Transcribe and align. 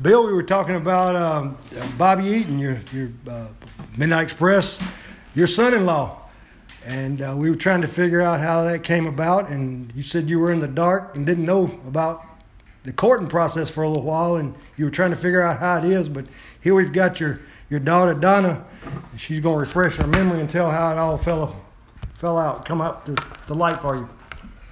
Bill, 0.00 0.26
we 0.26 0.32
were 0.32 0.42
talking 0.42 0.76
about 0.76 1.14
um, 1.14 1.58
Bobby 1.98 2.24
Eaton, 2.24 2.58
your 2.58 2.80
your 2.92 3.10
uh, 3.28 3.46
Midnight 3.96 4.22
Express, 4.22 4.78
your 5.34 5.46
son-in-law, 5.46 6.18
and 6.86 7.20
uh, 7.20 7.34
we 7.36 7.50
were 7.50 7.56
trying 7.56 7.82
to 7.82 7.88
figure 7.88 8.20
out 8.20 8.40
how 8.40 8.64
that 8.64 8.82
came 8.82 9.06
about. 9.06 9.50
And 9.50 9.92
you 9.94 10.02
said 10.02 10.30
you 10.30 10.38
were 10.38 10.50
in 10.50 10.60
the 10.60 10.68
dark 10.68 11.14
and 11.14 11.26
didn't 11.26 11.44
know 11.44 11.64
about 11.86 12.24
the 12.84 12.92
courting 12.92 13.28
process 13.28 13.70
for 13.70 13.84
a 13.84 13.88
little 13.88 14.02
while, 14.02 14.36
and 14.36 14.54
you 14.76 14.86
were 14.86 14.90
trying 14.90 15.10
to 15.10 15.16
figure 15.16 15.42
out 15.42 15.58
how 15.58 15.78
it 15.78 15.84
is. 15.84 16.08
But 16.08 16.26
here 16.60 16.74
we've 16.74 16.92
got 16.92 17.20
your 17.20 17.40
your 17.68 17.80
daughter 17.80 18.14
Donna. 18.14 18.64
And 19.12 19.20
she's 19.20 19.40
going 19.40 19.56
to 19.56 19.60
refresh 19.60 20.00
our 20.00 20.06
memory 20.06 20.40
and 20.40 20.48
tell 20.48 20.70
how 20.70 20.90
it 20.92 20.98
all 20.98 21.18
fell 21.18 21.56
fell 22.14 22.38
out, 22.38 22.64
come 22.64 22.80
up 22.80 23.04
to 23.04 23.16
the 23.46 23.54
light 23.54 23.80
for 23.80 23.96
you. 23.96 24.08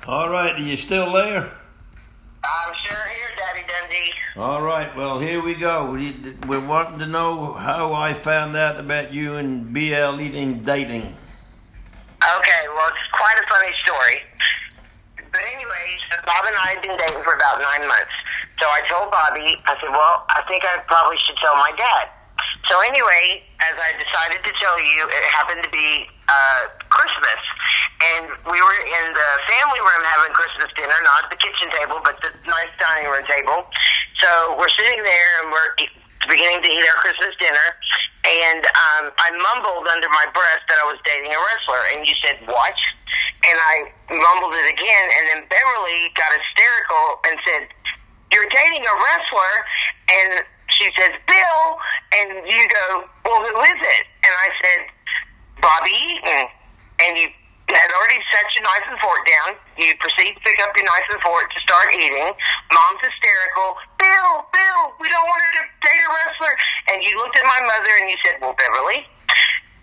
All 0.06 0.30
right, 0.30 0.54
are 0.54 0.60
you 0.60 0.76
still 0.76 1.12
there? 1.12 1.50
I'm 2.44 2.74
sure 2.84 2.96
here, 2.96 3.04
Daddy 3.04 3.08
Dundee. 3.08 3.19
All 4.36 4.62
right, 4.62 4.94
well, 4.96 5.18
here 5.18 5.42
we 5.42 5.54
go. 5.54 5.90
We, 5.90 6.14
we're 6.46 6.64
wanting 6.64 7.00
to 7.00 7.06
know 7.06 7.52
how 7.52 7.92
I 7.92 8.14
found 8.14 8.56
out 8.56 8.78
about 8.78 9.12
you 9.12 9.34
and 9.36 9.74
BL 9.74 10.20
eating 10.20 10.62
dating. 10.62 11.02
Okay, 11.02 12.62
well, 12.70 12.86
it's 12.86 13.10
quite 13.10 13.34
a 13.42 13.46
funny 13.50 13.74
story. 13.82 14.22
But 15.16 15.42
anyways, 15.50 16.00
Bob 16.24 16.46
and 16.46 16.54
I 16.54 16.78
had 16.78 16.82
been 16.82 16.96
dating 16.96 17.24
for 17.26 17.34
about 17.34 17.58
nine 17.58 17.88
months. 17.88 18.14
So 18.62 18.70
I 18.70 18.86
told 18.86 19.10
Bobby, 19.10 19.58
I 19.66 19.74
said, 19.82 19.90
well, 19.90 20.22
I 20.30 20.46
think 20.46 20.62
I 20.62 20.78
probably 20.86 21.18
should 21.18 21.36
tell 21.42 21.56
my 21.56 21.72
dad. 21.76 22.06
So 22.70 22.78
anyway, 22.86 23.42
as 23.66 23.74
I 23.82 23.98
decided 23.98 24.46
to 24.46 24.52
tell 24.62 24.78
you, 24.78 25.10
it 25.10 25.24
happened 25.34 25.64
to 25.64 25.70
be 25.74 26.06
uh, 26.30 26.70
Christmas, 26.86 27.40
and 28.00 28.32
we 28.48 28.56
were 28.56 28.78
in 28.80 29.06
the 29.12 29.30
family 29.48 29.80
room 29.80 30.02
having 30.04 30.32
Christmas 30.32 30.72
dinner, 30.76 30.96
not 31.04 31.28
the 31.28 31.36
kitchen 31.36 31.68
table, 31.76 32.00
but 32.00 32.16
the 32.24 32.32
nice 32.48 32.72
dining 32.80 33.12
room 33.12 33.24
table. 33.28 33.68
So 34.24 34.56
we're 34.56 34.72
sitting 34.80 35.04
there 35.04 35.30
and 35.44 35.52
we're 35.52 35.72
beginning 36.28 36.64
to 36.64 36.70
eat 36.70 36.84
our 36.88 37.00
Christmas 37.04 37.36
dinner, 37.40 37.66
and 38.24 38.64
um, 38.64 39.04
I 39.16 39.32
mumbled 39.32 39.88
under 39.88 40.08
my 40.12 40.26
breath 40.32 40.62
that 40.68 40.78
I 40.80 40.86
was 40.88 41.00
dating 41.04 41.32
a 41.32 41.40
wrestler, 41.40 41.82
and 41.96 42.04
you 42.04 42.16
said 42.24 42.36
what? 42.48 42.76
And 43.48 43.56
I 43.56 43.76
mumbled 44.12 44.52
it 44.52 44.68
again, 44.68 45.06
and 45.16 45.22
then 45.32 45.40
Beverly 45.48 46.12
got 46.12 46.28
hysterical 46.32 47.04
and 47.24 47.34
said, 47.48 47.62
"You're 48.32 48.48
dating 48.52 48.84
a 48.84 48.94
wrestler," 48.96 49.54
and 50.12 50.30
she 50.76 50.92
says, 50.96 51.16
"Bill," 51.24 51.60
and 52.20 52.28
you 52.44 52.60
go, 52.68 53.08
"Well, 53.24 53.40
who 53.40 53.56
is 53.64 53.80
it?" 53.80 54.04
And 54.24 54.32
I 54.36 54.48
said, 54.60 54.80
"Bobby 55.64 55.96
Eaton," 55.96 56.46
and 57.00 57.12
you 57.16 57.28
had 57.76 57.90
already 57.94 58.20
set 58.32 58.46
your 58.56 58.64
knife 58.66 58.86
and 58.88 58.98
fork 58.98 59.22
down. 59.26 59.58
You 59.78 59.94
proceed 60.02 60.34
to 60.34 60.40
pick 60.42 60.58
up 60.62 60.74
your 60.74 60.86
knife 60.86 61.08
and 61.10 61.20
fork 61.22 61.46
to 61.50 61.58
start 61.62 61.94
eating. 61.94 62.30
Mom's 62.72 63.02
hysterical. 63.02 63.78
Bill, 64.00 64.32
Bill, 64.50 64.80
we 64.98 65.06
don't 65.10 65.26
want 65.26 65.40
her 65.42 65.52
to 65.60 65.64
date 65.84 66.02
a 66.02 66.10
wrestler. 66.10 66.54
And 66.90 66.98
you 67.04 67.14
looked 67.18 67.36
at 67.38 67.46
my 67.46 67.60
mother 67.62 67.92
and 68.00 68.06
you 68.10 68.18
said, 68.26 68.42
Well, 68.42 68.56
Beverly, 68.58 69.06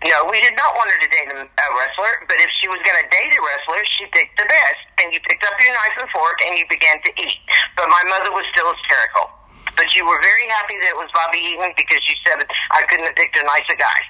no, 0.06 0.30
we 0.30 0.38
did 0.38 0.54
not 0.54 0.78
want 0.78 0.94
her 0.94 1.00
to 1.02 1.10
date 1.10 1.26
a 1.34 1.68
wrestler, 1.74 2.22
but 2.30 2.38
if 2.38 2.50
she 2.62 2.70
was 2.70 2.78
going 2.86 3.02
to 3.02 3.08
date 3.10 3.34
a 3.34 3.40
wrestler, 3.42 3.82
she 3.82 4.06
picked 4.14 4.38
the 4.38 4.46
best. 4.46 4.82
And 5.02 5.10
you 5.10 5.18
picked 5.26 5.42
up 5.42 5.58
your 5.58 5.74
knife 5.74 5.96
and 5.98 6.10
fork 6.14 6.38
and 6.46 6.54
you 6.54 6.66
began 6.70 7.02
to 7.02 7.10
eat. 7.18 7.42
But 7.74 7.90
my 7.90 8.02
mother 8.06 8.30
was 8.30 8.46
still 8.54 8.70
hysterical. 8.78 9.30
But 9.74 9.94
you 9.94 10.06
were 10.06 10.18
very 10.22 10.46
happy 10.54 10.78
that 10.78 10.94
it 10.94 10.98
was 10.98 11.10
Bobby 11.14 11.38
Eaton 11.38 11.74
because 11.74 12.02
you 12.06 12.14
said 12.26 12.42
I 12.70 12.82
couldn't 12.86 13.06
have 13.06 13.18
picked 13.18 13.38
a 13.38 13.44
nicer 13.46 13.74
guy. 13.74 14.00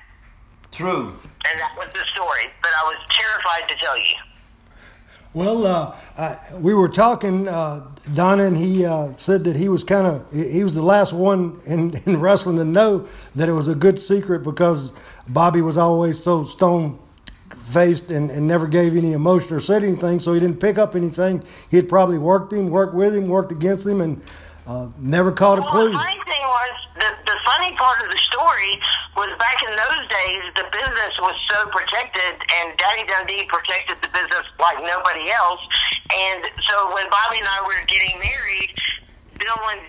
True. 0.73 1.17
And 1.51 1.61
that 1.61 1.75
was 1.77 1.89
the 1.93 2.05
story. 2.15 2.47
But 2.63 2.71
I 2.79 2.85
was 2.85 2.97
terrified 3.11 3.69
to 3.69 3.75
tell 3.77 3.99
you. 3.99 4.15
Well, 5.35 5.67
uh, 5.67 5.97
I, 6.17 6.37
we 6.57 6.75
were 6.75 6.89
talking, 6.89 7.49
uh, 7.49 7.87
Donna, 8.15 8.45
and 8.45 8.57
he 8.57 8.87
uh, 8.87 9.15
said 9.17 9.45
that 9.45 9.57
he 9.57 9.69
was 9.69 9.85
kind 9.85 10.07
of 10.07 10.33
he 10.33 10.65
was 10.65 10.75
the 10.75 10.83
last 10.83 11.13
one 11.13 11.61
in, 11.67 11.95
in 12.07 12.19
wrestling 12.19 12.57
to 12.57 12.65
know 12.65 13.07
that 13.35 13.49
it 13.49 13.53
was 13.53 13.69
a 13.69 13.75
good 13.75 13.99
secret 13.99 14.43
because 14.43 14.95
Bobby 15.29 15.61
was 15.61 15.77
always 15.77 16.23
so 16.23 16.45
stone 16.45 16.99
faced 17.61 18.11
and, 18.11 18.31
and 18.31 18.47
never 18.47 18.67
gave 18.67 18.97
any 18.97 19.13
emotion 19.13 19.55
or 19.55 19.61
said 19.61 19.85
anything, 19.85 20.19
so 20.19 20.33
he 20.33 20.41
didn't 20.41 20.61
pick 20.61 20.79
up 20.79 20.97
anything. 20.97 21.43
He 21.71 21.77
had 21.77 21.89
probably 21.89 22.19
worked 22.19 22.53
him, 22.53 22.71
worked 22.71 22.95
with 22.95 23.15
him, 23.15 23.29
worked 23.29 23.53
against 23.53 23.87
him, 23.87 24.01
and 24.01 24.23
uh, 24.69 24.89
never 25.01 25.33
caught 25.33 25.59
a 25.59 25.63
Well, 25.65 25.73
clue. 25.73 25.91
the 25.91 25.99
funny 25.99 26.21
thing 26.29 26.45
was, 26.45 26.75
the, 27.01 27.11
the 27.25 27.39
funny 27.49 27.73
part 27.81 28.05
of 28.05 28.13
the 28.13 28.21
story 28.29 28.73
was 29.17 29.33
back 29.41 29.57
in 29.65 29.73
those 29.73 30.05
days, 30.13 30.43
the 30.55 30.67
business 30.69 31.13
was 31.25 31.35
so 31.49 31.65
protected, 31.73 32.37
and 32.61 32.77
Daddy 32.77 33.09
Dundee 33.09 33.49
protected 33.49 33.97
the 34.05 34.13
business 34.13 34.45
like 34.61 34.77
nobody 34.85 35.33
else. 35.33 35.61
And 36.13 36.45
so 36.69 36.93
when 36.95 37.09
Bobby 37.09 37.41
and 37.41 37.49
I 37.49 37.65
were 37.65 37.81
getting 37.89 38.15
married, 38.21 38.71
Bill 39.41 39.57
and 39.73 39.81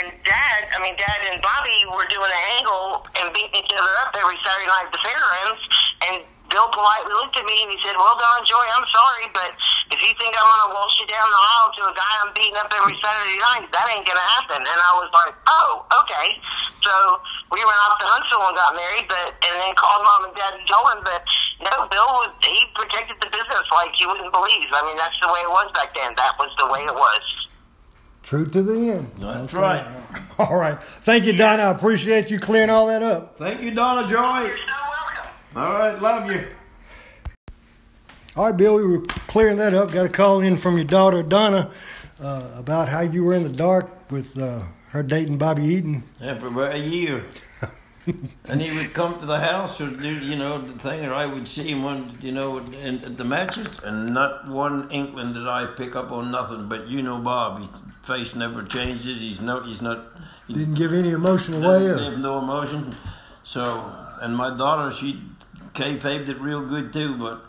and 0.00 0.08
Dad, 0.24 0.60
I 0.72 0.80
mean 0.80 0.96
Dad 0.96 1.20
and 1.28 1.42
Bobby 1.42 1.76
were 1.92 2.08
doing 2.08 2.30
an 2.30 2.44
angle 2.56 3.04
and 3.20 3.34
beating 3.34 3.52
each 3.60 3.72
other 3.76 3.92
up 4.06 4.16
every 4.16 4.38
Saturday 4.40 4.68
night 4.70 4.86
at 4.88 4.92
the 4.96 5.02
fairgrounds, 5.04 5.60
and 6.08 6.16
Bill 6.54 6.70
politely 6.70 7.18
looked 7.18 7.34
at 7.34 7.42
me 7.50 7.66
and 7.66 7.74
he 7.74 7.78
said, 7.82 7.98
"Well, 7.98 8.14
Don 8.14 8.46
Joy, 8.46 8.62
I'm 8.78 8.86
sorry, 8.86 9.26
but 9.34 9.50
if 9.90 9.98
you 9.98 10.14
think 10.22 10.38
I'm 10.38 10.46
going 10.46 10.64
to 10.70 10.72
waltz 10.78 10.94
you 11.02 11.06
down 11.10 11.26
the 11.26 11.42
aisle 11.42 11.70
to 11.74 11.82
a 11.90 11.94
guy 11.98 12.12
I'm 12.22 12.30
beating 12.30 12.54
up 12.62 12.70
every 12.70 12.94
Saturday 12.94 13.38
night, 13.42 13.66
that 13.74 13.90
ain't 13.90 14.06
going 14.06 14.22
to 14.22 14.30
happen." 14.38 14.62
And 14.62 14.78
I 14.78 14.92
was 15.02 15.10
like, 15.10 15.34
"Oh, 15.50 15.82
okay." 16.06 16.38
So 16.86 16.94
we 17.50 17.58
went 17.58 17.80
off 17.90 17.98
to 17.98 18.06
Huntsville 18.06 18.46
and 18.46 18.54
got 18.54 18.70
married, 18.70 19.10
but 19.10 19.34
and 19.34 19.54
then 19.58 19.74
called 19.74 20.06
mom 20.06 20.30
and 20.30 20.34
dad 20.38 20.54
and 20.54 20.62
told 20.70 20.94
them, 20.94 21.02
but 21.02 21.26
no, 21.66 21.90
Bill 21.90 22.06
was 22.22 22.30
he 22.46 22.62
protected 22.78 23.18
the 23.18 23.34
business 23.34 23.66
like 23.74 23.90
you 23.98 24.06
wouldn't 24.06 24.30
believe. 24.30 24.70
I 24.70 24.86
mean, 24.86 24.94
that's 24.94 25.18
the 25.18 25.34
way 25.34 25.42
it 25.42 25.50
was 25.50 25.66
back 25.74 25.90
then. 25.98 26.14
That 26.14 26.38
was 26.38 26.54
the 26.62 26.70
way 26.70 26.86
it 26.86 26.94
was. 26.94 27.24
True 28.22 28.46
to 28.46 28.62
the 28.62 28.78
end. 28.94 29.10
That's 29.18 29.52
right. 29.52 29.84
All 30.38 30.56
right. 30.56 30.80
Thank 31.02 31.24
you, 31.24 31.34
Donna. 31.34 31.64
I 31.64 31.70
appreciate 31.70 32.30
you 32.30 32.38
clearing 32.38 32.70
all 32.70 32.86
that 32.86 33.02
up. 33.02 33.36
Thank 33.36 33.60
you, 33.60 33.70
Donna 33.70 34.06
Joy. 34.06 34.50
You're 35.54 35.62
so 35.64 35.70
welcome. 35.70 35.72
All 35.72 35.72
right, 35.72 36.00
love 36.02 36.30
you. 36.30 36.46
All 38.36 38.46
right, 38.46 38.56
Bill, 38.56 38.74
we 38.76 38.84
were 38.84 39.00
clearing 39.28 39.56
that 39.58 39.74
up. 39.74 39.92
Got 39.92 40.06
a 40.06 40.08
call 40.08 40.40
in 40.40 40.56
from 40.56 40.76
your 40.76 40.84
daughter, 40.84 41.22
Donna, 41.22 41.70
uh, 42.20 42.50
about 42.56 42.88
how 42.88 43.00
you 43.00 43.22
were 43.24 43.34
in 43.34 43.44
the 43.44 43.48
dark 43.52 44.10
with 44.10 44.36
uh, 44.38 44.64
her 44.88 45.02
dating 45.02 45.38
Bobby 45.38 45.64
Eaton. 45.64 46.02
Yeah, 46.20 46.38
for 46.38 46.48
about 46.48 46.74
a 46.74 46.78
year. 46.78 47.24
and 48.48 48.60
he 48.60 48.76
would 48.76 48.92
come 48.92 49.20
to 49.20 49.26
the 49.26 49.38
house 49.38 49.80
or 49.80 49.88
do, 49.90 50.08
you 50.08 50.36
know, 50.36 50.60
the 50.60 50.76
thing, 50.78 51.06
or 51.06 51.14
I 51.14 51.26
would 51.26 51.46
see 51.46 51.70
him 51.70 51.84
on, 51.84 52.18
you 52.20 52.32
know, 52.32 52.58
in, 52.58 53.04
at 53.04 53.16
the 53.16 53.24
matches, 53.24 53.68
and 53.84 54.12
not 54.12 54.48
one 54.48 54.90
inkling 54.90 55.32
did 55.32 55.46
I 55.46 55.66
pick 55.66 55.94
up 55.94 56.10
on 56.10 56.30
nothing. 56.32 56.68
But 56.68 56.88
you 56.88 57.02
know, 57.02 57.18
Bob, 57.18 57.60
his 57.60 57.68
face 58.02 58.34
never 58.34 58.64
changes. 58.64 59.20
He's 59.20 59.40
no, 59.40 59.62
he's 59.62 59.80
not. 59.80 60.06
He 60.48 60.54
Didn't 60.54 60.74
give 60.74 60.92
any 60.92 61.10
emotion 61.10 61.54
away. 61.54 61.86
doesn't 61.86 62.14
Or, 62.14 62.18
no 62.18 62.38
emotion. 62.40 62.94
So, 63.44 63.94
and 64.20 64.36
my 64.36 64.54
daughter, 64.56 64.92
she 64.92 65.22
kayfabed 65.74 66.28
it 66.28 66.40
real 66.40 66.64
good 66.64 66.92
too, 66.92 67.16
but 67.16 67.44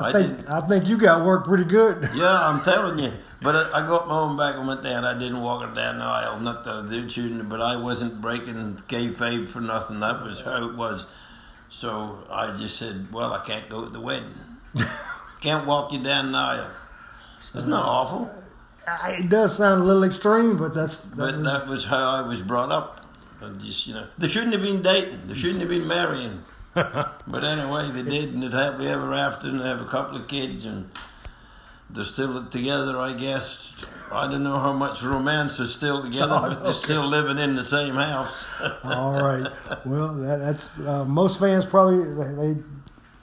I, 0.00 0.08
I 0.08 0.12
think 0.12 0.48
I 0.50 0.60
think 0.60 0.86
you 0.86 0.96
got 0.98 1.24
work 1.24 1.44
pretty 1.44 1.64
good. 1.64 2.08
Yeah, 2.14 2.48
I'm 2.48 2.62
telling 2.64 2.98
you. 2.98 3.12
But 3.40 3.54
I, 3.54 3.78
I 3.84 3.86
got 3.86 4.08
my 4.08 4.18
own 4.18 4.36
back 4.36 4.56
and 4.56 4.66
went 4.66 4.82
down. 4.82 5.04
I 5.04 5.16
didn't 5.16 5.40
walk 5.42 5.62
her 5.68 5.72
down 5.72 5.98
the 5.98 6.04
aisle. 6.04 6.40
Not 6.40 6.64
that 6.64 6.74
I 6.74 6.88
did 6.88 7.12
shooting, 7.12 7.48
but 7.48 7.60
I 7.62 7.76
wasn't 7.76 8.20
breaking 8.20 8.76
kayfabe 8.88 9.48
for 9.48 9.60
nothing. 9.60 10.00
That 10.00 10.22
was 10.24 10.40
how 10.40 10.68
it 10.68 10.74
was. 10.76 11.06
So 11.70 12.24
I 12.30 12.56
just 12.56 12.76
said, 12.78 13.12
"Well, 13.12 13.32
I 13.32 13.44
can't 13.44 13.68
go 13.68 13.84
to 13.84 13.90
the 13.90 14.00
wedding. 14.00 14.34
can't 15.40 15.66
walk 15.66 15.92
you 15.92 16.02
down 16.02 16.32
the 16.32 16.38
aisle." 16.38 16.70
It's 17.38 17.54
not 17.54 17.84
awful, 17.84 18.30
I- 18.88 19.18
It 19.20 19.28
does 19.28 19.56
sound 19.56 19.82
a 19.82 19.84
little 19.84 20.02
extreme, 20.02 20.56
but 20.56 20.74
that's 20.74 20.98
that 20.98 21.16
but 21.16 21.36
was, 21.36 21.44
that 21.44 21.68
was 21.68 21.84
how 21.84 22.10
I 22.10 22.22
was 22.22 22.40
brought 22.42 22.72
up. 22.72 23.06
I 23.40 23.50
just, 23.50 23.86
you 23.86 23.94
know, 23.94 24.08
they 24.18 24.26
shouldn't 24.26 24.52
have 24.52 24.62
been 24.62 24.82
dating. 24.82 25.28
They 25.28 25.34
shouldn't 25.34 25.60
have 25.60 25.68
been 25.68 25.86
marrying. 25.86 26.42
But 27.26 27.44
anyway, 27.44 27.90
they 27.90 28.02
did, 28.08 28.34
and 28.34 28.44
it 28.44 28.52
happily 28.52 28.88
ever 28.88 29.12
after, 29.14 29.48
and 29.48 29.60
they 29.60 29.68
have 29.68 29.80
a 29.80 29.86
couple 29.86 30.16
of 30.16 30.28
kids, 30.28 30.64
and 30.64 30.90
they're 31.90 32.04
still 32.04 32.44
together, 32.46 32.98
I 32.98 33.14
guess. 33.14 33.74
I 34.12 34.30
don't 34.30 34.42
know 34.42 34.58
how 34.58 34.72
much 34.72 35.02
romance 35.02 35.58
is 35.60 35.74
still 35.74 36.02
together, 36.02 36.32
Oh, 36.34 36.40
but 36.48 36.62
they're 36.64 36.72
still 36.72 37.06
living 37.06 37.38
in 37.38 37.56
the 37.56 37.64
same 37.64 37.94
house. 37.94 38.44
all 38.84 39.12
right. 39.22 39.50
Well, 39.84 40.14
that, 40.14 40.38
that's 40.38 40.78
uh, 40.80 41.04
most 41.04 41.38
fans 41.40 41.66
probably 41.66 41.98
they, 42.14 42.54
they 42.54 42.60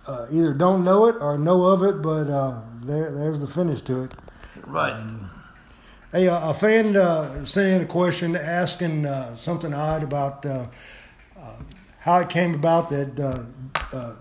uh, 0.05 0.27
either 0.31 0.53
don't 0.53 0.83
know 0.83 1.07
it 1.07 1.15
or 1.19 1.37
know 1.39 1.63
of 1.63 1.81
it, 1.83 2.01
but 2.03 2.29
uh, 2.29 2.61
there 2.83 3.11
there's 3.11 3.39
the 3.39 3.47
finish 3.47 3.81
to 3.81 4.03
it. 4.03 4.13
right. 4.67 5.01
Hey, 6.11 6.27
uh, 6.29 6.51
a 6.51 6.53
fan 6.53 6.95
uh, 6.95 7.43
sent 7.45 7.67
in 7.67 7.81
a 7.81 7.85
question 7.85 8.35
asking 8.35 9.05
uh, 9.05 9.35
something 9.35 9.73
odd 9.73 10.01
about 10.03 10.45
uh, 10.45 10.65
uh, 11.37 11.51
how 12.05 12.19
it 12.19 12.29
came 12.29 12.53
about 12.53 12.91
that 12.91 13.19
uh, 13.19 13.43
uh, 13.91 14.13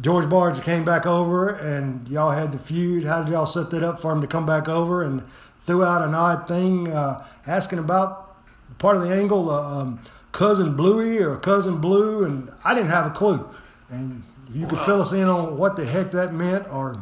George 0.00 0.28
Barnes 0.28 0.58
came 0.58 0.84
back 0.84 1.06
over 1.06 1.48
and 1.48 2.08
y'all 2.08 2.32
had 2.32 2.50
the 2.50 2.58
feud. 2.58 3.04
How 3.04 3.22
did 3.22 3.32
y'all 3.32 3.46
set 3.46 3.70
that 3.70 3.84
up 3.84 4.00
for 4.00 4.10
him 4.10 4.20
to 4.20 4.26
come 4.26 4.44
back 4.44 4.68
over? 4.68 5.04
And 5.04 5.22
threw 5.60 5.84
out 5.84 6.02
an 6.02 6.16
odd 6.16 6.48
thing 6.48 6.92
uh, 6.92 7.24
asking 7.46 7.78
about 7.78 8.36
part 8.78 8.96
of 8.96 9.04
the 9.04 9.14
angle, 9.14 9.50
uh, 9.50 9.82
um, 9.82 10.00
cousin 10.32 10.74
Bluey 10.74 11.18
or 11.18 11.36
cousin 11.36 11.80
Blue, 11.80 12.24
and 12.24 12.50
I 12.64 12.74
didn't 12.74 12.90
have 12.90 13.06
a 13.06 13.10
clue. 13.10 13.48
And 13.88 14.24
if 14.48 14.56
you 14.56 14.66
could 14.66 14.80
fill 14.80 15.00
us 15.00 15.12
in 15.12 15.28
on 15.28 15.56
what 15.56 15.76
the 15.76 15.86
heck 15.86 16.10
that 16.10 16.34
meant, 16.34 16.66
or 16.72 16.96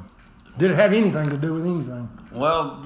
did 0.59 0.71
it 0.71 0.75
have 0.75 0.93
anything 0.93 1.29
to 1.29 1.37
do 1.37 1.55
with 1.55 1.67
anything? 1.67 2.09
Well, 2.33 2.85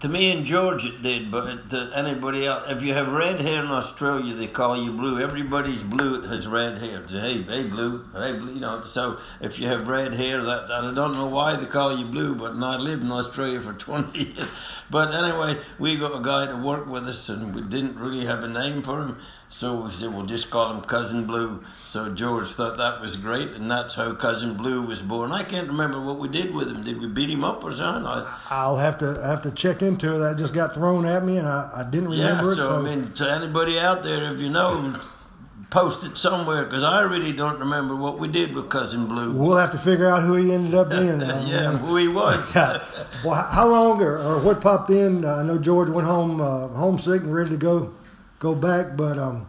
to 0.00 0.08
me 0.08 0.32
and 0.32 0.46
George 0.46 0.86
it 0.86 1.02
did, 1.02 1.30
but 1.30 1.68
to 1.68 1.90
anybody 1.94 2.46
else, 2.46 2.64
if 2.70 2.82
you 2.82 2.94
have 2.94 3.12
red 3.12 3.42
hair 3.42 3.62
in 3.62 3.70
Australia, 3.70 4.34
they 4.34 4.46
call 4.46 4.82
you 4.82 4.90
blue. 4.90 5.20
Everybody's 5.20 5.82
blue 5.82 6.22
has 6.22 6.46
red 6.46 6.78
hair. 6.78 7.02
Hey, 7.06 7.42
hey, 7.42 7.64
blue, 7.64 8.06
hey, 8.14 8.38
blue. 8.38 8.54
You 8.54 8.60
know, 8.60 8.84
so 8.84 9.18
if 9.40 9.58
you 9.58 9.68
have 9.68 9.86
red 9.86 10.14
hair, 10.14 10.42
that 10.42 10.70
I 10.70 10.80
don't 10.94 11.12
know 11.12 11.26
why 11.26 11.56
they 11.56 11.66
call 11.66 11.94
you 11.94 12.06
blue, 12.06 12.34
but 12.34 12.54
I 12.54 12.76
lived 12.78 13.02
in 13.02 13.12
Australia 13.12 13.60
for 13.60 13.72
twenty 13.86 14.32
years. 14.32 14.48
But 14.90 15.14
anyway, 15.14 15.60
we 15.78 15.98
got 15.98 16.18
a 16.18 16.22
guy 16.22 16.46
to 16.46 16.56
work 16.56 16.86
with 16.86 17.06
us, 17.08 17.28
and 17.28 17.54
we 17.54 17.60
didn't 17.62 17.98
really 17.98 18.24
have 18.24 18.44
a 18.44 18.48
name 18.48 18.82
for 18.82 19.02
him. 19.02 19.18
So 19.48 19.80
we 19.80 19.92
said, 19.94 20.12
we'll 20.12 20.26
just 20.26 20.50
call 20.50 20.74
him 20.74 20.82
Cousin 20.82 21.24
Blue. 21.24 21.64
So 21.88 22.12
George 22.14 22.48
thought 22.50 22.76
that 22.76 23.00
was 23.00 23.16
great, 23.16 23.52
and 23.52 23.70
that's 23.70 23.94
how 23.94 24.14
Cousin 24.14 24.54
Blue 24.54 24.82
was 24.82 25.00
born. 25.00 25.32
I 25.32 25.44
can't 25.44 25.68
remember 25.68 25.98
what 26.00 26.18
we 26.18 26.28
did 26.28 26.54
with 26.54 26.68
him. 26.68 26.84
Did 26.84 27.00
we 27.00 27.06
beat 27.06 27.30
him 27.30 27.42
up 27.42 27.64
or 27.64 27.74
something? 27.74 28.06
I, 28.06 28.68
will 28.68 28.76
have 28.76 28.98
to 28.98 29.14
have 29.22 29.40
to 29.42 29.50
check 29.50 29.80
into 29.80 30.16
it. 30.16 30.18
That 30.18 30.36
just 30.36 30.52
got 30.52 30.74
thrown 30.74 31.06
at 31.06 31.24
me, 31.24 31.38
and 31.38 31.48
I, 31.48 31.70
I 31.74 31.84
didn't 31.84 32.10
remember 32.10 32.50
yeah, 32.50 32.54
so, 32.56 32.62
it. 32.62 32.66
So 32.66 32.78
I 32.78 32.82
mean, 32.82 33.12
to 33.12 33.32
anybody 33.32 33.78
out 33.78 34.04
there, 34.04 34.34
if 34.34 34.40
you 34.40 34.50
know, 34.50 35.00
post 35.70 36.04
it 36.04 36.16
somewhere 36.16 36.64
because 36.64 36.82
I 36.82 37.00
really 37.02 37.32
don't 37.32 37.58
remember 37.58 37.96
what 37.96 38.18
we 38.18 38.28
did 38.28 38.54
with 38.54 38.68
Cousin 38.68 39.06
Blue. 39.06 39.32
We'll 39.32 39.56
have 39.56 39.70
to 39.70 39.78
figure 39.78 40.06
out 40.06 40.22
who 40.22 40.34
he 40.34 40.52
ended 40.52 40.74
up 40.74 40.90
being. 40.90 41.20
yeah, 41.46 41.76
who 41.78 41.96
he 41.96 42.08
was. 42.22 42.54
well, 42.54 43.34
how 43.34 43.68
long 43.68 44.02
or, 44.02 44.18
or 44.18 44.38
what 44.38 44.60
popped 44.60 44.90
in? 44.90 45.24
Uh, 45.24 45.36
I 45.36 45.42
know 45.44 45.56
George 45.56 45.88
went 45.88 46.06
home 46.06 46.42
uh, 46.42 46.68
homesick 46.68 47.22
and 47.22 47.34
ready 47.34 47.50
to 47.50 47.56
go 47.56 47.94
go 48.38 48.54
back, 48.54 48.96
but 48.96 49.18
um, 49.18 49.46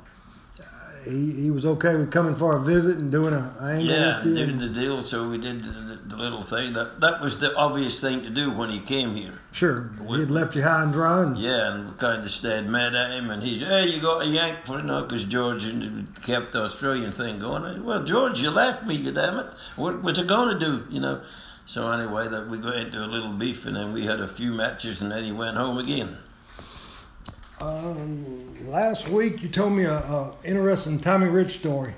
he, 1.07 1.31
he 1.31 1.51
was 1.51 1.65
okay 1.65 1.95
with 1.95 2.11
coming 2.11 2.35
for 2.35 2.55
a 2.55 2.59
visit 2.59 2.97
and 2.97 3.11
doing 3.11 3.33
a 3.33 3.55
angle 3.61 3.85
yeah 3.85 4.21
doing 4.23 4.59
the 4.59 4.69
deal. 4.69 5.01
So 5.03 5.29
we 5.29 5.37
did 5.37 5.61
the, 5.61 5.71
the, 5.71 5.95
the, 6.07 6.17
little 6.17 6.43
thing. 6.43 6.73
That 6.73 6.99
that 7.01 7.21
was 7.21 7.39
the 7.39 7.55
obvious 7.55 7.99
thing 7.99 8.21
to 8.23 8.29
do 8.29 8.51
when 8.51 8.69
he 8.69 8.79
came 8.79 9.15
here. 9.15 9.39
Sure, 9.51 9.91
he 10.09 10.19
had 10.19 10.31
left 10.31 10.55
you 10.55 10.63
high 10.63 10.83
and 10.83 10.93
dry. 10.93 11.23
And, 11.23 11.37
yeah, 11.37 11.73
and 11.73 11.89
we 11.91 11.97
kind 11.97 12.23
of 12.23 12.29
stayed 12.29 12.67
mad 12.67 12.95
at 12.95 13.11
him, 13.11 13.29
and 13.29 13.41
he 13.41 13.59
hey, 13.59 13.87
you 13.87 14.01
got 14.01 14.23
a 14.23 14.27
yank 14.27 14.57
for 14.65 14.79
it 14.79 14.85
now 14.85 15.03
because 15.03 15.23
George 15.23 15.63
kept 16.23 16.51
the 16.51 16.63
Australian 16.63 17.11
thing 17.11 17.39
going. 17.39 17.63
Said, 17.63 17.83
well, 17.83 18.03
George, 18.03 18.41
you 18.41 18.49
left 18.49 18.85
me, 18.85 18.95
you 18.95 19.11
damn 19.11 19.39
it. 19.39 19.47
What 19.75 20.03
what's 20.03 20.19
it 20.19 20.27
going 20.27 20.57
to 20.57 20.65
do? 20.65 20.85
You 20.89 20.99
know. 20.99 21.21
So 21.65 21.91
anyway, 21.91 22.29
that 22.29 22.47
we 22.47 22.59
got 22.59 22.77
into 22.77 23.03
a 23.03 23.07
little 23.07 23.33
beef, 23.33 23.65
and 23.65 23.75
then 23.75 23.91
we 23.91 24.05
had 24.05 24.21
a 24.21 24.27
few 24.27 24.53
matches, 24.53 25.01
and 25.01 25.11
then 25.11 25.23
he 25.23 25.33
went 25.33 25.57
home 25.57 25.77
again. 25.77 26.17
Um, 27.59 28.69
last 28.69 29.09
week 29.09 29.41
you 29.41 29.49
told 29.49 29.73
me 29.73 29.83
a, 29.83 29.97
a, 29.97 30.31
interesting 30.43 30.99
Tommy 30.99 31.27
Rich 31.27 31.57
story, 31.57 31.95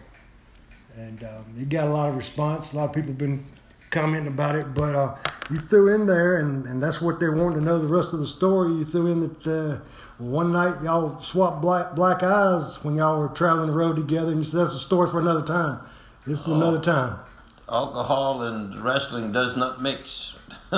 and 0.96 1.22
um, 1.24 1.46
you 1.58 1.66
got 1.66 1.88
a 1.88 1.92
lot 1.92 2.08
of 2.08 2.16
response. 2.16 2.72
A 2.72 2.78
lot 2.78 2.90
of 2.90 2.96
people 2.96 3.10
have 3.10 3.18
been 3.18 3.46
commenting 3.90 4.32
about 4.32 4.56
it, 4.56 4.74
but 4.74 4.96
uh, 4.96 5.16
you 5.50 5.58
threw 5.58 5.94
in 5.94 6.06
there, 6.06 6.38
and, 6.38 6.66
and 6.66 6.82
that's 6.82 7.02
what 7.02 7.20
they 7.20 7.28
wanted 7.28 7.56
to 7.56 7.62
know 7.62 7.78
the 7.78 7.94
rest 7.94 8.14
of 8.14 8.20
the 8.20 8.28
story. 8.28 8.72
You 8.72 8.86
threw 8.86 9.08
in 9.08 9.20
that 9.20 9.48
uh, 9.48 9.80
one 10.18 10.54
night 10.54 10.82
y'all 10.82 11.22
swapped 11.22 11.62
black 11.62 11.94
black 11.94 12.24
eyes 12.24 12.82
when 12.82 12.96
y'all 12.96 13.20
were 13.20 13.28
traveling 13.28 13.68
the 13.68 13.76
road 13.76 13.98
together, 13.98 14.32
and 14.32 14.38
you 14.38 14.46
said 14.46 14.62
that's 14.62 14.76
a 14.76 14.80
story 14.80 15.10
for 15.10 15.20
another 15.20 15.46
time. 15.46 15.82
This 16.26 16.40
is 16.40 16.48
oh, 16.48 16.56
another 16.56 16.80
time. 16.80 17.20
Alcohol 17.68 18.44
and 18.44 18.82
wrestling 18.82 19.34
does 19.34 19.58
not 19.58 19.82
mix. 19.82 20.38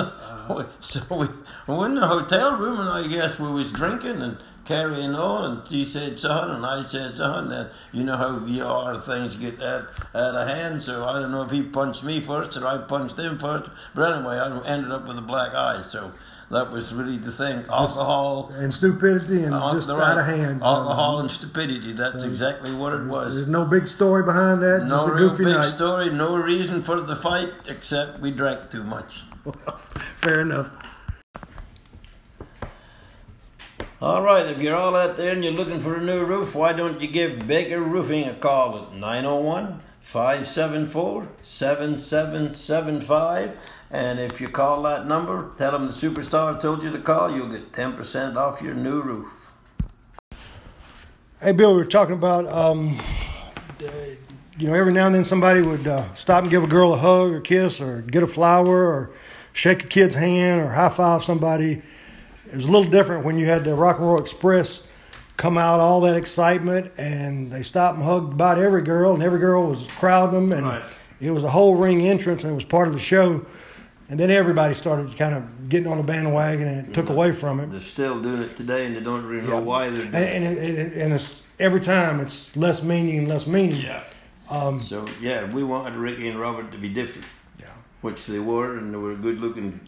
so 0.80 1.00
we, 1.10 1.26
we 1.68 1.74
were 1.74 1.86
in 1.86 1.94
the 1.94 2.06
hotel 2.06 2.56
room, 2.56 2.80
and 2.80 2.88
I 2.88 3.06
guess 3.06 3.38
we 3.38 3.48
was 3.48 3.70
drinking 3.70 4.22
and 4.22 4.38
carrying 4.64 5.14
on. 5.14 5.58
And 5.58 5.68
she 5.68 5.84
said, 5.84 6.18
son, 6.18 6.50
and 6.50 6.64
I 6.64 6.84
said, 6.84 7.16
son, 7.16 7.48
then 7.50 7.68
you 7.92 8.04
know 8.04 8.16
how 8.16 8.38
VR 8.38 9.02
things 9.04 9.36
get 9.36 9.62
out, 9.62 9.84
out 10.14 10.34
of 10.34 10.48
hand. 10.48 10.82
So 10.82 11.04
I 11.04 11.20
don't 11.20 11.32
know 11.32 11.42
if 11.42 11.50
he 11.50 11.62
punched 11.62 12.04
me 12.04 12.20
first 12.20 12.56
or 12.56 12.66
I 12.66 12.78
punched 12.78 13.18
him 13.18 13.38
first. 13.38 13.70
But 13.94 14.12
anyway, 14.14 14.36
I 14.36 14.66
ended 14.66 14.92
up 14.92 15.06
with 15.06 15.18
a 15.18 15.22
black 15.22 15.54
eye. 15.54 15.82
So 15.82 16.12
that 16.50 16.70
was 16.70 16.92
really 16.92 17.16
the 17.16 17.32
thing. 17.32 17.64
Alcohol 17.70 18.50
and 18.54 18.72
stupidity 18.72 19.42
and 19.44 19.54
uh, 19.54 19.72
just 19.72 19.88
right. 19.88 20.00
out 20.00 20.18
of 20.18 20.26
hand. 20.26 20.62
Alcohol 20.62 21.20
and 21.20 21.30
stupidity. 21.30 21.94
That's 21.94 22.22
so 22.22 22.28
exactly 22.28 22.74
what 22.74 22.92
it 22.92 23.04
was. 23.06 23.34
There's 23.34 23.46
no 23.46 23.64
big 23.64 23.86
story 23.86 24.22
behind 24.22 24.62
that. 24.62 24.84
No 24.86 25.06
just 25.06 25.08
a 25.08 25.14
real 25.14 25.28
goofy 25.30 25.44
big 25.44 25.54
night. 25.54 25.70
story. 25.70 26.10
No 26.10 26.36
reason 26.36 26.82
for 26.82 27.00
the 27.00 27.16
fight 27.16 27.48
except 27.68 28.20
we 28.20 28.30
drank 28.30 28.70
too 28.70 28.84
much. 28.84 29.22
Fair 30.20 30.42
enough. 30.42 30.70
All 34.02 34.20
right, 34.20 34.46
if 34.46 34.60
you're 34.60 34.74
all 34.74 34.96
out 34.96 35.16
there 35.16 35.32
and 35.32 35.44
you're 35.44 35.52
looking 35.52 35.78
for 35.78 35.94
a 35.94 36.02
new 36.02 36.24
roof, 36.24 36.56
why 36.56 36.72
don't 36.72 37.00
you 37.00 37.06
give 37.06 37.46
Baker 37.46 37.80
Roofing 37.80 38.24
a 38.24 38.34
call 38.34 38.76
at 38.76 38.92
901 38.94 39.80
574 40.00 41.28
7775? 41.40 43.56
And 43.92 44.18
if 44.18 44.40
you 44.40 44.48
call 44.48 44.82
that 44.82 45.06
number, 45.06 45.52
tell 45.56 45.70
them 45.70 45.86
the 45.86 45.92
superstar 45.92 46.60
told 46.60 46.82
you 46.82 46.90
to 46.90 46.98
call, 46.98 47.32
you'll 47.32 47.46
get 47.46 47.70
10% 47.70 48.34
off 48.34 48.60
your 48.60 48.74
new 48.74 49.00
roof. 49.00 49.52
Hey, 51.40 51.52
Bill, 51.52 51.70
we 51.70 51.76
were 51.76 51.84
talking 51.84 52.16
about, 52.16 52.48
um, 52.48 53.00
you 54.58 54.66
know, 54.66 54.74
every 54.74 54.92
now 54.92 55.06
and 55.06 55.14
then 55.14 55.24
somebody 55.24 55.62
would 55.62 55.86
uh, 55.86 56.12
stop 56.16 56.42
and 56.42 56.50
give 56.50 56.64
a 56.64 56.66
girl 56.66 56.92
a 56.92 56.98
hug 56.98 57.30
or 57.30 57.40
kiss 57.40 57.80
or 57.80 58.02
get 58.02 58.24
a 58.24 58.26
flower 58.26 58.84
or 58.84 59.12
shake 59.52 59.84
a 59.84 59.86
kid's 59.86 60.16
hand 60.16 60.60
or 60.60 60.72
high 60.72 60.88
five 60.88 61.22
somebody 61.22 61.82
it 62.52 62.56
was 62.56 62.66
a 62.66 62.70
little 62.70 62.90
different 62.90 63.24
when 63.24 63.38
you 63.38 63.46
had 63.46 63.64
the 63.64 63.74
Rock 63.74 63.98
and 63.98 64.06
Roll 64.06 64.20
Express 64.20 64.82
come 65.38 65.56
out, 65.56 65.80
all 65.80 66.02
that 66.02 66.16
excitement, 66.16 66.92
and 66.98 67.50
they 67.50 67.62
stopped 67.62 67.96
and 67.96 68.04
hugged 68.04 68.34
about 68.34 68.58
every 68.58 68.82
girl, 68.82 69.14
and 69.14 69.22
every 69.22 69.38
girl 69.38 69.66
was 69.66 69.86
crowding 69.98 70.50
them, 70.50 70.58
and 70.58 70.66
right. 70.66 70.82
it 71.20 71.30
was 71.30 71.42
a 71.42 71.50
whole 71.50 71.74
ring 71.74 72.06
entrance, 72.06 72.44
and 72.44 72.52
it 72.52 72.54
was 72.54 72.64
part 72.64 72.86
of 72.86 72.92
the 72.92 73.00
show. 73.00 73.44
And 74.08 74.20
then 74.20 74.30
everybody 74.30 74.74
started 74.74 75.16
kind 75.16 75.34
of 75.34 75.70
getting 75.70 75.90
on 75.90 75.96
the 75.96 76.02
bandwagon, 76.02 76.68
and 76.68 76.88
it 76.88 76.92
took 76.92 77.08
away 77.08 77.32
from 77.32 77.60
it. 77.60 77.70
They're 77.70 77.80
still 77.80 78.20
doing 78.20 78.42
it 78.42 78.54
today, 78.56 78.84
and 78.84 78.94
they 78.94 79.00
don't 79.00 79.24
really 79.24 79.46
know 79.48 79.60
why 79.60 79.88
they're 79.88 80.02
doing 80.02 80.14
and, 80.14 80.44
it. 80.44 80.58
And, 80.58 80.78
and, 80.78 80.92
and 80.92 81.12
it's, 81.14 81.44
every 81.58 81.80
time 81.80 82.20
it's 82.20 82.54
less 82.54 82.82
meaning 82.82 83.16
and 83.16 83.28
less 83.28 83.46
meaning. 83.46 83.80
Yeah. 83.80 84.04
Um, 84.50 84.82
so 84.82 85.06
yeah, 85.22 85.50
we 85.54 85.64
wanted 85.64 85.94
Ricky 85.94 86.28
and 86.28 86.38
Robert 86.38 86.70
to 86.72 86.78
be 86.78 86.90
different. 86.90 87.26
Yeah. 87.58 87.70
Which 88.02 88.26
they 88.26 88.38
were, 88.38 88.76
and 88.76 88.92
they 88.92 88.98
were 88.98 89.14
good-looking 89.14 89.80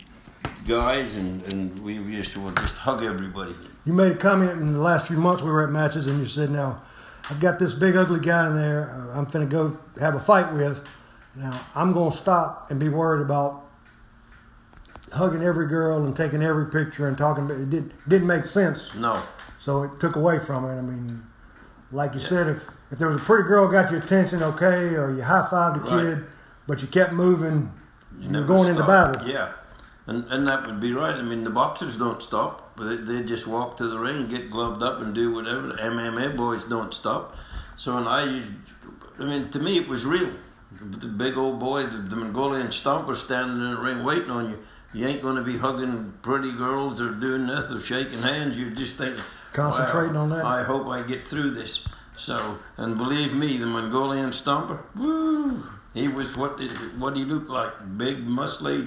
guys, 0.67 1.15
and, 1.15 1.43
and 1.53 1.79
we 1.81 1.95
used 1.95 2.33
to 2.35 2.51
just 2.53 2.77
hug 2.77 3.03
everybody. 3.03 3.55
You 3.85 3.93
made 3.93 4.13
a 4.13 4.17
comment 4.17 4.53
in 4.53 4.73
the 4.73 4.79
last 4.79 5.09
few 5.09 5.17
months 5.17 5.43
we 5.43 5.51
were 5.51 5.65
at 5.65 5.71
matches, 5.71 6.07
and 6.07 6.19
you 6.19 6.27
said, 6.27 6.51
"Now, 6.51 6.83
I've 7.31 7.41
got 7.41 7.59
this 7.59 7.73
big 7.73 7.97
ugly 7.97 8.21
guy 8.21 8.47
in 8.47 8.57
there. 8.57 8.91
Uh, 8.91 9.19
I'm 9.19 9.27
finna 9.27 9.49
go 9.49 9.77
have 10.01 10.15
a 10.15 10.21
fight 10.21 10.53
with. 10.53 10.87
Now, 11.37 11.61
I'm 11.75 11.93
gonna 11.93 12.13
stop 12.13 12.71
and 12.71 12.81
be 12.81 12.89
worried 12.89 13.23
about." 13.23 13.63
Hugging 15.13 15.45
every 15.45 15.69
girl 15.69 16.05
and 16.05 16.17
taking 16.17 16.43
every 16.43 16.67
picture 16.67 17.07
and 17.07 17.17
talking, 17.17 17.49
it 17.49 17.71
didn't 17.71 17.93
didn't 18.09 18.27
make 18.27 18.47
sense. 18.47 18.93
No. 18.97 19.23
So 19.59 19.85
it 19.85 20.01
took 20.01 20.17
away 20.17 20.41
from 20.41 20.65
it. 20.65 20.77
I 20.77 20.81
mean, 20.81 21.25
like 21.93 22.15
you 22.15 22.21
yeah. 22.21 22.27
said, 22.27 22.49
if 22.49 22.67
if 22.91 22.99
there 22.99 23.09
was 23.09 23.21
a 23.21 23.25
pretty 23.25 23.47
girl 23.47 23.69
got 23.69 23.93
your 23.93 24.01
attention, 24.01 24.43
okay, 24.43 24.95
or 24.97 25.15
you 25.15 25.23
high 25.23 25.47
fived 25.49 25.77
a 25.77 25.81
right. 25.81 26.17
kid, 26.17 26.27
but 26.67 26.83
you 26.83 26.89
kept 26.89 27.13
moving, 27.13 27.71
you, 28.19 28.31
were 28.31 28.45
going 28.45 28.71
into 28.71 28.85
battle. 28.85 29.29
Yeah. 29.29 29.53
And, 30.07 30.25
and 30.27 30.47
that 30.47 30.67
would 30.67 30.81
be 30.81 30.93
right. 30.93 31.15
I 31.15 31.23
mean, 31.23 31.45
the 31.45 31.51
boxers 31.51 31.97
don't 31.97 32.23
stop. 32.23 32.77
They, 32.77 32.97
they 32.97 33.23
just 33.23 33.47
walk 33.47 33.77
to 33.79 33.89
the 33.89 33.99
ring, 33.99 34.29
get 34.29 34.51
gloved 34.51 34.83
up, 34.83 35.01
and 35.01 35.15
do 35.15 35.33
whatever. 35.33 35.69
The 35.69 35.75
MMA 35.75 36.37
boys 36.37 36.65
don't 36.65 36.93
stop. 36.93 37.37
So, 37.77 37.97
and 37.97 38.07
I, 38.07 38.43
I 39.19 39.25
mean, 39.25 39.51
to 39.51 39.59
me, 39.59 39.79
it 39.79 39.89
was 39.89 40.05
real. 40.05 40.31
The 40.79 41.07
big 41.07 41.39
old 41.39 41.59
boy, 41.59 41.85
the, 41.85 41.99
the 41.99 42.17
Mongolian 42.17 42.69
stomper 42.69 43.17
standing 43.17 43.59
in 43.59 43.71
the 43.71 43.81
ring 43.81 44.05
waiting 44.05 44.31
on 44.31 44.51
you. 44.51 44.59
You 44.93 45.07
ain't 45.07 45.23
going 45.23 45.37
to 45.37 45.43
be 45.43 45.57
hugging 45.57 46.15
pretty 46.23 46.53
girls 46.53 47.01
or 47.01 47.11
doing 47.11 47.47
nothing, 47.47 47.79
or 47.79 47.81
shaking 47.81 48.21
hands. 48.21 48.59
You 48.59 48.71
just 48.71 48.97
think, 48.97 49.19
concentrating 49.53 50.17
on 50.17 50.31
that. 50.31 50.45
I 50.45 50.63
hope 50.63 50.87
I 50.87 51.03
get 51.03 51.27
through 51.27 51.53
this. 51.53 51.87
So, 52.17 52.59
and 52.77 52.97
believe 52.97 53.35
me, 53.35 53.57
the 53.57 53.67
Mongolian 53.67 54.31
stomper, 54.31 54.81
woo, 54.95 55.65
he 55.95 56.09
was 56.09 56.37
what 56.37 56.59
did, 56.59 56.71
what 57.01 57.17
he 57.17 57.25
looked 57.25 57.51
like, 57.51 57.73
big, 57.99 58.25
muscly, 58.25 58.87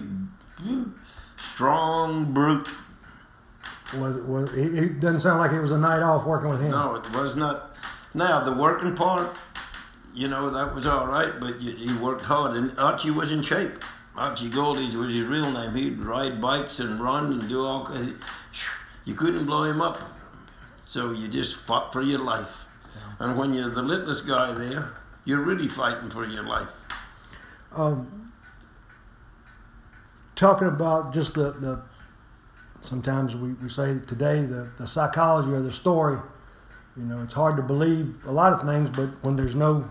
woo, 0.65 0.93
strong 1.37 2.33
brute. 2.33 2.67
Was 3.97 4.17
was 4.17 4.53
it 4.53 4.99
doesn't 4.99 5.21
sound 5.21 5.39
like 5.39 5.51
it 5.51 5.61
was 5.61 5.71
a 5.71 5.77
night 5.77 6.01
off 6.01 6.25
working 6.25 6.49
with 6.49 6.61
him. 6.61 6.71
No, 6.71 6.95
it 6.95 7.09
was 7.15 7.35
not. 7.35 7.75
Now 8.13 8.43
the 8.43 8.51
working 8.51 8.95
part, 8.95 9.35
you 10.13 10.27
know, 10.27 10.49
that 10.49 10.75
was 10.75 10.85
all 10.85 11.07
right, 11.07 11.39
but 11.39 11.61
he 11.61 11.93
worked 11.97 12.23
hard, 12.23 12.55
and 12.57 12.77
Archie 12.77 13.11
was 13.11 13.31
in 13.31 13.41
shape. 13.41 13.83
Archie 14.15 14.49
Gouldie 14.49 14.93
was 14.95 15.13
his 15.13 15.25
real 15.25 15.49
name. 15.51 15.75
He'd 15.75 16.03
ride 16.03 16.41
bikes 16.41 16.79
and 16.79 16.99
run 16.99 17.31
and 17.31 17.47
do 17.47 17.63
all. 17.63 17.89
You 19.05 19.13
couldn't 19.13 19.45
blow 19.45 19.63
him 19.63 19.79
up, 19.79 19.99
so 20.85 21.11
you 21.11 21.27
just 21.27 21.55
fought 21.55 21.93
for 21.93 22.01
your 22.01 22.19
life. 22.19 22.65
And 23.19 23.37
when 23.37 23.53
you're 23.53 23.69
the 23.69 23.83
littlest 23.83 24.27
guy 24.27 24.53
there, 24.53 24.93
you're 25.23 25.41
really 25.41 25.67
fighting 25.67 26.09
for 26.09 26.25
your 26.25 26.43
life. 26.43 26.71
Um, 27.75 28.26
talking 30.37 30.67
about 30.67 31.13
just 31.13 31.33
the, 31.33 31.51
the 31.51 31.83
sometimes 32.81 33.35
we, 33.35 33.53
we 33.53 33.67
say 33.67 33.97
today 34.07 34.41
the, 34.41 34.69
the 34.77 34.87
psychology 34.87 35.53
of 35.53 35.63
the 35.63 35.73
story. 35.73 36.19
You 36.95 37.03
know, 37.03 37.21
it's 37.21 37.33
hard 37.33 37.57
to 37.57 37.61
believe 37.63 38.15
a 38.25 38.31
lot 38.31 38.53
of 38.53 38.61
things, 38.61 38.89
but 38.89 39.09
when 39.23 39.35
there's 39.35 39.53
no 39.53 39.87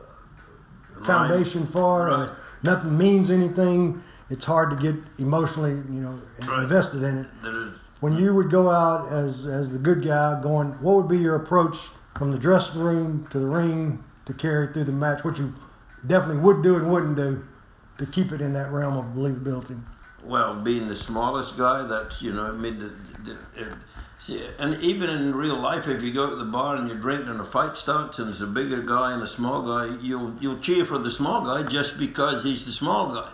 uh, 0.00 1.04
foundation 1.04 1.62
right. 1.62 1.70
for 1.70 2.08
it, 2.08 2.12
right. 2.12 2.30
nothing 2.62 2.96
means 2.96 3.30
anything, 3.30 4.02
it's 4.30 4.44
hard 4.44 4.70
to 4.70 4.76
get 4.76 4.94
emotionally, 5.18 5.72
you 5.72 6.00
know, 6.00 6.20
Right. 6.48 6.62
invested 6.62 7.02
in 7.02 7.18
it. 7.18 7.26
When 8.00 8.16
you 8.16 8.34
would 8.34 8.50
go 8.50 8.70
out 8.70 9.12
as 9.12 9.44
as 9.44 9.68
the 9.70 9.76
good 9.78 10.02
guy, 10.02 10.40
going, 10.42 10.70
what 10.80 10.96
would 10.96 11.08
be 11.08 11.18
your 11.18 11.34
approach 11.36 11.76
from 12.16 12.30
the 12.30 12.38
dressing 12.38 12.80
room 12.80 13.26
to 13.30 13.38
the 13.38 13.46
ring 13.46 14.02
to 14.24 14.32
carry 14.32 14.72
through 14.72 14.84
the 14.84 14.92
match? 14.92 15.22
What 15.22 15.38
you 15.38 15.52
definitely 16.06 16.42
would 16.42 16.62
do 16.62 16.76
and 16.76 16.90
wouldn't 16.90 17.16
do 17.16 17.44
to 18.00 18.06
keep 18.06 18.32
it 18.32 18.40
in 18.40 18.54
that 18.54 18.72
realm 18.72 18.96
of 18.96 19.04
believability. 19.14 19.78
well, 20.24 20.54
being 20.54 20.88
the 20.88 20.96
smallest 20.96 21.58
guy, 21.58 21.86
that's 21.86 22.22
you 22.22 22.32
know, 22.32 22.44
I 22.46 22.52
mean, 22.52 22.78
the, 22.78 22.92
the, 23.24 23.32
it, 23.54 23.68
see, 24.18 24.42
and 24.58 24.80
even 24.82 25.10
in 25.10 25.34
real 25.34 25.56
life, 25.56 25.86
if 25.86 26.02
you 26.02 26.10
go 26.10 26.28
to 26.30 26.36
the 26.36 26.46
bar 26.46 26.76
and 26.76 26.88
you're 26.88 26.96
drinking 26.96 27.28
and 27.28 27.40
a 27.40 27.44
fight 27.44 27.76
starts 27.76 28.18
and 28.18 28.28
there's 28.28 28.40
a 28.40 28.46
bigger 28.46 28.82
guy 28.82 29.12
and 29.12 29.22
a 29.22 29.26
small 29.26 29.62
guy, 29.62 29.94
you'll 30.00 30.34
you'll 30.40 30.58
cheer 30.58 30.86
for 30.86 30.96
the 30.96 31.10
small 31.10 31.42
guy 31.42 31.62
just 31.68 31.98
because 31.98 32.42
he's 32.42 32.64
the 32.64 32.72
small 32.72 33.14
guy. 33.14 33.30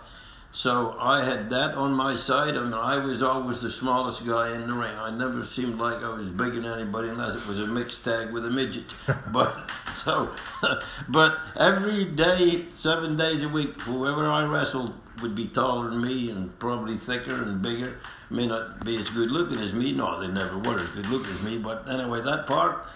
So 0.51 0.95
I 0.99 1.23
had 1.23 1.49
that 1.51 1.75
on 1.75 1.93
my 1.93 2.15
side, 2.15 2.55
I 2.55 2.63
and 2.63 2.73
I 2.73 2.97
was 2.97 3.21
always 3.21 3.59
the 3.59 3.69
smallest 3.69 4.25
guy 4.25 4.55
in 4.55 4.67
the 4.67 4.73
ring. 4.73 4.95
I 4.95 5.11
never 5.11 5.45
seemed 5.45 5.77
like 5.77 6.01
I 6.01 6.09
was 6.09 6.29
bigger 6.29 6.61
than 6.61 6.65
anybody 6.65 7.09
unless 7.09 7.35
it 7.35 7.47
was 7.47 7.59
a 7.59 7.67
mixed 7.67 8.03
tag 8.03 8.31
with 8.31 8.45
a 8.45 8.49
midget. 8.49 8.93
But 9.31 9.69
so, 10.03 10.31
but 11.09 11.37
every 11.57 12.05
day, 12.05 12.65
seven 12.71 13.17
days 13.17 13.43
a 13.43 13.49
week, 13.49 13.79
whoever 13.81 14.25
I 14.25 14.45
wrestled 14.45 14.93
would 15.21 15.35
be 15.35 15.47
taller 15.47 15.89
than 15.89 16.01
me 16.01 16.31
and 16.31 16.57
probably 16.59 16.95
thicker 16.95 17.35
and 17.43 17.61
bigger. 17.61 17.97
May 18.29 18.47
not 18.47 18.85
be 18.85 18.97
as 18.97 19.09
good 19.09 19.31
looking 19.31 19.59
as 19.59 19.73
me. 19.73 19.91
No, 19.91 20.19
they 20.19 20.31
never 20.31 20.57
were 20.57 20.79
as 20.79 20.87
good 20.89 21.07
looking 21.07 21.33
as 21.33 21.43
me. 21.43 21.57
But 21.57 21.89
anyway, 21.89 22.21
that 22.21 22.47
part 22.47 22.87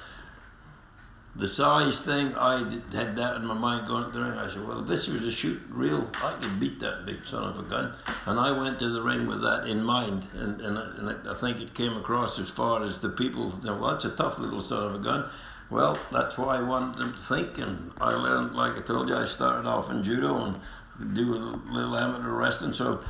the 1.35 1.47
size 1.47 2.03
thing, 2.03 2.35
I 2.35 2.57
had 2.91 3.15
that 3.15 3.38
in 3.38 3.45
my 3.45 3.53
mind 3.53 3.88
going 3.88 4.03
to 4.03 4.11
the 4.11 4.23
ring. 4.23 4.38
I 4.38 4.50
said, 4.50 4.67
well, 4.67 4.81
if 4.81 4.88
this 4.88 5.07
was 5.07 5.23
a 5.23 5.31
shoot 5.31 5.61
real, 5.69 6.09
I 6.21 6.35
could 6.41 6.59
beat 6.59 6.81
that 6.81 7.05
big 7.05 7.25
son 7.25 7.43
of 7.43 7.57
a 7.57 7.63
gun. 7.63 7.93
And 8.25 8.38
I 8.38 8.51
went 8.51 8.79
to 8.79 8.89
the 8.89 9.01
ring 9.01 9.27
with 9.27 9.41
that 9.41 9.65
in 9.65 9.81
mind. 9.81 10.27
And, 10.33 10.59
and, 10.59 10.77
and 10.77 11.27
I 11.27 11.33
think 11.35 11.61
it 11.61 11.73
came 11.73 11.95
across 11.95 12.38
as 12.38 12.50
far 12.50 12.83
as 12.83 13.00
the 13.00 13.09
people 13.09 13.53
well, 13.63 13.91
that's 13.91 14.05
a 14.05 14.09
tough 14.09 14.39
little 14.39 14.61
son 14.61 14.83
of 14.83 14.95
a 14.95 15.00
gun. 15.00 15.29
Well, 15.69 15.97
that's 16.11 16.38
why 16.38 16.57
I 16.57 16.63
wanted 16.63 16.97
them 16.97 17.13
to 17.13 17.19
think. 17.19 17.57
And 17.59 17.91
I 18.01 18.11
learned, 18.11 18.53
like 18.53 18.77
I 18.77 18.81
told 18.81 19.07
you, 19.07 19.15
I 19.15 19.25
started 19.25 19.65
off 19.65 19.89
in 19.89 20.03
judo 20.03 20.35
and 20.43 21.15
do 21.15 21.33
a 21.33 21.39
little 21.71 21.95
amateur 21.95 22.29
wrestling. 22.29 22.73
So 22.73 23.01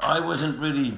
I 0.00 0.20
wasn't 0.20 0.58
really 0.58 0.96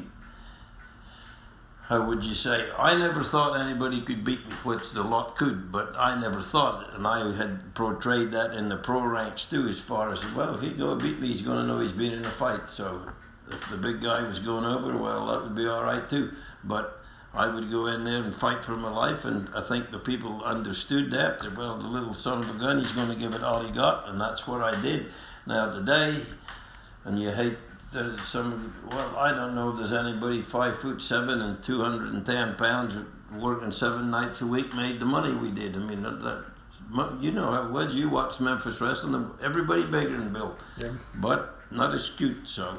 how 1.91 2.07
would 2.07 2.25
you 2.25 2.37
say? 2.37 2.69
I 2.79 2.97
never 2.97 3.25
thought 3.25 3.59
anybody 3.59 4.01
could 4.01 4.25
beat 4.25 4.47
me, 4.47 4.55
which 4.63 4.93
the 4.93 5.03
lot 5.03 5.35
could, 5.35 5.73
but 5.73 5.93
I 5.97 6.21
never 6.21 6.41
thought 6.41 6.87
it. 6.87 6.95
And 6.95 7.05
I 7.05 7.37
had 7.37 7.75
portrayed 7.75 8.31
that 8.31 8.55
in 8.55 8.69
the 8.69 8.77
pro 8.77 9.03
ranks 9.03 9.45
too, 9.47 9.67
as 9.67 9.81
far 9.81 10.13
as, 10.13 10.25
well, 10.33 10.55
if 10.55 10.61
he 10.61 10.71
go 10.71 10.95
beat 10.95 11.19
me, 11.19 11.27
he's 11.27 11.43
going 11.43 11.59
to 11.59 11.67
know 11.67 11.81
he's 11.81 11.91
been 11.91 12.13
in 12.13 12.25
a 12.25 12.31
fight. 12.31 12.71
So 12.71 13.11
if 13.51 13.69
the 13.71 13.77
big 13.77 14.01
guy 14.01 14.23
was 14.23 14.39
going 14.39 14.65
over, 14.65 14.97
well, 14.97 15.27
that 15.27 15.43
would 15.43 15.57
be 15.57 15.67
all 15.67 15.83
right 15.83 16.09
too. 16.09 16.31
But 16.63 17.03
I 17.35 17.53
would 17.53 17.73
go 17.73 17.87
in 17.87 18.05
there 18.05 18.23
and 18.23 18.37
fight 18.37 18.65
for 18.65 18.77
my 18.77 18.91
life, 18.91 19.25
and 19.25 19.49
I 19.53 19.61
think 19.61 19.91
the 19.91 19.99
people 19.99 20.45
understood 20.45 21.11
that. 21.11 21.41
that, 21.41 21.57
Well, 21.57 21.77
the 21.77 21.89
little 21.89 22.15
son 22.15 22.39
of 22.39 22.55
a 22.55 22.57
gun, 22.57 22.79
he's 22.79 22.93
going 22.93 23.09
to 23.09 23.17
give 23.17 23.35
it 23.35 23.43
all 23.43 23.65
he 23.65 23.73
got, 23.73 24.09
and 24.09 24.21
that's 24.21 24.47
what 24.47 24.61
I 24.61 24.81
did. 24.81 25.07
Now, 25.45 25.73
today, 25.73 26.15
and 27.05 27.21
you 27.21 27.33
hate 27.33 27.59
that 27.93 28.21
some 28.21 28.73
well 28.91 29.17
I 29.17 29.33
don't 29.33 29.55
know 29.55 29.71
if 29.71 29.79
there's 29.79 29.93
anybody 29.93 30.43
five 30.43 30.79
foot 30.79 31.03
seven 31.03 31.41
and 31.43 31.63
two 31.63 31.83
hundred 31.83 32.13
and 32.15 32.25
ten 32.25 32.55
pounds 32.57 32.95
working 33.39 33.73
seven 33.73 34.11
nights 34.11 34.41
a 34.41 34.47
week 34.47 34.75
made 34.75 35.01
the 35.01 35.07
money 35.07 35.35
we 35.35 35.51
did. 35.51 35.77
I 35.77 35.81
mean 35.81 36.03
that, 36.03 36.45
you 37.21 37.31
know 37.33 37.51
how 37.53 37.67
it 37.67 37.71
was. 37.71 37.95
You 37.95 38.09
watched 38.09 38.41
Memphis 38.41 38.81
wrestling, 38.81 39.31
everybody 39.43 39.83
bigger 39.85 40.17
than 40.17 40.33
Bill, 40.33 40.57
Yeah. 40.79 40.89
but 41.15 41.57
not 41.71 41.95
as 41.95 42.11
cute. 42.11 42.49
So 42.49 42.77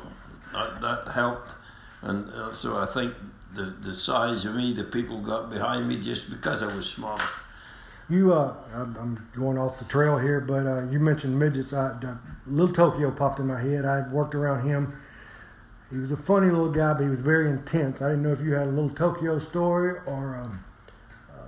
that, 0.53 0.81
that 0.81 1.07
helped, 1.13 1.51
and 2.01 2.29
uh, 2.33 2.53
so 2.53 2.77
I 2.77 2.85
think 2.85 3.13
the 3.53 3.63
the 3.81 3.93
size 3.93 4.43
of 4.45 4.55
me, 4.55 4.73
the 4.73 4.83
people 4.83 5.21
got 5.21 5.49
behind 5.49 5.87
me 5.87 5.99
just 6.01 6.29
because 6.29 6.61
I 6.63 6.73
was 6.75 6.89
smaller. 6.89 7.23
You, 8.09 8.33
uh, 8.33 8.53
I'm 8.73 8.97
I'm 8.97 9.29
going 9.33 9.57
off 9.57 9.79
the 9.79 9.85
trail 9.85 10.17
here, 10.17 10.41
but 10.41 10.67
uh, 10.67 10.83
you 10.89 10.99
mentioned 10.99 11.39
midgets. 11.39 11.71
I, 11.71 11.95
Little 12.45 12.73
Tokyo 12.75 13.11
popped 13.11 13.39
in 13.39 13.47
my 13.47 13.61
head. 13.61 13.85
I 13.85 14.05
worked 14.11 14.35
around 14.35 14.67
him. 14.67 14.97
He 15.91 15.97
was 15.97 16.11
a 16.11 16.17
funny 16.17 16.47
little 16.47 16.71
guy, 16.71 16.93
but 16.93 17.03
he 17.03 17.09
was 17.09 17.21
very 17.21 17.49
intense. 17.49 18.01
I 18.01 18.09
didn't 18.09 18.23
know 18.23 18.31
if 18.31 18.39
you 18.39 18.53
had 18.53 18.67
a 18.67 18.71
Little 18.71 18.89
Tokyo 18.89 19.39
story 19.39 19.95
or. 20.05 20.37
Um, 20.37 20.63
uh, 21.29 21.43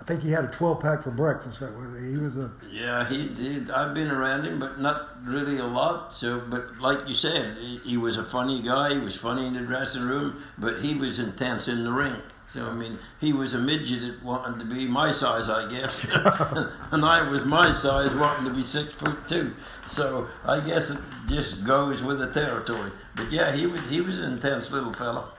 I 0.00 0.04
think 0.04 0.22
he 0.22 0.30
had 0.30 0.44
a 0.44 0.48
12 0.48 0.80
pack 0.80 1.02
for 1.02 1.10
breakfast. 1.10 1.60
That 1.60 1.76
was, 1.76 2.02
he 2.02 2.16
was 2.16 2.36
a 2.38 2.50
Yeah, 2.70 3.06
he 3.06 3.28
did. 3.28 3.70
I've 3.70 3.94
been 3.94 4.10
around 4.10 4.46
him, 4.46 4.58
but 4.58 4.80
not 4.80 5.22
really 5.22 5.58
a 5.58 5.66
lot. 5.66 6.14
So, 6.14 6.40
but 6.40 6.78
like 6.78 7.06
you 7.06 7.14
said, 7.14 7.58
he, 7.58 7.76
he 7.78 7.96
was 7.98 8.16
a 8.16 8.24
funny 8.24 8.62
guy. 8.62 8.94
He 8.94 9.00
was 9.00 9.16
funny 9.16 9.46
in 9.46 9.52
the 9.52 9.60
dressing 9.60 10.02
room, 10.02 10.42
but 10.56 10.78
he 10.78 10.94
was 10.94 11.18
intense 11.18 11.68
in 11.68 11.84
the 11.84 11.92
ring. 11.92 12.16
So, 12.54 12.64
I 12.64 12.72
mean, 12.72 13.00
he 13.20 13.32
was 13.32 13.52
a 13.52 13.58
midget 13.58 14.02
that 14.02 14.22
wanted 14.22 14.60
to 14.60 14.64
be 14.64 14.86
my 14.86 15.10
size, 15.10 15.48
I 15.48 15.68
guess, 15.68 16.04
and 16.92 17.04
I 17.04 17.28
was 17.28 17.44
my 17.44 17.72
size, 17.72 18.14
wanting 18.14 18.44
to 18.44 18.54
be 18.54 18.62
six 18.62 18.94
foot 18.94 19.26
two. 19.26 19.52
So, 19.88 20.28
I 20.44 20.60
guess 20.60 20.90
it 20.90 20.98
just 21.26 21.64
goes 21.64 22.00
with 22.00 22.20
the 22.20 22.32
territory. 22.32 22.92
But 23.16 23.32
yeah, 23.32 23.50
he 23.50 23.66
was 23.66 23.84
he 23.88 24.00
was 24.00 24.20
an 24.20 24.34
intense 24.34 24.70
little 24.70 24.92
fella. 24.92 25.32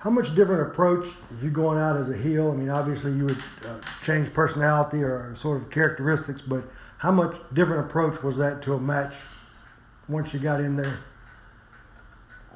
How 0.00 0.10
much 0.10 0.34
different 0.34 0.62
approach 0.62 1.06
you 1.40 1.50
going 1.50 1.78
out 1.78 1.96
as 1.96 2.08
a 2.08 2.16
heel? 2.16 2.50
I 2.50 2.56
mean, 2.56 2.68
obviously 2.68 3.12
you 3.12 3.26
would 3.26 3.42
uh, 3.64 3.78
change 4.02 4.32
personality 4.32 5.04
or 5.04 5.32
sort 5.36 5.62
of 5.62 5.70
characteristics, 5.70 6.42
but 6.42 6.64
how 6.98 7.12
much 7.12 7.36
different 7.52 7.86
approach 7.86 8.24
was 8.24 8.36
that 8.38 8.60
to 8.62 8.74
a 8.74 8.80
match 8.80 9.14
once 10.08 10.34
you 10.34 10.40
got 10.40 10.60
in 10.60 10.74
there? 10.74 10.98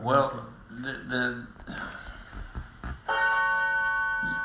Well, 0.00 0.46
the, 0.68 0.92
the 1.08 1.46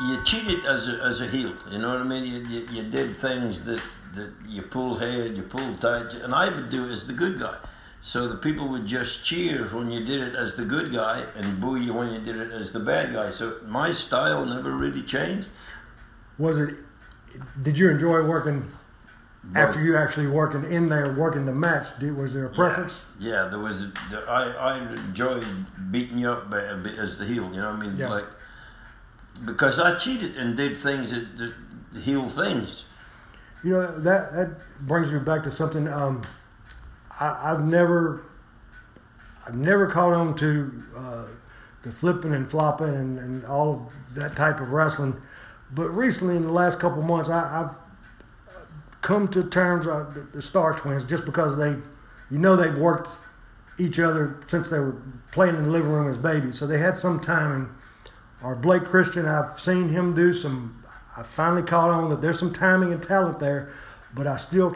you 0.01 0.23
cheated 0.23 0.65
as 0.65 0.87
a, 0.87 1.01
as 1.03 1.21
a 1.21 1.27
heel. 1.27 1.53
You 1.69 1.79
know 1.79 1.89
what 1.89 2.01
I 2.01 2.03
mean? 2.03 2.25
You, 2.25 2.39
you, 2.47 2.67
you 2.71 2.83
did 2.89 3.15
things 3.15 3.63
that, 3.65 3.81
that 4.15 4.31
you 4.47 4.61
pull 4.61 4.95
hair, 4.95 5.27
you 5.27 5.43
pull 5.43 5.75
tight, 5.75 6.13
and 6.13 6.33
I 6.33 6.49
would 6.49 6.69
do 6.69 6.85
it 6.85 6.91
as 6.91 7.07
the 7.07 7.13
good 7.13 7.39
guy. 7.39 7.57
So 8.01 8.29
the 8.29 8.37
people 8.37 8.69
would 8.69 8.85
just 8.85 9.25
cheer 9.25 9.65
when 9.65 9.91
you 9.91 10.05
did 10.05 10.21
it 10.21 10.35
as 10.35 10.55
the 10.55 10.63
good 10.63 10.93
guy 10.93 11.25
and 11.35 11.59
boo 11.59 11.75
you 11.75 11.93
when 11.93 12.13
you 12.13 12.19
did 12.19 12.37
it 12.37 12.51
as 12.51 12.71
the 12.71 12.79
bad 12.79 13.13
guy. 13.13 13.29
So 13.29 13.57
my 13.65 13.91
style 13.91 14.45
never 14.45 14.71
really 14.71 15.03
changed. 15.03 15.49
Was 16.37 16.57
it? 16.57 16.75
Did 17.61 17.77
you 17.77 17.89
enjoy 17.89 18.23
working 18.25 18.71
after 19.53 19.83
you 19.83 19.97
actually 19.97 20.27
working 20.27 20.63
in 20.63 20.87
there, 20.87 21.13
working 21.13 21.45
the 21.45 21.53
match? 21.53 21.87
Did, 21.99 22.15
was 22.15 22.33
there 22.33 22.45
a 22.45 22.49
preference? 22.49 22.93
Yeah, 23.19 23.49
there 23.51 23.59
was. 23.59 23.87
I 24.13 24.53
I 24.57 24.93
enjoyed 24.93 25.45
beating 25.91 26.19
you 26.19 26.29
up 26.29 26.53
as 26.53 27.17
the 27.17 27.25
heel. 27.25 27.51
You 27.53 27.61
know 27.61 27.71
what 27.71 27.81
I 27.81 27.87
mean? 27.87 27.97
Yeah. 27.97 28.09
Like 28.09 28.25
because 29.45 29.79
I 29.79 29.97
cheated 29.97 30.35
and 30.35 30.55
did 30.55 30.77
things 30.77 31.11
that, 31.11 31.37
that 31.37 31.53
heel 32.01 32.27
things. 32.27 32.85
You 33.63 33.71
know 33.71 33.99
that 33.99 34.33
that 34.33 34.57
brings 34.81 35.11
me 35.11 35.19
back 35.19 35.43
to 35.43 35.51
something. 35.51 35.87
Um, 35.87 36.23
I, 37.19 37.51
I've 37.51 37.65
never, 37.65 38.23
I've 39.45 39.55
never 39.55 39.87
caught 39.87 40.13
on 40.13 40.35
to 40.37 40.83
uh, 40.95 41.25
the 41.83 41.91
flipping 41.91 42.33
and 42.33 42.49
flopping 42.49 42.89
and, 42.89 43.19
and 43.19 43.45
all 43.45 43.73
of 43.73 44.15
that 44.15 44.35
type 44.35 44.59
of 44.61 44.71
wrestling, 44.71 45.21
but 45.71 45.89
recently 45.89 46.35
in 46.35 46.43
the 46.43 46.51
last 46.51 46.79
couple 46.79 47.01
months, 47.01 47.29
I, 47.29 47.63
I've 47.63 47.75
come 49.01 49.27
to 49.29 49.43
terms 49.43 49.85
with 49.85 50.13
the, 50.13 50.37
the 50.37 50.41
Star 50.41 50.73
Twins 50.73 51.03
just 51.03 51.25
because 51.25 51.57
they've, 51.57 51.83
you 52.29 52.37
know, 52.37 52.55
they've 52.55 52.77
worked 52.77 53.09
each 53.77 53.99
other 53.99 54.39
since 54.47 54.67
they 54.69 54.79
were 54.79 55.01
playing 55.31 55.55
in 55.55 55.63
the 55.63 55.69
living 55.69 55.91
room 55.91 56.11
as 56.11 56.17
babies, 56.17 56.57
so 56.57 56.67
they 56.67 56.77
had 56.77 56.97
some 56.97 57.19
timing. 57.19 57.69
Or 58.43 58.55
Blake 58.55 58.85
Christian, 58.85 59.25
I've 59.25 59.59
seen 59.59 59.89
him 59.89 60.15
do 60.15 60.33
some. 60.33 60.83
I 61.17 61.23
finally 61.23 61.63
caught 61.63 61.89
on 61.89 62.09
that 62.09 62.21
there's 62.21 62.39
some 62.39 62.53
timing 62.53 62.93
and 62.93 63.03
talent 63.03 63.39
there, 63.39 63.73
but 64.13 64.25
I 64.27 64.37
still, 64.37 64.73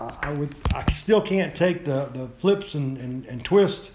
I, 0.00 0.16
I 0.22 0.32
would, 0.32 0.54
I 0.74 0.90
still 0.90 1.22
can't 1.22 1.54
take 1.54 1.84
the, 1.84 2.06
the 2.06 2.26
flips 2.38 2.74
and, 2.74 2.98
and, 2.98 3.24
and 3.26 3.44
twists, 3.44 3.92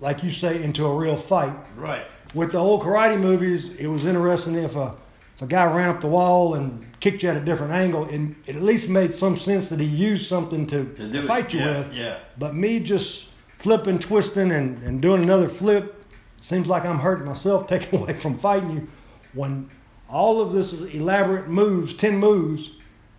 like 0.00 0.22
you 0.22 0.30
say, 0.30 0.62
into 0.62 0.84
a 0.84 0.94
real 0.94 1.16
fight. 1.16 1.54
Right. 1.76 2.04
With 2.34 2.52
the 2.52 2.58
old 2.58 2.82
karate 2.82 3.18
movies, 3.18 3.70
it 3.80 3.86
was 3.86 4.04
interesting 4.04 4.54
if 4.56 4.76
a 4.76 4.94
if 5.36 5.42
a 5.42 5.46
guy 5.46 5.64
ran 5.72 5.88
up 5.88 6.00
the 6.00 6.08
wall 6.08 6.54
and 6.54 6.84
kicked 6.98 7.22
you 7.22 7.28
at 7.28 7.36
a 7.36 7.40
different 7.40 7.72
angle, 7.72 8.04
and 8.06 8.34
it 8.44 8.56
at 8.56 8.62
least 8.62 8.88
made 8.88 9.14
some 9.14 9.36
sense 9.36 9.68
that 9.68 9.78
he 9.78 9.86
used 9.86 10.26
something 10.26 10.66
to, 10.66 10.84
To 10.84 10.94
to 10.96 11.08
do 11.08 11.20
it, 11.20 11.26
fight 11.26 11.54
you 11.54 11.60
yeah, 11.60 11.78
with. 11.78 11.94
yeah. 11.94 12.18
But 12.36 12.54
me 12.56 12.80
just 12.80 13.30
flipping, 13.56 14.00
twisting, 14.00 14.50
and, 14.50 14.82
and 14.82 15.00
doing 15.00 15.22
another 15.22 15.48
flip 15.48 15.97
seems 16.40 16.66
like 16.66 16.84
I'm 16.84 16.98
hurting 16.98 17.26
myself, 17.26 17.66
taking 17.68 18.00
away 18.00 18.14
from 18.14 18.36
fighting 18.36 18.70
you. 18.70 18.88
When 19.34 19.70
all 20.08 20.40
of 20.40 20.52
this 20.52 20.72
is 20.72 20.94
elaborate 20.94 21.48
moves, 21.48 21.94
ten 21.94 22.16
moves, 22.18 22.70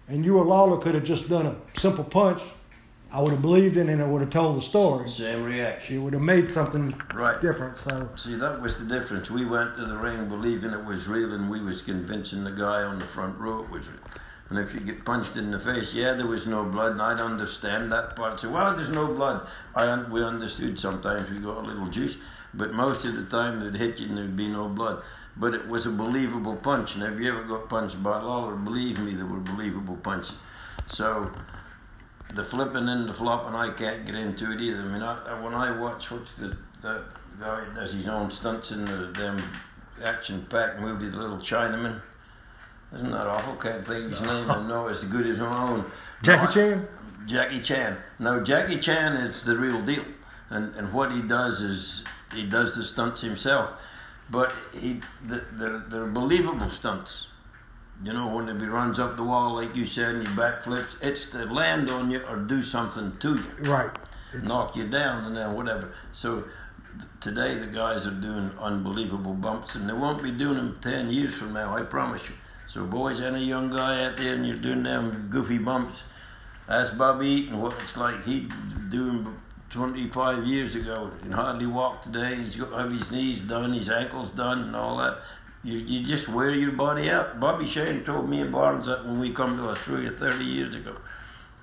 and 0.07 0.25
you 0.25 0.37
or 0.37 0.45
Lawler 0.45 0.77
could 0.77 0.95
have 0.95 1.03
just 1.03 1.29
done 1.29 1.45
a 1.45 1.55
simple 1.79 2.03
punch, 2.03 2.41
I 3.11 3.21
would 3.21 3.31
have 3.31 3.41
believed 3.41 3.75
in 3.77 3.89
it 3.89 3.93
and 3.93 4.01
I 4.03 4.05
would 4.07 4.21
have 4.21 4.29
told 4.29 4.57
the 4.57 4.61
story. 4.61 5.07
Same 5.09 5.43
reaction. 5.43 5.95
It 5.95 5.99
would 5.99 6.13
have 6.13 6.21
made 6.21 6.49
something 6.49 6.93
Right. 7.13 7.39
different. 7.41 7.77
So 7.77 8.07
See, 8.15 8.35
that 8.35 8.61
was 8.61 8.77
the 8.79 8.85
difference. 8.85 9.31
We 9.31 9.45
went 9.45 9.75
to 9.77 9.85
the 9.85 9.97
ring 9.97 10.27
believing 10.29 10.71
it 10.71 10.85
was 10.85 11.07
real, 11.07 11.33
and 11.33 11.49
we 11.49 11.59
was 11.61 11.81
convincing 11.81 12.43
the 12.43 12.51
guy 12.51 12.83
on 12.83 12.99
the 12.99 13.05
front 13.05 13.37
row 13.39 13.63
it 13.63 13.69
was 13.71 13.87
real. 13.87 13.97
And 14.49 14.57
if 14.59 14.73
you 14.73 14.79
get 14.79 15.05
punched 15.05 15.35
in 15.37 15.51
the 15.51 15.59
face, 15.59 15.93
yeah, 15.93 16.13
there 16.13 16.25
was 16.27 16.47
no 16.47 16.63
blood, 16.65 16.93
and 16.93 17.01
I'd 17.01 17.19
understand 17.19 17.91
that 17.91 18.15
part. 18.15 18.39
So, 18.39 18.49
well, 18.49 18.75
there's 18.75 18.89
no 18.89 19.05
blood. 19.07 19.45
I 19.75 19.87
un- 19.87 20.09
we 20.11 20.23
understood 20.23 20.79
sometimes 20.79 21.29
we 21.29 21.37
got 21.37 21.57
a 21.57 21.61
little 21.61 21.85
juice, 21.87 22.17
but 22.53 22.73
most 22.73 23.05
of 23.05 23.15
the 23.15 23.25
time 23.25 23.61
it'd 23.61 23.77
hit 23.77 23.99
you 23.99 24.07
and 24.07 24.17
there'd 24.17 24.37
be 24.37 24.47
no 24.47 24.67
blood. 24.67 25.01
But 25.37 25.53
it 25.53 25.67
was 25.67 25.85
a 25.85 25.91
believable 25.91 26.55
punch. 26.55 26.95
And 26.95 27.03
if 27.03 27.19
you 27.19 27.29
ever 27.31 27.43
got 27.43 27.69
punched 27.69 28.01
by 28.03 28.19
Lawler, 28.19 28.55
believe 28.55 28.99
me, 28.99 29.13
they 29.13 29.23
were 29.23 29.37
believable 29.37 29.95
punches. 29.97 30.35
So 30.87 31.31
the 32.33 32.43
flipping 32.43 32.89
and 32.89 33.07
the 33.07 33.13
flopping, 33.13 33.55
I 33.55 33.71
can't 33.71 34.05
get 34.05 34.15
into 34.15 34.51
it 34.51 34.59
either. 34.59 34.81
I 34.81 34.85
mean, 34.85 35.01
I, 35.01 35.41
when 35.41 35.53
I 35.53 35.79
watch 35.79 36.11
what's 36.11 36.33
the 36.35 36.57
that 36.81 37.03
guy 37.39 37.65
does 37.75 37.93
his 37.93 38.07
own 38.07 38.31
stunts 38.31 38.71
in 38.71 38.85
the 38.85 39.11
them 39.13 39.41
action-packed 40.03 40.79
movie, 40.79 41.09
The 41.09 41.17
Little 41.17 41.37
Chinaman. 41.37 42.01
Isn't 42.93 43.11
that 43.11 43.27
awful? 43.27 43.55
Can't 43.55 43.85
think 43.85 44.05
of 44.05 44.11
his 44.11 44.21
name. 44.21 44.49
I 44.49 44.65
know 44.67 44.87
it's 44.87 45.03
as 45.03 45.09
good 45.09 45.27
as 45.27 45.37
my 45.37 45.61
own. 45.61 45.85
Jackie 46.23 46.45
No, 46.45 46.51
Chan? 46.51 46.87
Jackie 47.25 47.59
Chan. 47.59 47.97
No, 48.17 48.43
Jackie 48.43 48.79
Chan 48.79 49.13
is 49.13 49.43
the 49.43 49.55
real 49.57 49.81
deal, 49.81 50.03
and 50.49 50.75
and 50.75 50.91
what 50.91 51.11
he 51.11 51.21
does 51.21 51.61
is 51.61 52.03
he 52.33 52.45
does 52.45 52.75
the 52.75 52.83
stunts 52.83 53.21
himself, 53.21 53.71
but 54.29 54.53
he 54.73 55.01
the, 55.25 55.43
they're, 55.53 55.79
they're 55.89 56.05
believable 56.05 56.69
stunts. 56.71 57.27
You 58.03 58.13
know, 58.13 58.27
when 58.27 58.47
he 58.47 58.65
runs 58.65 58.97
up 58.97 59.17
the 59.17 59.23
wall 59.23 59.55
like 59.55 59.75
you 59.75 59.85
said 59.85 60.15
and 60.15 60.27
he 60.27 60.33
backflips, 60.33 60.95
it's 61.01 61.25
to 61.31 61.45
land 61.45 61.89
on 61.89 62.11
you 62.11 62.21
or 62.29 62.37
do 62.37 62.61
something 62.61 63.17
to 63.17 63.35
you 63.35 63.71
Right. 63.71 63.91
It's, 64.33 64.47
knock 64.47 64.75
you 64.75 64.87
down 64.87 65.25
and 65.25 65.35
then 65.35 65.53
whatever. 65.53 65.91
So 66.13 66.43
th- 66.97 67.09
today 67.19 67.55
the 67.55 67.67
guys 67.67 68.07
are 68.07 68.11
doing 68.11 68.51
unbelievable 68.57 69.33
bumps 69.33 69.75
and 69.75 69.89
they 69.89 69.93
won't 69.93 70.23
be 70.23 70.31
doing 70.31 70.55
them 70.55 70.79
10 70.81 71.09
years 71.09 71.35
from 71.35 71.51
now, 71.51 71.75
I 71.75 71.81
promise 71.81 72.29
you. 72.29 72.35
So 72.67 72.85
boys, 72.85 73.19
any 73.19 73.43
young 73.43 73.69
guy 73.69 74.05
out 74.05 74.15
there 74.15 74.35
and 74.35 74.47
you're 74.47 74.55
doing 74.55 74.83
them 74.83 75.27
goofy 75.29 75.57
bumps, 75.57 76.03
ask 76.69 76.97
Bobby 76.97 77.27
Eaton 77.27 77.59
what 77.59 77.73
it's 77.81 77.97
like. 77.97 78.23
He 78.23 78.47
doing 78.89 79.35
25 79.69 80.45
years 80.45 80.75
ago 80.75 81.11
and 81.21 81.33
hardly 81.33 81.65
walk 81.65 82.01
today. 82.01 82.35
He's 82.35 82.55
got 82.55 82.71
have 82.79 82.91
his 82.91 83.11
knees 83.11 83.41
done, 83.41 83.73
his 83.73 83.89
ankles 83.89 84.31
done 84.31 84.63
and 84.63 84.75
all 84.75 84.97
that. 84.97 85.19
You, 85.63 85.77
you 85.77 86.05
just 86.05 86.27
wear 86.29 86.51
your 86.51 86.71
body 86.71 87.09
out. 87.09 87.39
Bobby 87.39 87.67
Shane 87.67 88.03
told 88.03 88.29
me 88.29 88.41
and 88.41 88.51
Barnes 88.51 88.87
that 88.87 89.05
when 89.05 89.19
we 89.19 89.31
come 89.33 89.57
to 89.57 89.63
Australia 89.69 90.11
30 90.11 90.43
years 90.43 90.75
ago. 90.75 90.95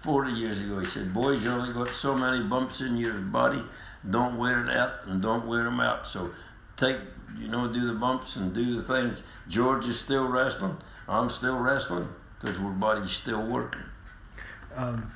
40 0.02 0.32
years 0.32 0.60
ago. 0.60 0.78
He 0.78 0.86
said, 0.86 1.12
Boys, 1.12 1.42
you 1.42 1.50
only 1.50 1.72
got 1.72 1.88
so 1.88 2.14
many 2.16 2.44
bumps 2.44 2.80
in 2.80 2.96
your 2.96 3.14
body. 3.14 3.62
Don't 4.08 4.38
wear 4.38 4.64
it 4.64 4.70
out 4.70 4.92
and 5.06 5.20
don't 5.20 5.46
wear 5.48 5.64
them 5.64 5.80
out. 5.80 6.06
So 6.06 6.30
take, 6.76 6.96
you 7.38 7.48
know, 7.48 7.72
do 7.72 7.86
the 7.86 7.94
bumps 7.94 8.36
and 8.36 8.54
do 8.54 8.76
the 8.76 8.82
things. 8.82 9.22
George 9.48 9.86
is 9.86 9.98
still 9.98 10.28
wrestling. 10.28 10.76
I'm 11.08 11.30
still 11.30 11.58
wrestling 11.58 12.08
because 12.38 12.58
our 12.60 12.70
body's 12.70 13.10
still 13.12 13.44
working. 13.44 13.82
um, 14.76 15.10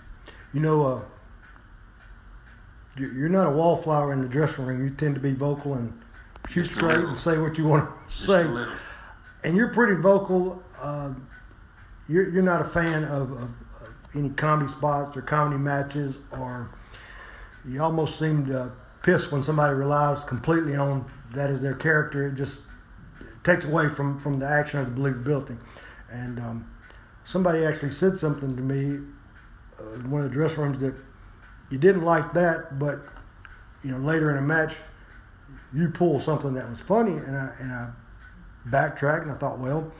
you 0.52 0.60
know, 0.60 0.84
uh, 0.86 1.02
you're 2.96 3.12
you're 3.12 3.28
not 3.28 3.46
a 3.46 3.50
wallflower 3.50 4.12
in 4.12 4.20
the 4.22 4.28
dressing 4.28 4.64
room. 4.66 4.82
You 4.84 4.90
tend 4.90 5.14
to 5.14 5.20
be 5.20 5.32
vocal 5.32 5.74
and 5.74 5.98
shoot 6.48 6.62
Just 6.64 6.74
straight 6.74 6.94
and 7.04 7.18
say 7.18 7.38
what 7.38 7.56
you 7.58 7.66
want 7.66 7.88
to 7.88 7.94
Just 8.08 8.26
say. 8.26 8.66
and 9.44 9.56
you're 9.56 9.68
pretty 9.72 10.00
vocal. 10.00 10.62
Um, 10.82 11.28
you're 12.08 12.28
you're 12.30 12.42
not 12.42 12.60
a 12.60 12.64
fan 12.64 13.04
of, 13.04 13.30
of, 13.32 13.42
of 13.42 13.94
any 14.14 14.30
comedy 14.30 14.70
spots 14.70 15.16
or 15.16 15.22
comedy 15.22 15.58
matches, 15.58 16.16
or 16.32 16.70
you 17.66 17.82
almost 17.82 18.18
seem 18.18 18.46
to 18.46 18.72
piss 19.02 19.30
when 19.30 19.42
somebody 19.42 19.74
relies 19.74 20.24
completely 20.24 20.76
on 20.76 21.10
that 21.34 21.50
as 21.50 21.60
their 21.60 21.74
character. 21.74 22.26
It 22.26 22.34
just 22.34 22.62
takes 23.44 23.64
away 23.64 23.88
from 23.88 24.18
from 24.18 24.38
the 24.38 24.46
action 24.46 24.80
or 24.80 24.84
the 24.84 24.90
believability. 24.90 25.56
And 26.10 26.40
um, 26.40 26.70
somebody 27.22 27.64
actually 27.64 27.92
said 27.92 28.18
something 28.18 28.56
to 28.56 28.62
me 28.62 29.04
uh, 29.78 29.92
in 29.92 30.10
one 30.10 30.22
of 30.22 30.28
the 30.28 30.34
dressing 30.34 30.58
rooms 30.60 30.78
that 30.80 30.94
you 31.70 31.78
didn't 31.78 32.02
like 32.02 32.32
that, 32.34 32.78
but 32.78 33.00
you 33.82 33.90
know 33.90 33.98
later 33.98 34.30
in 34.30 34.36
a 34.36 34.42
match 34.42 34.74
you 35.72 35.88
pull 35.88 36.20
something 36.20 36.54
that 36.54 36.68
was 36.68 36.80
funny, 36.80 37.12
and 37.12 37.36
I 37.36 37.52
and 37.60 37.72
I 37.72 37.90
backtracked 38.66 39.24
and 39.24 39.32
I 39.32 39.36
thought, 39.36 39.58
well, 39.58 39.90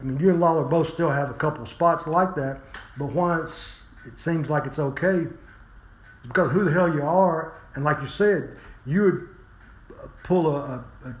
I 0.00 0.02
mean, 0.02 0.18
you 0.18 0.30
and 0.30 0.40
Lawler 0.40 0.64
both 0.64 0.88
still 0.88 1.10
have 1.10 1.30
a 1.30 1.34
couple 1.34 1.62
of 1.62 1.68
spots 1.68 2.06
like 2.06 2.34
that, 2.36 2.60
but 2.98 3.06
once 3.06 3.80
it 4.06 4.18
seems 4.18 4.48
like 4.48 4.66
it's 4.66 4.78
okay, 4.78 5.26
because 6.22 6.52
who 6.52 6.64
the 6.64 6.72
hell 6.72 6.92
you 6.92 7.02
are, 7.02 7.54
and 7.74 7.84
like 7.84 8.00
you 8.00 8.06
said, 8.06 8.56
you 8.84 9.02
would 9.02 9.28
pull 10.22 10.54
a, 10.54 10.84
a, 11.04 11.08
a 11.08 11.16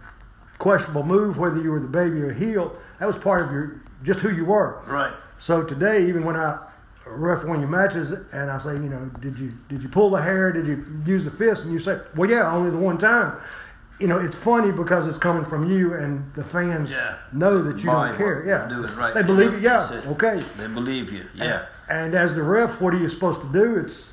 questionable 0.58 1.04
move, 1.04 1.38
whether 1.38 1.60
you 1.60 1.70
were 1.70 1.80
the 1.80 1.86
baby 1.88 2.20
or 2.20 2.32
heel. 2.32 2.76
That 2.98 3.06
was 3.06 3.16
part 3.16 3.42
of 3.42 3.52
your 3.52 3.80
just 4.02 4.20
who 4.20 4.34
you 4.34 4.44
were. 4.44 4.82
Right. 4.86 5.12
So 5.38 5.62
today, 5.62 6.06
even 6.08 6.24
when 6.24 6.36
I 6.36 6.66
ref 7.06 7.44
one 7.44 7.56
of 7.56 7.60
your 7.62 7.70
matches, 7.70 8.12
and 8.32 8.50
I 8.50 8.58
say, 8.58 8.72
you 8.74 8.88
know, 8.88 9.06
did 9.20 9.38
you 9.38 9.52
did 9.68 9.82
you 9.82 9.88
pull 9.88 10.10
the 10.10 10.20
hair? 10.22 10.52
Did 10.52 10.66
you 10.66 10.84
use 11.06 11.24
the 11.24 11.30
fist? 11.30 11.62
And 11.62 11.72
you 11.72 11.78
say, 11.78 12.00
well, 12.14 12.28
yeah, 12.28 12.52
only 12.52 12.70
the 12.70 12.78
one 12.78 12.98
time. 12.98 13.36
You 13.98 14.08
know, 14.08 14.18
it's 14.18 14.36
funny 14.36 14.72
because 14.72 15.06
it's 15.06 15.16
coming 15.16 15.44
from 15.44 15.70
you, 15.70 15.94
and 15.94 16.30
the 16.34 16.44
fans 16.44 16.90
Yeah. 16.90 17.16
know 17.32 17.62
that 17.62 17.78
you 17.82 17.86
Buy 17.90 18.08
don't 18.08 18.16
care. 18.18 18.44
Yeah, 18.44 18.68
Do 18.68 18.84
it 18.84 18.94
right. 18.94 19.14
They 19.14 19.22
believe 19.22 19.54
you. 19.54 19.60
Yeah, 19.60 19.90
it. 19.92 20.06
okay. 20.08 20.40
They 20.58 20.66
believe 20.66 21.10
you. 21.12 21.24
Yeah. 21.34 21.64
And 21.88 22.14
as 22.14 22.34
the 22.34 22.42
ref, 22.42 22.80
what 22.80 22.92
are 22.92 22.98
you 22.98 23.08
supposed 23.08 23.40
to 23.40 23.48
do? 23.52 23.76
It's 23.76 24.08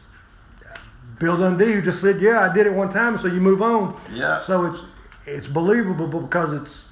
Bill 1.19 1.37
Dundee 1.37 1.73
who 1.73 1.81
just 1.81 1.99
said, 2.01 2.21
"Yeah, 2.21 2.39
I 2.49 2.53
did 2.53 2.65
it 2.65 2.73
one 2.73 2.89
time," 2.89 3.17
so 3.17 3.27
you 3.27 3.41
move 3.41 3.61
on. 3.61 3.95
Yeah. 4.13 4.39
So 4.41 4.65
it's 4.65 4.79
it's 5.25 5.47
believable 5.47 6.07
because 6.07 6.53
it's 6.53 6.85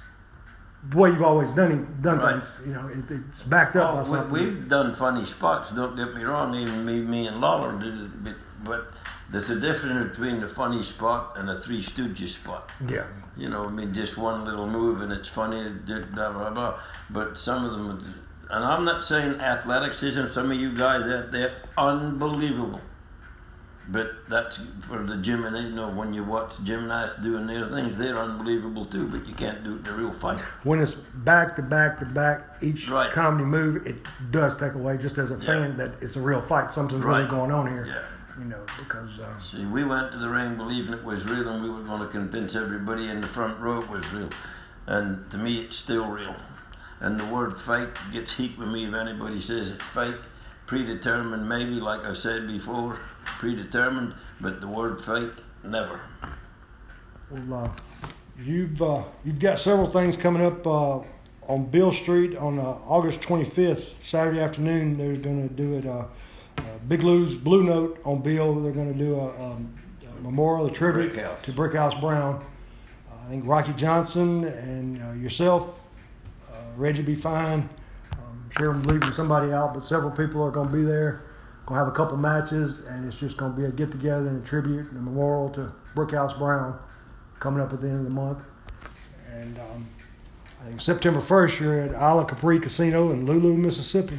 way 0.94 1.10
you've 1.10 1.22
always 1.22 1.50
done 1.52 1.86
done 2.00 2.18
Right. 2.18 2.42
things. 2.42 2.66
You 2.66 2.72
know, 2.74 2.88
it, 2.88 3.10
it's 3.10 3.42
backed 3.44 3.76
up 3.76 3.94
Oh, 3.94 4.02
something. 4.02 4.30
we, 4.32 4.40
we've 4.46 4.68
done 4.68 4.94
funny 4.94 5.24
spots. 5.24 5.70
Don't 5.70 5.96
get 5.96 6.14
me 6.14 6.22
wrong. 6.24 6.54
Even 6.54 6.84
me, 6.84 7.00
me 7.00 7.26
and 7.28 7.40
Lawler 7.40 7.78
did 7.78 7.94
it, 8.00 8.24
but, 8.24 8.34
but 8.64 8.92
there's 9.30 9.48
a 9.50 9.58
difference 9.60 10.10
between 10.16 10.42
a 10.42 10.48
funny 10.48 10.82
spot 10.82 11.34
and 11.36 11.48
a 11.48 11.54
Three 11.54 11.82
Stooges 11.82 12.30
spot. 12.30 12.70
yeah. 12.88 13.04
You 13.36 13.48
know, 13.48 13.64
I 13.64 13.68
mean, 13.70 13.94
just 13.94 14.18
one 14.18 14.44
little 14.44 14.66
move 14.66 15.00
and 15.00 15.10
it's 15.10 15.28
funny, 15.28 15.66
blah, 16.14 16.32
blah, 16.32 16.50
blah. 16.50 16.78
But 17.08 17.38
some 17.38 17.64
of 17.64 17.70
them, 17.72 18.14
and 18.50 18.64
I'm 18.64 18.84
not 18.84 19.04
saying 19.04 19.40
athleticism, 19.40 20.26
some 20.28 20.50
of 20.50 20.56
you 20.58 20.74
guys 20.74 21.10
out 21.10 21.32
there, 21.32 21.52
unbelievable. 21.78 22.80
But 23.92 24.28
that's 24.28 24.58
for 24.88 25.02
the 25.04 25.18
gym, 25.18 25.44
and 25.44 25.54
you 25.68 25.74
know, 25.74 25.90
when 25.90 26.14
you 26.14 26.24
watch 26.24 26.54
gymnasts 26.64 27.20
doing 27.20 27.46
their 27.46 27.66
things, 27.66 27.98
they're 27.98 28.16
unbelievable 28.16 28.86
too, 28.86 29.06
but 29.06 29.26
you 29.26 29.34
can't 29.34 29.62
do 29.62 29.76
it 29.76 29.86
in 29.86 29.92
a 29.92 29.96
real 29.96 30.12
fight. 30.12 30.38
when 30.64 30.80
it's 30.80 30.94
back 30.94 31.56
to 31.56 31.62
back 31.62 31.98
to 31.98 32.06
back, 32.06 32.56
each 32.62 32.88
Right. 32.88 33.12
comedy 33.12 33.44
move, 33.44 33.86
it 33.86 33.96
does 34.30 34.56
take 34.56 34.72
away 34.72 34.96
just 34.96 35.18
as 35.18 35.30
a 35.30 35.38
fan 35.38 35.76
that 35.76 35.92
it's 36.00 36.16
a 36.16 36.20
real 36.20 36.40
fight. 36.40 36.72
Something's 36.72 37.04
really 37.04 37.28
going 37.28 37.52
on 37.52 37.66
here. 37.66 37.84
Yeah. 37.86 38.02
You 38.38 38.46
know, 38.46 38.64
because 38.78 39.20
uh, 39.20 39.38
See, 39.38 39.66
we 39.66 39.84
went 39.84 40.10
to 40.12 40.18
the 40.18 40.28
ring 40.30 40.56
believing 40.56 40.94
it 40.94 41.04
was 41.04 41.22
real, 41.26 41.46
and 41.48 41.62
we 41.62 41.68
were 41.68 41.82
going 41.82 42.00
to 42.00 42.08
convince 42.08 42.56
everybody 42.56 43.08
in 43.10 43.20
the 43.20 43.28
front 43.28 43.60
row 43.60 43.80
it 43.80 43.90
was 43.90 44.10
real. 44.10 44.30
And 44.86 45.30
to 45.30 45.36
me, 45.36 45.60
it's 45.60 45.76
still 45.76 46.10
real. 46.10 46.34
And 47.00 47.20
the 47.20 47.26
word 47.26 47.60
fake 47.60 47.90
gets 48.10 48.36
heat 48.38 48.56
with 48.58 48.68
me 48.68 48.86
if 48.86 48.94
anybody 48.94 49.38
says 49.38 49.68
it's 49.70 49.82
fake. 49.84 50.14
Predetermined, 50.72 51.46
maybe, 51.46 51.72
like 51.72 52.02
I 52.02 52.14
said 52.14 52.46
before, 52.46 52.96
predetermined, 53.26 54.14
but 54.40 54.62
the 54.62 54.66
word 54.66 55.02
fate, 55.02 55.30
never. 55.62 56.00
well, 57.30 57.64
uh, 57.64 57.68
you've 58.42 58.80
uh, 58.80 59.02
you've 59.22 59.38
got 59.38 59.60
several 59.60 59.86
things 59.86 60.16
coming 60.16 60.42
up 60.42 60.66
uh, 60.66 61.00
on 61.46 61.66
Beale 61.66 61.92
Street 61.92 62.38
on 62.38 62.58
uh, 62.58 62.78
August 62.86 63.20
25th, 63.20 64.02
Saturday 64.02 64.40
afternoon. 64.40 64.96
They're 64.96 65.16
going 65.16 65.46
to 65.46 65.54
do 65.54 65.74
it. 65.74 65.84
Uh, 65.84 66.06
uh, 66.56 66.62
Big 66.88 67.02
Lou's 67.02 67.34
Blue 67.34 67.62
Note 67.64 68.00
on 68.06 68.22
Bill. 68.22 68.54
They're 68.54 68.72
going 68.72 68.94
to 68.94 68.98
do 68.98 69.16
a, 69.16 69.28
um, 69.44 69.74
a 70.10 70.22
memorial, 70.22 70.68
a 70.68 70.70
tribute 70.70 71.12
Brick 71.12 71.22
House. 71.22 71.38
to 71.42 71.52
Brickhouse 71.52 72.00
Brown. 72.00 72.42
I 73.12 73.28
think 73.28 73.46
Rocky 73.46 73.74
Johnson 73.74 74.44
and 74.44 75.02
uh, 75.02 75.12
yourself, 75.12 75.78
uh, 76.50 76.54
Reggie 76.78 77.02
B. 77.02 77.14
Fine. 77.14 77.68
Um, 78.56 78.62
sure, 78.62 78.70
I'm 78.72 78.82
leaving 78.82 79.12
somebody 79.12 79.52
out, 79.52 79.74
but 79.74 79.84
several 79.86 80.10
people 80.10 80.42
are 80.42 80.50
going 80.50 80.68
to 80.68 80.74
be 80.74 80.82
there. 80.82 81.24
Going 81.66 81.78
to 81.78 81.84
have 81.84 81.88
a 81.92 81.96
couple 81.96 82.16
matches, 82.16 82.80
and 82.80 83.06
it's 83.06 83.18
just 83.18 83.36
going 83.36 83.52
to 83.52 83.58
be 83.58 83.64
a 83.64 83.70
get 83.70 83.90
together 83.90 84.28
and 84.28 84.42
a 84.42 84.46
tribute 84.46 84.90
and 84.90 84.96
a 84.98 85.00
memorial 85.00 85.48
to 85.50 85.72
Brickhouse 85.94 86.36
Brown 86.38 86.78
coming 87.38 87.60
up 87.60 87.72
at 87.72 87.80
the 87.80 87.88
end 87.88 87.98
of 87.98 88.04
the 88.04 88.10
month. 88.10 88.42
And 89.32 89.58
um, 89.58 89.86
I 90.60 90.68
think 90.68 90.80
September 90.80 91.20
1st, 91.20 91.60
you're 91.60 91.80
at 91.80 91.94
Isle 91.94 92.20
of 92.20 92.28
Capri 92.28 92.58
Casino 92.58 93.12
in 93.12 93.26
Lula, 93.26 93.56
Mississippi. 93.56 94.18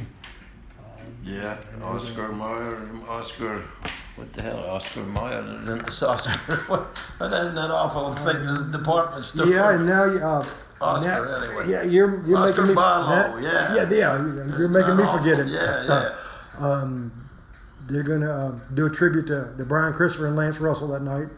Yeah, 1.22 1.56
Oscar 1.82 2.28
Mayer, 2.32 2.86
Oscar, 3.08 3.62
what 4.16 4.30
the 4.34 4.42
hell, 4.42 4.58
Oscar 4.58 5.04
Mayer, 5.04 5.40
and 5.40 5.80
what, 6.66 6.98
but 7.18 7.32
isn't 7.32 7.54
that 7.54 7.70
awful? 7.70 8.06
I'm 8.06 8.16
thinking 8.16 8.46
of 8.46 8.70
the 8.70 8.78
department 8.78 9.24
store. 9.24 9.46
Yeah, 9.46 9.74
and 9.74 9.86
now 9.86 10.04
you. 10.04 10.18
Uh, 10.18 10.46
Oscar, 10.80 11.08
now- 11.08 11.42
anyway. 11.42 11.70
Yeah, 11.70 11.82
you're 11.82 12.26
you're 12.26 12.38
Oscar 12.38 12.62
making 12.62 12.68
me. 12.68 12.74
Barlow, 12.74 13.38
yeah. 13.38 13.74
yeah, 13.74 13.90
yeah. 13.90 14.16
You're 14.58 14.68
making 14.68 14.96
me 14.96 15.02
awful, 15.04 15.18
forget 15.18 15.40
it. 15.40 15.48
Yeah, 15.48 15.84
yeah. 16.58 16.66
um, 16.66 17.12
they're 17.86 18.02
gonna 18.02 18.30
uh, 18.30 18.58
do 18.74 18.86
a 18.86 18.90
tribute 18.90 19.26
to, 19.28 19.54
to 19.56 19.64
Brian 19.64 19.92
Christopher 19.92 20.26
and 20.26 20.36
Lance 20.36 20.58
Russell 20.58 20.88
that 20.88 21.02
night, 21.02 21.28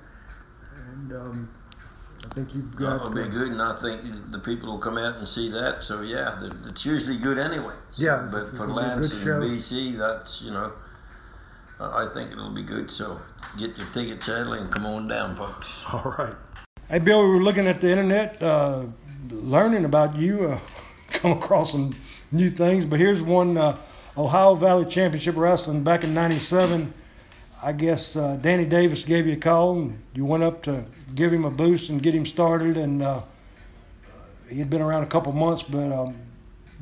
and 0.93 1.13
um, 1.13 1.51
I 2.25 2.35
think 2.35 2.55
you've 2.55 2.75
got. 2.77 2.99
That'll 2.99 3.11
be 3.13 3.23
uh, 3.23 3.27
good, 3.29 3.49
and 3.49 3.63
I 3.63 3.77
think 3.81 4.01
the 4.33 4.39
people 4.39 4.71
will 4.71 4.79
come 4.79 4.99
out 4.99 5.17
and 5.17 5.29
see 5.29 5.51
that. 5.51 5.83
So 5.85 6.03
yeah, 6.03 6.49
it's 6.67 6.85
usually 6.85 7.17
good 7.19 7.39
anyway. 7.39 7.75
So, 7.91 8.05
Yeah, 8.05 8.29
but 8.31 8.57
for 8.57 8.67
Lance 8.67 9.11
show. 9.23 9.41
and 9.41 9.59
BC, 9.59 9.97
that's 9.99 10.41
you 10.43 10.51
know, 10.51 10.73
I 11.81 12.09
think 12.13 12.33
it'll 12.33 12.51
be 12.55 12.63
good. 12.63 12.91
So 12.91 13.21
get 13.59 13.77
your 13.77 13.87
tickets 13.93 14.29
early 14.29 14.59
and 14.61 14.71
come 14.71 14.87
on 14.87 15.09
down, 15.09 15.37
folks. 15.37 15.85
All 15.93 16.15
right. 16.19 16.35
Hey, 16.89 17.01
Bill, 17.01 17.21
we 17.23 17.29
were 17.31 17.43
looking 17.43 17.67
at 17.67 17.81
the 17.81 17.91
internet, 17.91 18.41
uh, 18.41 18.85
learning 19.31 19.85
about 19.85 20.17
you, 20.17 20.45
uh, 20.45 20.59
come 21.09 21.33
across 21.33 21.73
some 21.73 21.95
new 22.33 22.49
things. 22.49 22.85
But 22.85 23.01
here's 23.01 23.23
one 23.23 23.57
uh, 23.57 23.79
Ohio 24.17 24.55
Valley 24.55 24.85
Championship 24.85 25.37
Wrestling 25.37 25.83
back 25.83 26.05
in 26.05 26.15
'97. 26.15 26.93
I 27.63 27.73
guess 27.73 28.15
uh, 28.17 28.37
Danny 28.37 28.65
Davis 28.65 29.05
gave 29.05 29.27
you 29.27 29.33
a 29.33 29.37
call, 29.37 29.79
and 29.79 30.03
you 30.15 30.25
went 30.25 30.43
up 30.43 30.63
to 30.65 30.85
give 31.15 31.33
him 31.33 31.45
a 31.45 31.51
boost 31.51 31.89
and 31.89 32.03
get 32.03 32.15
him 32.15 32.27
started. 32.27 32.77
And 32.77 33.03
uh, 33.03 33.23
he 34.51 34.59
had 34.59 34.71
been 34.71 34.83
around 34.83 35.03
a 35.03 35.07
couple 35.07 35.33
months, 35.33 35.63
but 35.63 35.91
um, 35.91 36.17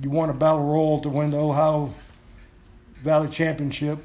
you 0.00 0.10
won 0.10 0.30
a 0.30 0.34
battle 0.34 0.64
royal 0.64 1.00
to 1.00 1.08
win 1.08 1.30
the 1.30 1.38
Ohio 1.38 1.94
Valley 3.02 3.28
Championship. 3.28 3.98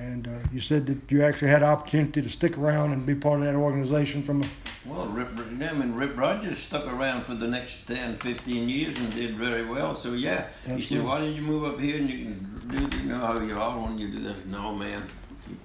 And 0.00 0.26
uh, 0.26 0.30
you 0.50 0.60
said 0.60 0.86
that 0.86 1.12
you 1.12 1.22
actually 1.22 1.50
had 1.50 1.62
opportunity 1.62 2.22
to 2.22 2.28
stick 2.30 2.56
around 2.56 2.92
and 2.92 3.04
be 3.04 3.14
part 3.14 3.40
of 3.40 3.44
that 3.44 3.54
organization 3.54 4.22
from 4.22 4.42
a 4.42 4.46
Well, 4.86 5.04
Rip, 5.06 5.36
them 5.36 5.82
and 5.82 5.94
Rip 5.94 6.16
Rogers 6.16 6.56
stuck 6.56 6.86
around 6.86 7.26
for 7.26 7.34
the 7.34 7.46
next 7.46 7.86
10, 7.86 8.16
15 8.16 8.68
years 8.68 8.98
and 8.98 9.14
did 9.14 9.34
very 9.34 9.66
well. 9.66 9.94
So, 9.94 10.14
yeah, 10.14 10.46
he 10.66 10.80
said, 10.80 11.04
why 11.04 11.20
didn't 11.20 11.34
you 11.34 11.42
move 11.42 11.64
up 11.64 11.78
here 11.78 11.98
and 11.98 12.08
you 12.08 12.24
can 12.24 12.88
do, 12.88 12.98
you 12.98 13.04
know 13.10 13.18
how 13.18 13.38
you 13.40 13.60
are 13.60 13.78
when 13.78 13.98
you 13.98 14.08
do 14.08 14.22
this? 14.22 14.46
No, 14.46 14.74
man. 14.74 15.06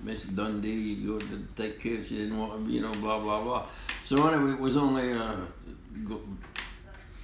Miss 0.04 0.26
Dundee, 0.26 0.69
you 0.69 1.13
go 1.13 1.19
to 1.19 1.48
take 1.56 1.80
care. 1.80 2.00
Of 2.00 2.08
she 2.08 2.17
didn't 2.17 2.38
want, 2.38 2.69
you 2.69 2.82
know, 2.82 2.91
blah, 2.93 3.19
blah, 3.19 3.41
blah. 3.41 3.67
So, 4.04 4.28
anyway, 4.28 4.52
it 4.52 4.60
was 4.60 4.76
only 4.76 5.13
a 5.13 5.38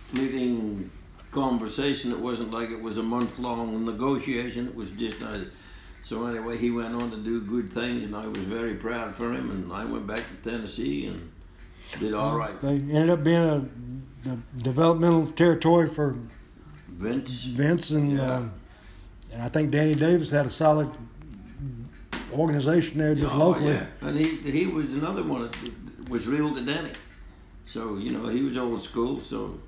fleeting 0.06 0.90
conversation. 1.32 2.14
It 2.14 2.20
wasn't 2.20 2.54
like 2.54 2.70
it 2.70 2.82
was 2.82 2.98
a 2.98 3.04
month 3.04 3.38
long 3.38 3.84
negotiation. 3.84 4.68
It 4.68 4.76
was 4.76 4.92
just, 4.92 5.22
uh, 5.22 5.40
so 6.12 6.26
anyway, 6.26 6.58
he 6.58 6.72
went 6.72 6.94
on 6.94 7.10
to 7.12 7.16
do 7.16 7.40
good 7.40 7.72
things, 7.72 8.04
and 8.04 8.14
I 8.14 8.28
was 8.28 8.40
very 8.40 8.76
proud 8.76 9.16
for 9.16 9.32
him. 9.34 9.50
And 9.50 9.72
I 9.72 9.86
went 9.86 10.06
back 10.06 10.20
to 10.20 10.50
Tennessee 10.50 11.06
and 11.06 11.32
did 12.02 12.14
all 12.14 12.36
right. 12.36 12.60
They 12.62 12.74
ended 12.74 13.10
up 13.10 13.24
being 13.24 13.38
a, 13.38 13.66
a 14.30 14.38
developmental 14.58 15.28
territory 15.28 15.88
for 15.88 16.18
Vince, 16.90 17.46
Vince, 17.46 17.92
and 17.92 18.18
Yeah. 18.18 18.30
um, 18.30 18.52
and 19.32 19.42
I 19.42 19.48
think 19.48 19.72
Danny 19.72 19.96
Davis 19.96 20.30
had 20.32 20.46
a 20.46 20.50
solid 20.50 20.90
organization 22.34 22.98
there 22.98 23.16
just 23.16 23.34
oh, 23.34 23.38
locally. 23.38 23.72
yeah, 23.72 23.86
and 24.02 24.18
he 24.18 24.36
he 24.52 24.66
was 24.66 24.96
another 24.96 25.24
one 25.24 25.44
that 25.44 26.10
was 26.10 26.28
real 26.28 26.54
to 26.54 26.60
Danny. 26.60 26.92
So 27.64 27.96
you 27.96 28.12
know 28.12 28.28
he 28.28 28.42
was 28.42 28.58
old 28.58 28.82
school. 28.82 29.22
So 29.22 29.62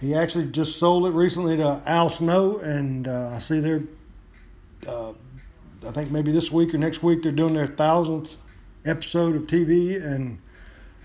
He 0.00 0.16
actually 0.16 0.46
just 0.46 0.80
sold 0.80 1.06
it 1.06 1.10
recently 1.10 1.56
to 1.58 1.80
Al 1.86 2.10
Snow, 2.10 2.58
and 2.58 3.06
uh, 3.06 3.30
I 3.36 3.38
see 3.38 3.60
they're, 3.60 3.84
uh, 4.88 5.12
I 5.86 5.90
think 5.90 6.10
maybe 6.10 6.32
this 6.32 6.50
week 6.50 6.74
or 6.74 6.78
next 6.78 7.02
week 7.02 7.22
they're 7.22 7.32
doing 7.32 7.54
their 7.54 7.66
thousandth 7.66 8.42
episode 8.84 9.36
of 9.36 9.42
TV, 9.46 10.02
and 10.02 10.38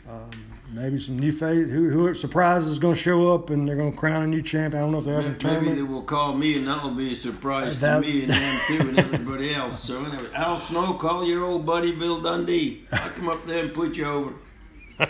um, 0.10 0.30
maybe 0.72 1.00
some 1.00 1.20
new 1.20 1.32
face. 1.32 1.70
Who, 1.70 1.90
who 1.90 2.14
surprise 2.14 2.66
is 2.68 2.80
going 2.80 2.96
to 2.96 3.02
show 3.02 3.34
up, 3.34 3.50
and 3.50 3.68
they're 3.68 3.76
going 3.76 3.92
to 3.92 3.98
crown 3.98 4.24
a 4.24 4.28
new 4.28 4.42
champion. 4.42 4.82
I 4.82 4.86
don't 4.86 4.92
know 4.92 5.00
if 5.00 5.06
they're 5.06 5.22
having 5.22 5.46
a 5.46 5.62
maybe 5.62 5.76
they 5.76 5.82
will 5.82 6.04
call 6.04 6.34
me, 6.34 6.58
and 6.58 6.68
that'll 6.68 6.92
be 6.92 7.14
a 7.14 7.16
surprise 7.16 7.80
That- 7.80 8.04
to 8.04 8.08
me 8.10 8.24
and 8.24 8.32
them 8.32 8.62
too, 8.68 8.90
and 8.90 9.00
everybody 9.00 9.54
else. 9.54 9.84
So 9.84 10.04
anyway, 10.04 10.30
Al 10.34 10.58
Snow, 10.58 10.94
call 10.94 11.26
your 11.26 11.44
old 11.44 11.66
buddy 11.66 11.94
Bill 11.94 12.20
Dundee. 12.22 12.86
I'll 12.92 13.10
come 13.12 13.30
up 13.30 13.46
there 13.46 13.64
and 13.66 13.74
put 13.74 13.96
you 13.98 14.06
over. 14.06 14.34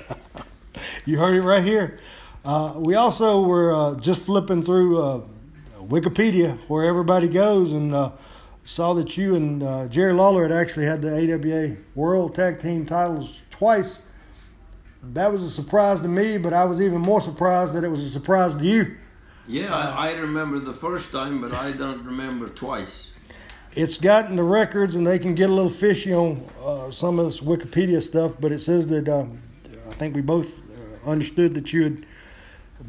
You 1.06 1.18
heard 1.18 1.36
it 1.36 1.42
right 1.42 1.64
here. 1.64 2.00
Uh, 2.46 2.74
we 2.78 2.96
also 2.96 3.42
were 3.42 3.74
uh, 3.74 3.96
just 4.00 4.22
flipping 4.26 4.64
through 4.64 5.02
uh, 5.02 5.22
Wikipedia, 5.82 6.58
where 6.70 6.86
everybody 6.86 7.28
goes, 7.28 7.74
and 7.74 7.94
uh, 7.94 8.12
saw 8.64 8.94
that 8.94 9.18
you 9.18 9.36
and 9.36 9.64
uh, 9.64 9.88
Jerry 9.88 10.14
Lawler 10.14 10.44
had 10.44 10.52
actually 10.52 10.86
had 10.86 11.02
the 11.02 11.14
AWA 11.14 11.78
World 11.96 12.36
Tag 12.36 12.62
Team 12.62 12.86
titles 12.86 13.40
twice. 13.50 14.02
That 15.02 15.32
was 15.32 15.44
a 15.44 15.50
surprise 15.50 16.02
to 16.02 16.08
me, 16.08 16.38
but 16.38 16.54
I 16.54 16.66
was 16.66 16.82
even 16.82 17.00
more 17.00 17.22
surprised 17.22 17.74
that 17.74 17.84
it 17.84 17.90
was 17.90 18.02
a 18.02 18.10
surprise 18.10 18.54
to 18.56 18.64
you. 18.64 18.98
Yeah, 19.48 19.74
I, 19.74 20.10
I 20.10 20.20
remember 20.20 20.60
the 20.60 20.74
first 20.74 21.12
time, 21.12 21.42
but 21.42 21.54
I 21.54 21.72
don't 21.72 22.06
remember 22.06 22.50
twice. 22.50 23.16
It's 23.76 23.98
gotten 23.98 24.36
the 24.36 24.44
records, 24.44 24.96
and 24.96 25.08
they 25.08 25.20
can 25.20 25.36
get 25.36 25.50
a 25.50 25.54
little 25.54 25.72
fishy 25.72 26.14
on 26.14 26.48
uh, 26.64 26.92
some 26.92 27.18
of 27.18 27.26
this 27.26 27.40
Wikipedia 27.40 28.02
stuff. 28.02 28.34
But 28.40 28.52
it 28.52 28.60
says 28.60 28.88
that 28.88 29.08
um, 29.08 29.42
I 29.88 29.94
think 29.94 30.16
we 30.16 30.22
both 30.22 30.60
uh, 30.60 31.10
understood 31.10 31.54
that 31.56 31.72
you 31.72 31.84
had 31.84 32.06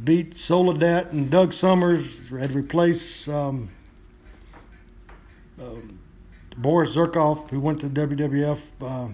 beat 0.05 0.37
Soldat 0.37 1.11
and 1.13 1.31
Doug 1.31 1.53
Somers 1.53 2.29
had 2.29 2.55
replaced 2.55 3.29
um, 3.29 3.71
um, 5.61 5.99
Boris 6.57 6.94
Zhukov, 6.94 7.51
who 7.51 7.61
went 7.61 7.81
to 7.81 7.88
WWF 7.88 8.61
uh, 8.81 9.09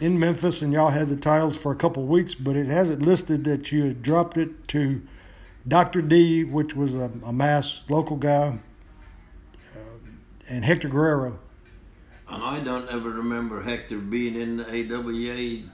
in 0.00 0.18
Memphis, 0.18 0.62
and 0.62 0.72
y'all 0.72 0.90
had 0.90 1.08
the 1.08 1.16
titles 1.16 1.56
for 1.56 1.72
a 1.72 1.76
couple 1.76 2.02
of 2.02 2.08
weeks. 2.08 2.34
But 2.34 2.56
it 2.56 2.66
has 2.66 2.90
it 2.90 3.00
listed 3.00 3.44
that 3.44 3.70
you 3.72 3.84
had 3.84 4.02
dropped 4.02 4.36
it 4.36 4.68
to 4.68 5.02
Dr. 5.66 6.02
D, 6.02 6.44
which 6.44 6.74
was 6.74 6.94
a, 6.94 7.10
a 7.24 7.32
mass 7.32 7.82
local 7.88 8.16
guy, 8.16 8.58
um, 9.76 10.18
and 10.48 10.64
Hector 10.64 10.88
Guerrero. 10.88 11.38
And 12.28 12.42
I 12.42 12.60
don't 12.60 12.88
ever 12.88 13.10
remember 13.10 13.62
Hector 13.62 13.98
being 13.98 14.34
in 14.34 14.56
the 14.56 14.64
AWA. 14.64 15.68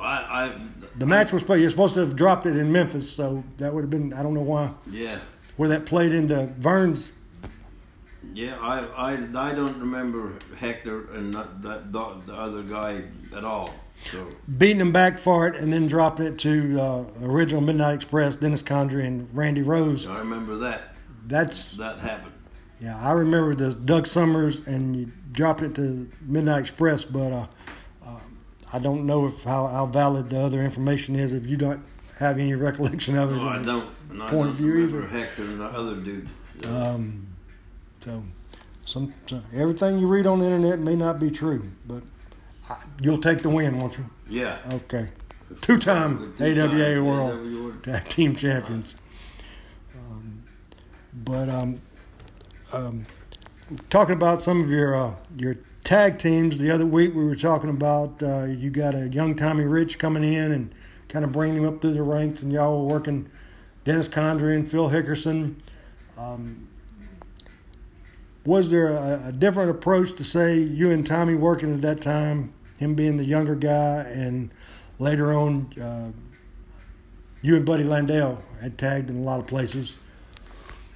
I 0.00 0.60
The 0.96 1.06
match 1.06 1.32
was 1.32 1.42
played. 1.42 1.60
You're 1.60 1.70
supposed 1.70 1.94
to 1.94 2.00
have 2.00 2.16
dropped 2.16 2.46
it 2.46 2.56
in 2.56 2.72
Memphis, 2.72 3.10
so 3.10 3.44
that 3.58 3.72
would 3.72 3.82
have 3.82 3.90
been. 3.90 4.12
I 4.12 4.22
don't 4.22 4.34
know 4.34 4.40
why 4.40 4.70
yeah. 4.90 5.18
where 5.56 5.68
that 5.68 5.86
played 5.86 6.12
into 6.12 6.46
Vern's. 6.58 7.08
Yeah, 8.38 8.56
I, 8.60 9.14
I, 9.14 9.48
I 9.48 9.52
don't 9.52 9.80
remember 9.80 10.38
Hector 10.56 11.10
and 11.12 11.34
that, 11.34 11.60
that 11.62 11.92
the 11.92 12.20
the 12.24 12.34
other 12.34 12.62
guy 12.62 13.02
at 13.34 13.42
all. 13.42 13.74
So 14.04 14.28
beating 14.58 14.80
him 14.80 14.92
back 14.92 15.18
for 15.18 15.48
it 15.48 15.56
and 15.56 15.72
then 15.72 15.88
dropping 15.88 16.26
it 16.26 16.38
to 16.38 16.80
uh, 16.80 17.04
original 17.20 17.60
Midnight 17.60 17.94
Express, 17.96 18.36
Dennis 18.36 18.62
Condrey 18.62 19.04
and 19.08 19.28
Randy 19.36 19.62
Rose. 19.62 20.06
I 20.06 20.20
remember 20.20 20.56
that 20.58 20.94
That's 21.26 21.72
that 21.78 21.98
happened. 21.98 22.34
yeah. 22.80 22.96
I 22.96 23.10
remember 23.10 23.56
the 23.56 23.74
Doug 23.74 24.06
Somers 24.06 24.60
and 24.66 24.94
you 24.94 25.10
dropped 25.32 25.62
it 25.62 25.74
to 25.74 26.08
Midnight 26.20 26.60
Express, 26.60 27.02
but 27.02 27.32
uh, 27.32 27.46
um, 28.06 28.38
I 28.72 28.78
don't 28.78 29.04
know 29.04 29.26
if 29.26 29.42
how, 29.42 29.66
how 29.66 29.86
valid 29.86 30.30
the 30.30 30.38
other 30.38 30.62
information 30.62 31.16
is. 31.16 31.32
If 31.32 31.44
you 31.44 31.56
don't 31.56 31.84
have 32.20 32.38
any 32.38 32.54
recollection 32.54 33.16
of 33.18 33.32
it, 33.32 33.34
No, 33.34 33.48
I 33.48 33.60
don't. 33.60 33.90
And 34.10 34.22
I 34.22 34.30
Point 34.30 34.42
don't 34.42 34.48
of 34.50 34.54
view 34.54 34.72
remember 34.74 34.98
either. 35.06 35.08
Hector 35.08 35.42
and 35.42 35.60
the 35.60 35.64
other 35.64 35.96
dude. 35.96 36.28
Um, 36.64 37.24
so, 38.08 38.22
some, 38.86 39.14
so 39.26 39.42
everything 39.54 39.98
you 39.98 40.06
read 40.06 40.26
on 40.26 40.38
the 40.38 40.46
internet 40.46 40.78
may 40.78 40.96
not 40.96 41.18
be 41.18 41.30
true, 41.30 41.70
but 41.86 42.02
I, 42.70 42.76
you'll 43.02 43.20
take 43.20 43.42
the 43.42 43.50
win, 43.50 43.78
won't 43.78 43.98
you? 43.98 44.06
yeah. 44.28 44.58
Okay. 44.72 45.08
Two-time 45.60 46.34
AWA 46.40 47.02
World 47.02 47.32
AWA 47.32 47.72
Tag 47.82 48.08
Team 48.08 48.34
Champions. 48.34 48.94
Um, 49.98 50.42
but 51.12 51.48
um, 51.48 51.80
um, 52.72 53.02
talking 53.90 54.14
about 54.14 54.42
some 54.42 54.62
of 54.62 54.70
your 54.70 54.94
uh, 54.94 55.14
your 55.36 55.56
tag 55.84 56.18
teams, 56.18 56.58
the 56.58 56.70
other 56.70 56.84
week 56.84 57.14
we 57.14 57.24
were 57.24 57.36
talking 57.36 57.70
about 57.70 58.22
uh, 58.22 58.44
you 58.44 58.70
got 58.70 58.94
a 58.94 59.08
young 59.08 59.34
Tommy 59.34 59.64
Rich 59.64 59.98
coming 59.98 60.22
in 60.22 60.52
and 60.52 60.74
kind 61.08 61.24
of 61.24 61.32
bringing 61.32 61.62
him 61.62 61.68
up 61.68 61.80
through 61.80 61.94
the 61.94 62.02
ranks, 62.02 62.42
and 62.42 62.52
y'all 62.52 62.82
were 62.82 62.92
working 62.92 63.30
Dennis 63.84 64.08
Condrey 64.08 64.54
and 64.54 64.70
Phil 64.70 64.90
Hickerson. 64.90 65.56
Um, 66.18 66.67
was 68.44 68.70
there 68.70 68.88
a, 68.88 69.28
a 69.28 69.32
different 69.32 69.70
approach 69.70 70.14
to 70.16 70.24
say 70.24 70.58
you 70.58 70.90
and 70.90 71.06
Tommy 71.06 71.34
working 71.34 71.72
at 71.74 71.80
that 71.82 72.00
time, 72.00 72.52
him 72.78 72.94
being 72.94 73.16
the 73.16 73.24
younger 73.24 73.54
guy, 73.54 74.00
and 74.02 74.50
later 74.98 75.32
on 75.32 75.72
uh, 75.80 76.10
you 77.42 77.56
and 77.56 77.64
Buddy 77.64 77.84
Landell 77.84 78.42
had 78.60 78.78
tagged 78.78 79.10
in 79.10 79.16
a 79.16 79.22
lot 79.22 79.40
of 79.40 79.46
places. 79.46 79.94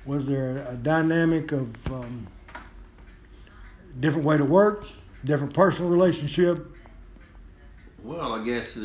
Was 0.04 0.26
there 0.26 0.66
a 0.68 0.74
dynamic 0.74 1.52
of 1.52 1.92
um, 1.92 2.26
different 4.00 4.26
way 4.26 4.36
to 4.36 4.44
work, 4.44 4.86
different 5.24 5.54
personal 5.54 5.90
relationship? 5.90 6.68
Well, 8.02 8.32
I 8.32 8.42
guess 8.42 8.76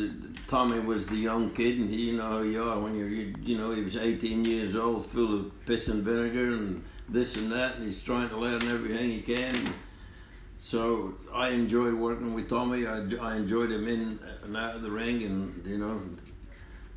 Tommy 0.46 0.78
was 0.78 1.06
the 1.08 1.16
young 1.16 1.50
kid, 1.50 1.78
and 1.78 1.90
he, 1.90 2.10
you 2.10 2.16
know 2.18 2.42
you 2.42 2.62
are 2.62 2.78
when 2.78 2.96
you're, 2.96 3.08
you, 3.08 3.34
you 3.42 3.58
know, 3.58 3.72
he 3.72 3.82
was 3.82 3.96
18 3.96 4.44
years 4.44 4.76
old, 4.76 5.06
full 5.06 5.34
of 5.34 5.66
piss 5.66 5.88
and 5.88 6.04
vinegar 6.04 6.50
and 6.50 6.84
this 7.08 7.36
and 7.36 7.50
that, 7.52 7.76
and 7.76 7.84
he's 7.84 8.02
trying 8.02 8.28
to 8.30 8.36
learn 8.36 8.62
everything 8.62 9.10
he 9.10 9.20
can. 9.20 9.56
So 10.58 11.14
I 11.32 11.50
enjoyed 11.50 11.94
working 11.94 12.34
with 12.34 12.48
Tommy. 12.48 12.86
I, 12.86 13.04
I 13.20 13.36
enjoyed 13.36 13.70
him 13.70 13.86
in 13.86 14.18
and 14.44 14.56
out 14.56 14.74
of 14.74 14.82
the 14.82 14.90
ring, 14.90 15.22
and 15.22 15.66
you 15.66 15.78
know, 15.78 16.00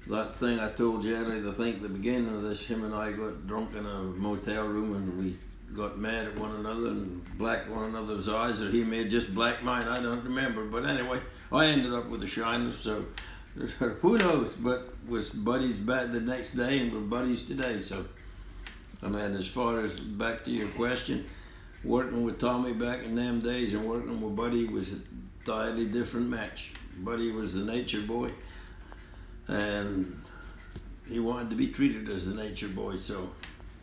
that 0.07 0.35
thing 0.35 0.59
I 0.59 0.69
told 0.69 1.05
earlier, 1.05 1.47
I 1.47 1.53
think 1.53 1.81
the 1.81 1.89
beginning 1.89 2.33
of 2.33 2.41
this, 2.41 2.65
him 2.65 2.83
and 2.83 2.93
I 2.93 3.11
got 3.11 3.47
drunk 3.47 3.75
in 3.75 3.85
a 3.85 4.01
motel 4.01 4.67
room, 4.67 4.95
and 4.95 5.17
we 5.17 5.37
got 5.75 5.97
mad 5.97 6.27
at 6.27 6.37
one 6.37 6.51
another 6.51 6.87
and 6.87 7.23
blacked 7.37 7.69
one 7.69 7.85
another's 7.85 8.27
eyes, 8.27 8.61
or 8.61 8.69
he 8.69 8.83
may 8.83 8.99
have 8.99 9.09
just 9.09 9.33
blacked 9.33 9.63
mine. 9.63 9.87
I 9.87 10.01
don't 10.01 10.23
remember, 10.23 10.65
but 10.65 10.85
anyway, 10.85 11.19
I 11.51 11.67
ended 11.67 11.93
up 11.93 12.07
with 12.07 12.23
a 12.23 12.27
shiner. 12.27 12.71
So 12.71 13.05
Who 14.01 14.17
knows? 14.17 14.53
But 14.53 14.93
was 15.07 15.29
buddies 15.29 15.79
back 15.79 16.11
the 16.11 16.21
next 16.21 16.53
day, 16.53 16.79
and 16.79 16.93
we're 16.93 17.01
buddies 17.01 17.43
today. 17.43 17.79
So, 17.79 18.05
I 19.03 19.07
mean, 19.07 19.35
as 19.35 19.47
far 19.47 19.81
as 19.81 19.99
back 19.99 20.45
to 20.45 20.51
your 20.51 20.67
question, 20.69 21.25
working 21.83 22.23
with 22.23 22.39
Tommy 22.39 22.73
back 22.73 23.03
in 23.03 23.15
them 23.15 23.41
days 23.41 23.73
and 23.73 23.85
working 23.85 24.21
with 24.21 24.35
Buddy 24.35 24.65
was 24.65 24.93
a 24.93 24.97
entirely 25.41 25.85
different 25.85 26.29
match. 26.29 26.73
Buddy 26.99 27.31
was 27.31 27.53
the 27.53 27.63
nature 27.63 28.01
boy, 28.01 28.31
and 29.47 30.21
he 31.07 31.19
wanted 31.19 31.49
to 31.49 31.55
be 31.55 31.67
treated 31.67 32.09
as 32.09 32.31
the 32.31 32.41
nature 32.41 32.67
boy. 32.67 32.95
So, 32.95 33.29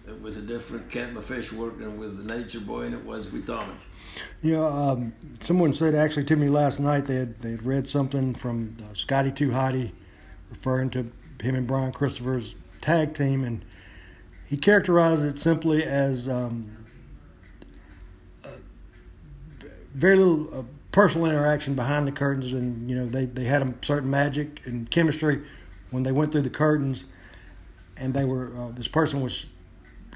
it 0.07 0.21
was 0.23 0.37
a 0.37 0.43
different 0.43 0.89
kettle 0.89 1.19
of 1.19 1.25
fish 1.25 1.53
working 1.53 1.99
with 1.99 2.17
the 2.17 2.25
nature 2.25 2.61
boy, 2.61 2.83
and 2.83 2.95
it 2.95 3.05
was 3.05 3.31
with 3.31 3.47
Tommy. 3.47 3.75
You 4.43 4.57
know, 4.57 4.67
um, 4.67 5.13
someone 5.43 5.75
said 5.75 5.95
actually 5.95 6.25
to 6.25 6.37
me 6.37 6.49
last 6.49 6.81
night 6.81 7.07
they 7.07 7.17
had 7.17 7.39
they 7.41 7.51
had 7.53 7.65
read 7.65 7.89
something 7.89 8.35
from 8.35 8.77
uh, 8.81 8.95
Scotty 8.95 9.31
2 9.31 9.51
Hotty 9.51 9.93
referring 10.51 10.91
to 10.91 11.11
him 11.43 11.55
and 11.55 11.67
Brian 11.67 11.93
Christopher's 11.93 12.55
tag 12.81 13.15
team, 13.15 13.45
and 13.45 13.65
he 14.49 14.57
characterized 14.57 15.23
it 15.23 15.39
simply 15.39 15.85
as 15.85 16.29
um, 16.29 16.77
uh, 18.45 18.49
very 19.95 20.17
little 20.17 20.61
uh, 20.61 20.63
personal 20.91 21.27
interaction 21.27 21.75
behind 21.75 22.07
the 22.07 22.13
curtains, 22.13 22.53
and 22.53 22.89
you 22.89 22.97
know 22.97 23.07
they 23.07 23.27
they 23.27 23.45
had 23.45 23.63
a 23.63 23.75
certain 23.83 24.11
magic 24.11 24.61
and 24.67 24.91
chemistry 24.91 25.43
when 25.91 26.03
they 26.03 26.13
went 26.13 26.33
through 26.33 26.43
the 26.43 26.51
curtains, 26.51 27.05
and 27.97 28.15
they 28.15 28.25
were 28.25 28.53
uh, 28.59 28.71
this 28.73 28.89
person 28.89 29.21
was 29.21 29.47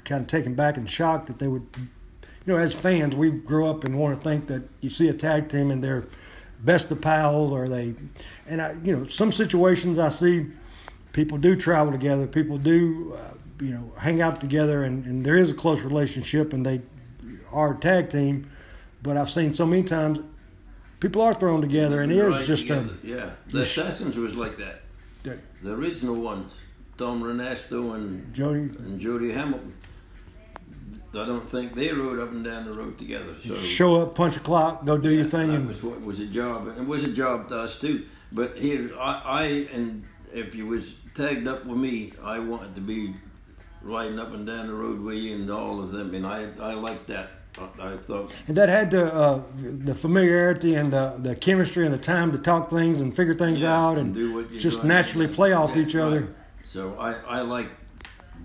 kind 0.03 0.21
of 0.21 0.27
taken 0.27 0.53
back 0.53 0.75
and 0.75 0.89
shocked 0.89 1.27
that 1.27 1.39
they 1.39 1.47
would 1.47 1.67
you 2.45 2.53
know, 2.53 2.59
as 2.59 2.73
fans, 2.73 3.15
we 3.15 3.31
grow 3.31 3.69
up 3.69 3.83
and 3.83 3.97
want 3.97 4.19
to 4.19 4.23
think 4.23 4.47
that 4.47 4.63
you 4.81 4.89
see 4.89 5.07
a 5.07 5.13
tag 5.13 5.49
team 5.49 5.71
and 5.71 5.83
they're 5.83 6.05
best 6.59 6.91
of 6.91 7.01
pals 7.01 7.51
or 7.51 7.69
they, 7.69 7.93
and 8.47 8.61
I, 8.61 8.75
you 8.83 8.95
know, 8.95 9.07
some 9.07 9.31
situations 9.31 9.97
I 9.97 10.09
see 10.09 10.47
people 11.13 11.37
do 11.37 11.55
travel 11.55 11.91
together, 11.91 12.27
people 12.27 12.57
do, 12.57 13.17
uh, 13.17 13.33
you 13.63 13.73
know, 13.73 13.91
hang 13.97 14.21
out 14.21 14.41
together, 14.41 14.83
and, 14.83 15.05
and 15.05 15.25
there 15.25 15.37
is 15.37 15.49
a 15.49 15.53
close 15.53 15.79
relationship, 15.81 16.51
and 16.51 16.65
they 16.65 16.81
are 17.51 17.73
a 17.73 17.77
tag 17.79 18.09
team. 18.09 18.49
But 19.01 19.15
I've 19.15 19.29
seen 19.29 19.53
so 19.53 19.65
many 19.65 19.83
times 19.83 20.19
people 20.99 21.21
are 21.21 21.33
thrown 21.33 21.61
together, 21.61 22.01
and 22.01 22.11
it 22.11 22.17
is 22.17 22.23
Right 22.33 22.45
just 22.45 22.63
together. 22.63 22.93
a 23.03 23.07
yeah. 23.07 23.31
The 23.47 23.63
Assassins 23.63 24.17
was 24.17 24.35
like 24.35 24.57
that. 24.57 24.81
that 25.23 25.39
The 25.63 25.73
original 25.73 26.15
ones, 26.15 26.53
Tom 26.97 27.23
Renesto 27.23 27.95
and 27.95 28.33
Jody 28.33 28.61
and 28.79 28.99
Jody 28.99 29.31
Hamilton. 29.31 29.75
I 31.15 31.25
don't 31.27 31.47
think 31.47 31.75
they 31.75 31.93
rode 31.93 32.19
up 32.19 32.31
and 32.31 32.43
down 32.43 32.65
the 32.65 32.73
road 32.73 32.97
together. 32.97 33.35
So 33.45 33.55
show 33.55 34.01
up, 34.01 34.15
punch 34.15 34.35
a 34.35 34.39
clock, 34.39 34.83
go 34.83 34.97
do 34.97 35.11
your 35.11 35.25
thing, 35.25 35.49
that 35.49 35.55
and 35.57 35.67
was 35.67 35.83
what 35.83 36.01
was 36.01 36.19
a 36.19 36.25
job. 36.25 36.67
It 36.75 36.87
was 36.87 37.03
a 37.03 37.11
job 37.11 37.49
to 37.49 37.59
us 37.59 37.79
too. 37.79 38.05
But 38.31 38.57
here, 38.57 38.89
I, 38.99 39.21
I 39.23 39.43
and 39.75 40.05
if 40.33 40.55
you 40.55 40.65
was 40.65 40.95
tagged 41.13 41.47
up 41.47 41.65
with 41.67 41.77
me, 41.77 42.13
I 42.23 42.39
wanted 42.39 42.73
to 42.75 42.81
be 42.81 43.13
riding 43.83 44.19
up 44.19 44.33
and 44.33 44.47
down 44.47 44.67
the 44.67 44.73
road 44.73 45.01
with 45.01 45.17
you 45.17 45.35
and 45.35 45.49
all 45.51 45.81
of 45.81 45.91
them, 45.91 46.13
and 46.15 46.25
I 46.25 46.47
I 46.61 46.73
liked 46.73 47.07
that. 47.07 47.29
I, 47.79 47.93
I 47.93 47.97
thought 47.97 48.33
And 48.47 48.57
that 48.57 48.67
had 48.69 48.89
the 48.89 49.13
uh, 49.13 49.41
the 49.61 49.93
familiarity 49.93 50.73
and 50.73 50.91
the, 50.91 51.15
the 51.19 51.35
chemistry 51.35 51.85
and 51.85 51.93
the 51.93 51.99
time 51.99 52.31
to 52.31 52.39
talk 52.39 52.71
things 52.71 52.99
and 52.99 53.15
figure 53.15 53.35
things 53.35 53.59
yeah, 53.59 53.79
out 53.79 53.99
and 53.99 54.11
do 54.13 54.33
what 54.33 54.51
just 54.57 54.77
doing. 54.77 54.87
naturally 54.87 55.27
play 55.27 55.53
off 55.53 55.75
Yeah, 55.75 55.83
each 55.83 55.95
other. 55.95 56.21
right. 56.21 56.29
So 56.63 56.95
I 56.97 57.13
I 57.27 57.41
like 57.41 57.69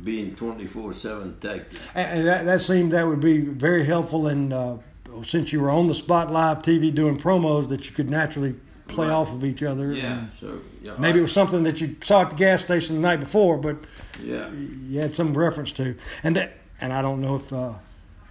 being 0.04 0.36
twenty 0.36 0.66
four 0.66 0.92
seven 0.92 1.38
tag 1.40 1.70
team. 1.70 1.80
And 1.94 2.18
and 2.18 2.26
that, 2.28 2.44
that 2.44 2.60
seemed 2.60 2.92
that 2.92 3.06
would 3.06 3.20
be 3.20 3.38
very 3.38 3.84
helpful. 3.86 4.26
And 4.26 4.52
uh, 4.52 4.76
since 5.24 5.54
you 5.54 5.60
were 5.62 5.70
on 5.70 5.86
the 5.86 5.94
spot 5.94 6.30
live 6.30 6.58
TV 6.58 6.94
doing 6.94 7.18
promos, 7.18 7.68
that 7.70 7.86
you 7.86 7.92
could 7.92 8.10
naturally 8.10 8.56
play 8.88 9.06
Right. 9.06 9.12
off 9.14 9.32
of 9.32 9.44
each 9.44 9.62
other. 9.62 9.92
Yeah. 9.92 10.26
So 10.40 10.60
yeah. 10.82 10.94
maybe 10.98 11.18
I- 11.18 11.20
it 11.20 11.22
was 11.22 11.32
something 11.32 11.62
that 11.64 11.80
you 11.80 11.96
saw 12.02 12.22
at 12.22 12.30
the 12.30 12.36
gas 12.36 12.62
station 12.64 12.96
the 12.96 13.00
night 13.02 13.20
before, 13.20 13.56
but 13.58 13.76
yeah. 14.22 14.50
you 14.50 14.98
had 15.00 15.14
some 15.14 15.36
reference 15.36 15.72
to. 15.72 15.94
And 16.24 16.34
that, 16.36 16.54
and 16.80 16.92
I 16.92 17.02
don't 17.02 17.20
know 17.20 17.36
if 17.36 17.52
uh, 17.52 17.74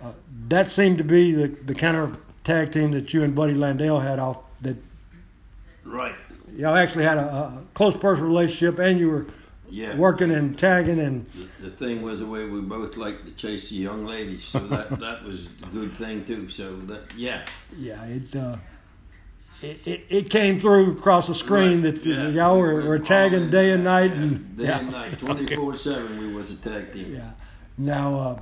uh, 0.01 0.11
that 0.49 0.69
seemed 0.69 0.97
to 0.97 1.03
be 1.03 1.31
the, 1.31 1.47
the 1.47 1.75
kind 1.75 1.95
of 1.97 2.17
tag 2.43 2.71
team 2.71 2.91
that 2.91 3.13
you 3.13 3.23
and 3.23 3.33
Buddy 3.35 3.53
Landell 3.53 3.99
had 3.99 4.19
off 4.19 4.37
that 4.61 4.77
Right. 5.85 6.15
y'all 6.55 6.75
actually 6.75 7.05
had 7.05 7.17
a, 7.17 7.25
a 7.25 7.61
close 7.73 7.95
personal 7.95 8.27
relationship 8.29 8.79
and 8.79 8.99
you 8.99 9.09
were 9.09 9.25
Yeah. 9.69 9.95
working 9.97 10.31
and 10.31 10.57
tagging 10.57 10.99
and 10.99 11.25
The, 11.61 11.69
the 11.69 11.75
thing 11.75 12.01
was 12.01 12.19
the 12.19 12.25
way 12.25 12.45
we 12.45 12.59
both 12.61 12.97
liked 12.97 13.25
to 13.25 13.31
chase 13.33 13.69
the 13.69 13.75
young 13.75 14.05
ladies, 14.05 14.43
so 14.45 14.59
that 14.59 14.99
that 14.99 15.23
was 15.23 15.47
a 15.63 15.65
good 15.67 15.91
thing 15.93 16.25
too. 16.25 16.49
So 16.49 16.75
that 16.87 17.01
yeah, 17.15 17.45
yeah 17.77 18.03
it 18.05 18.35
uh, 18.35 18.57
it, 19.61 19.87
it, 19.87 20.05
it 20.09 20.29
came 20.29 20.59
through 20.59 20.97
across 20.97 21.27
the 21.27 21.35
screen 21.35 21.83
Right, 21.83 21.95
that 22.01 22.05
yeah. 22.05 22.27
y'all 22.29 22.59
were, 22.59 22.83
were 22.85 22.99
tagging 22.99 23.49
day 23.49 23.71
and 23.71 23.83
night 23.83 24.11
Yeah, 24.11 24.21
and 24.21 24.57
day 24.57 24.63
yeah. 24.65 24.79
and 24.79 24.91
night, 24.91 25.17
twenty 25.19 25.55
four 25.55 25.75
seven. 25.75 26.19
We 26.19 26.33
was 26.33 26.51
a 26.51 26.57
tag 26.57 26.93
team. 26.93 27.13
yeah 27.15 27.31
now 27.77 28.19
uh, 28.19 28.41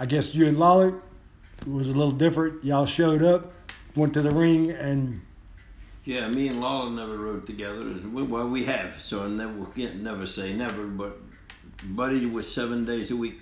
I 0.00 0.06
guess 0.06 0.34
you 0.34 0.46
and 0.46 0.58
Lawler 0.58 0.94
was 1.66 1.88
a 1.88 1.92
little 1.92 2.10
different 2.10 2.64
y'all 2.64 2.86
showed 2.86 3.22
up 3.22 3.52
went 3.96 4.12
to 4.14 4.22
the 4.22 4.30
ring 4.30 4.70
and 4.70 5.20
Yeah, 6.04 6.28
me 6.28 6.48
and 6.48 6.60
Lawler 6.60 6.90
never 6.90 7.16
rode 7.16 7.46
together. 7.46 7.94
Well, 8.12 8.48
we 8.48 8.64
have, 8.64 9.00
so 9.00 9.24
I 9.24 9.28
never 9.28 9.64
can't 9.76 10.02
never 10.02 10.26
say 10.26 10.52
never. 10.52 10.84
But 10.86 11.16
Buddy 11.82 12.26
was 12.26 12.52
seven 12.52 12.84
days 12.84 13.10
a 13.10 13.16
week. 13.16 13.40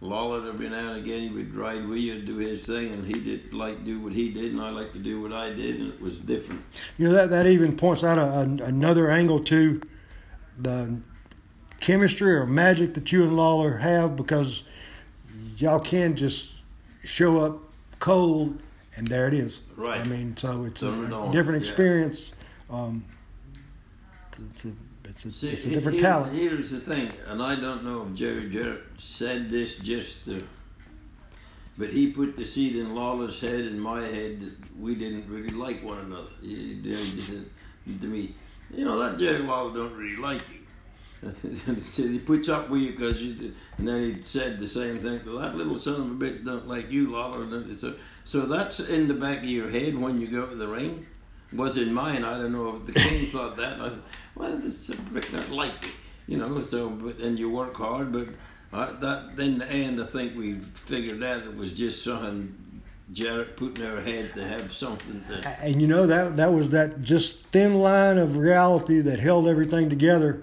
Lawler 0.00 0.48
every 0.48 0.68
now 0.68 0.92
and 0.92 0.98
again 0.98 1.22
he 1.22 1.28
would 1.30 1.54
ride 1.54 1.86
with 1.86 1.98
you, 1.98 2.12
and 2.14 2.26
do 2.26 2.36
his 2.36 2.66
thing, 2.66 2.92
and 2.92 3.06
he 3.06 3.14
did 3.14 3.54
like 3.54 3.84
do 3.84 3.98
what 4.00 4.12
he 4.12 4.30
did, 4.30 4.52
and 4.52 4.60
I 4.60 4.70
like 4.70 4.92
to 4.92 4.98
do 4.98 5.20
what 5.22 5.32
I 5.32 5.50
did, 5.50 5.80
and 5.80 5.92
it 5.92 6.00
was 6.00 6.18
different. 6.18 6.62
you 6.98 7.08
know 7.08 7.14
that, 7.14 7.30
that 7.30 7.46
even 7.46 7.76
points 7.76 8.04
out 8.04 8.18
a, 8.18 8.22
a, 8.22 8.66
another 8.66 9.10
angle 9.10 9.40
to 9.44 9.80
the 10.58 11.00
chemistry 11.80 12.34
or 12.34 12.46
magic 12.46 12.94
that 12.94 13.10
you 13.12 13.22
and 13.22 13.36
Lawler 13.36 13.78
have 13.78 14.16
because 14.16 14.64
y'all 15.56 15.80
can 15.80 16.16
just 16.16 16.52
show 17.04 17.44
up 17.44 17.60
cold 17.98 18.60
and 18.96 19.06
there 19.06 19.28
it 19.28 19.34
is. 19.34 19.60
Right. 19.76 20.00
I 20.00 20.04
mean, 20.04 20.36
so 20.36 20.64
it's 20.64 20.82
a, 20.82 20.86
Turn 20.86 21.04
it 21.04 21.12
on, 21.12 21.32
different 21.32 21.62
yeah. 21.62 21.68
experience. 21.68 22.30
Um, 22.70 23.04
it's 24.50 24.64
a, 24.64 24.72
it's 25.16 25.24
a, 25.24 25.32
See, 25.32 25.48
it's 25.48 25.64
a 25.64 25.70
different 25.70 25.98
here- 25.98 26.10
talent. 26.10 26.32
Here's 26.34 26.70
the 26.70 26.78
thing, 26.78 27.10
and 27.26 27.42
I 27.42 27.58
don't 27.58 27.84
know 27.84 28.06
if 28.06 28.14
Jerry 28.14 28.50
Jarrett 28.50 28.82
said 28.98 29.50
this 29.50 29.78
just 29.78 30.26
to, 30.26 30.46
but 31.78 31.88
he 31.88 32.12
put 32.12 32.36
the 32.36 32.44
seed 32.44 32.76
in 32.76 32.94
Lawler's 32.94 33.40
head 33.40 33.60
and 33.60 33.80
my 33.80 34.02
head 34.02 34.40
that 34.40 34.76
we 34.78 34.94
didn't 34.94 35.26
really 35.28 35.54
like 35.54 35.82
one 35.82 35.98
another. 36.00 36.30
He, 36.42 36.80
said 36.82 37.46
to 38.00 38.06
me, 38.06 38.34
you 38.74 38.84
know, 38.84 38.98
that 38.98 39.18
Jerry 39.18 39.38
Lawler 39.38 39.72
don't 39.74 39.96
really 39.96 40.16
like 40.16 40.42
you. 40.50 41.30
he 41.74 41.80
said 41.80 42.10
he 42.10 42.18
puts 42.18 42.50
up 42.50 42.68
with 42.68 42.82
you 42.82 42.90
because 42.92 43.22
you 43.22 43.34
did. 43.34 43.54
And 43.78 43.88
then 43.88 44.14
he 44.14 44.22
said 44.22 44.60
the 44.60 44.68
same 44.68 44.98
thing. 44.98 45.20
Well, 45.24 45.38
that 45.38 45.54
little 45.54 45.78
son 45.78 45.94
of 45.94 46.10
a 46.10 46.14
bitch 46.14 46.44
don't 46.44 46.68
like 46.68 46.90
you, 46.90 47.10
Lawler. 47.10 47.72
So, 47.72 47.94
so 48.24 48.40
that's 48.40 48.80
in 48.80 49.08
the 49.08 49.14
back 49.14 49.38
of 49.38 49.44
your 49.44 49.70
head 49.70 49.96
when 49.96 50.20
you 50.20 50.26
go 50.26 50.46
to 50.46 50.54
the 50.54 50.68
ring. 50.68 51.06
Was 51.56 51.76
in 51.76 51.92
mine. 51.92 52.22
I 52.24 52.36
don't 52.36 52.52
know 52.52 52.76
if 52.76 52.86
the 52.86 52.92
king 52.92 53.26
thought 53.30 53.56
that. 53.56 53.80
I, 53.80 53.92
well, 54.34 54.56
this 54.58 54.90
prick 55.12 55.32
not 55.32 55.50
like 55.50 55.82
me, 55.82 55.88
you 56.28 56.36
know. 56.36 56.60
So, 56.60 56.90
but 56.90 57.18
and 57.18 57.38
you 57.38 57.50
work 57.50 57.74
hard, 57.74 58.12
but 58.12 58.28
I, 58.72 58.92
that 59.00 59.38
in 59.38 59.58
the 59.58 59.70
end, 59.70 60.00
I 60.00 60.04
think 60.04 60.36
we 60.36 60.54
figured 60.58 61.22
out 61.24 61.42
it 61.42 61.56
was 61.56 61.72
just 61.72 62.04
something 62.04 62.82
Jarrett 63.12 63.56
put 63.56 63.78
in 63.78 63.86
our 63.86 64.00
head 64.00 64.34
to 64.34 64.44
have 64.46 64.72
something 64.72 65.24
to. 65.28 65.48
And 65.62 65.80
you 65.80 65.88
know 65.88 66.06
that 66.06 66.36
that 66.36 66.52
was 66.52 66.70
that 66.70 67.02
just 67.02 67.46
thin 67.46 67.76
line 67.76 68.18
of 68.18 68.36
reality 68.36 69.00
that 69.00 69.18
held 69.18 69.48
everything 69.48 69.88
together. 69.88 70.42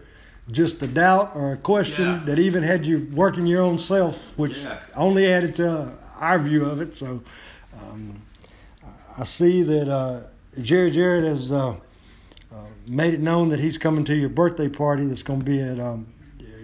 Just 0.52 0.82
a 0.82 0.88
doubt 0.88 1.34
or 1.36 1.54
a 1.54 1.58
question 1.58 2.06
Yeah. 2.06 2.24
that 2.26 2.40
even 2.40 2.64
had 2.64 2.86
you 2.86 3.08
working 3.14 3.46
your 3.46 3.62
own 3.62 3.78
self, 3.80 4.34
which 4.38 4.58
Yeah. 4.58 4.78
only 4.96 5.32
added 5.32 5.56
to 5.58 5.92
our 6.20 6.40
view 6.40 6.66
of 6.66 6.82
it. 6.82 6.96
So 6.96 7.22
um, 7.82 8.22
I 9.18 9.24
see 9.26 9.64
that 9.64 9.88
uh, 9.88 10.22
Jerry 10.62 10.92
Jarrett 10.92 11.24
has 11.24 11.52
uh, 11.52 11.70
uh, 11.72 11.76
made 12.88 13.14
it 13.14 13.20
known 13.20 13.50
that 13.50 13.60
he's 13.60 13.78
coming 13.78 14.06
to 14.06 14.16
your 14.16 14.30
birthday 14.30 14.70
party. 14.70 15.06
That's 15.06 15.24
going 15.24 15.40
to 15.40 15.46
be 15.46 15.60
at 15.60 15.80
um, 15.80 16.08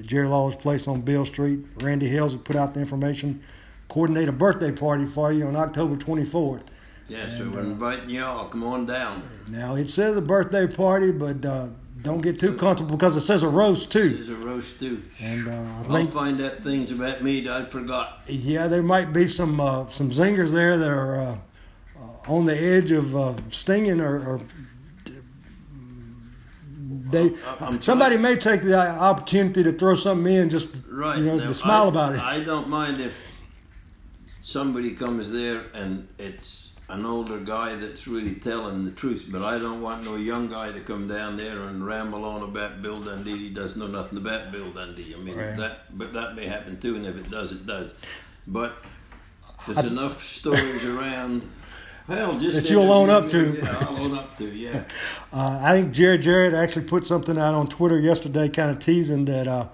Jerry 0.06 0.28
Lawler's 0.28 0.56
place 0.56 0.88
on 0.88 1.02
Beale 1.02 1.25
Street. 1.25 1.60
Randy 1.82 2.08
Hales 2.08 2.34
has 2.34 2.41
put 2.41 2.56
out 2.56 2.73
the 2.73 2.80
information. 2.80 3.41
Coordinate 3.88 4.30
a 4.30 4.32
birthday 4.32 4.71
party 4.71 5.06
for 5.06 5.34
you 5.34 5.47
on 5.47 5.56
October 5.56 5.95
24th. 5.95 6.62
Yeah, 7.08 7.28
so 7.28 7.49
we're 7.49 7.62
inviting 7.62 8.12
y'all. 8.12 8.47
Come 8.47 8.63
on 8.63 8.86
down. 8.86 9.28
Now 9.47 9.73
it 9.75 9.89
says 9.89 10.15
a 10.15 10.21
birthday 10.21 10.67
party, 10.67 11.12
but 11.12 11.43
uh, 11.43 11.69
don't 12.04 12.21
get 12.21 12.39
too 12.39 12.56
comfortable 12.56 12.97
because 12.97 13.15
it 13.15 13.21
says 13.21 13.41
a 13.41 13.47
roast 13.49 13.91
too. 13.91 14.10
There's 14.10 14.30
a 14.30 14.36
roast 14.36 14.80
too. 14.80 15.02
And 15.19 15.47
uh, 15.47 15.52
I 15.52 15.56
I'll 15.80 15.84
think, 15.86 16.12
find 16.12 16.39
out 16.39 16.58
things 16.58 16.91
about 16.91 17.23
me 17.23 17.41
that 17.41 17.52
I 17.52 17.65
forgot. 17.65 18.21
yeah, 18.28 18.67
there 18.67 18.84
might 18.84 19.12
be 19.12 19.28
some 19.28 19.60
uh, 19.60 19.88
some 19.89 20.12
zingers 20.12 20.52
there 20.52 20.78
that 20.78 20.88
are 20.89 21.15
uh, 21.19 21.32
uh, 21.32 21.38
on 22.27 22.45
the 22.45 22.58
edge 22.58 22.91
of 22.91 23.15
uh, 23.15 23.34
stinging, 23.49 24.01
or, 24.01 24.17
or 24.19 24.41
they 27.12 27.34
I'm 27.60 27.82
somebody 27.82 28.17
may 28.17 28.36
take 28.36 28.62
the 28.62 28.77
opportunity 28.77 29.63
to 29.63 29.71
throw 29.71 29.95
something 29.95 30.32
in, 30.32 30.49
just 30.49 30.67
Right. 30.88 31.17
you 31.17 31.25
know, 31.25 31.38
now, 31.38 31.47
to 31.47 31.53
smile 31.53 31.86
I, 31.86 31.88
about 31.88 32.13
it. 32.13 32.19
I 32.19 32.39
don't 32.43 32.67
mind 32.69 32.99
if 33.01 33.19
somebody 34.25 34.91
comes 34.91 35.32
there 35.32 35.63
and 35.73 36.08
it's 36.17 36.73
an 36.89 37.05
older 37.05 37.39
guy 37.39 37.75
that's 37.75 38.08
really 38.08 38.34
telling 38.36 38.84
the 38.84 38.91
truth. 38.91 39.27
But 39.29 39.43
I 39.43 39.60
don't 39.60 39.82
want 39.82 40.03
no 40.03 40.15
young 40.15 40.49
guy 40.49 40.71
to 40.71 40.79
come 40.79 41.08
down 41.08 41.38
there 41.38 41.62
and 41.63 41.86
ramble 41.86 42.25
on 42.25 42.41
about 42.41 42.82
Bill 42.82 42.99
Dundee. 42.99 43.38
He 43.38 43.49
doesn't 43.49 43.79
know 43.79 43.88
nothing 43.88 44.17
about 44.17 44.51
Bill 44.51 44.71
Dundee. 44.71 45.13
I 45.15 45.19
mean 45.19 45.36
Right. 45.38 45.55
that, 45.58 45.97
but 45.97 46.13
that 46.13 46.36
may 46.36 46.45
happen 46.47 46.79
too, 46.79 46.95
and 46.95 47.05
if 47.05 47.15
it 47.15 47.29
does, 47.29 47.51
it 47.51 47.65
does. 47.67 47.91
But 48.47 48.77
there's 49.67 49.86
enough 49.86 50.23
stories 50.23 50.84
around. 50.84 51.43
Hell, 52.10 52.39
just 52.39 52.62
That 52.63 52.69
you'll 52.69 52.91
own 52.91 53.10
up 53.10 53.30
to. 53.30 53.54
Yeah, 53.62 53.78
I'll 53.88 53.98
own 53.98 54.15
up 54.17 54.36
to. 54.38 54.45
Yeah. 54.45 54.84
Uh, 55.32 55.60
I 55.62 55.74
think 55.80 55.91
Jared 55.93 56.24
Jarrett 56.24 56.56
actually 56.56 56.86
put 56.86 57.06
something 57.06 57.38
out 57.38 57.54
on 57.54 57.67
Twitter 57.67 58.00
yesterday, 58.00 58.50
kind 58.50 58.72
of 58.72 58.80
teasing 58.80 59.26
that 59.26 59.48
uh, 59.48 59.67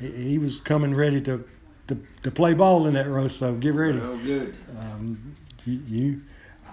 he, 0.00 0.08
he 0.30 0.38
was 0.38 0.58
coming 0.58 0.94
ready 0.94 1.20
to, 1.20 1.44
to 1.88 1.98
to 2.22 2.30
play 2.30 2.54
ball 2.54 2.86
in 2.86 2.94
that 2.94 3.06
roast. 3.08 3.38
So 3.38 3.52
get 3.52 3.74
ready. 3.74 3.98
Well, 3.98 4.16
good. 4.16 4.56
Um, 4.80 5.36
you, 5.66 5.82
you, 5.86 6.20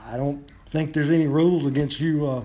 I 0.08 0.15
don't 0.15 0.49
think 0.67 0.93
there's 0.93 1.12
any 1.12 1.27
rules 1.27 1.65
against 1.65 1.99
you 1.99 2.25
uh, 2.27 2.43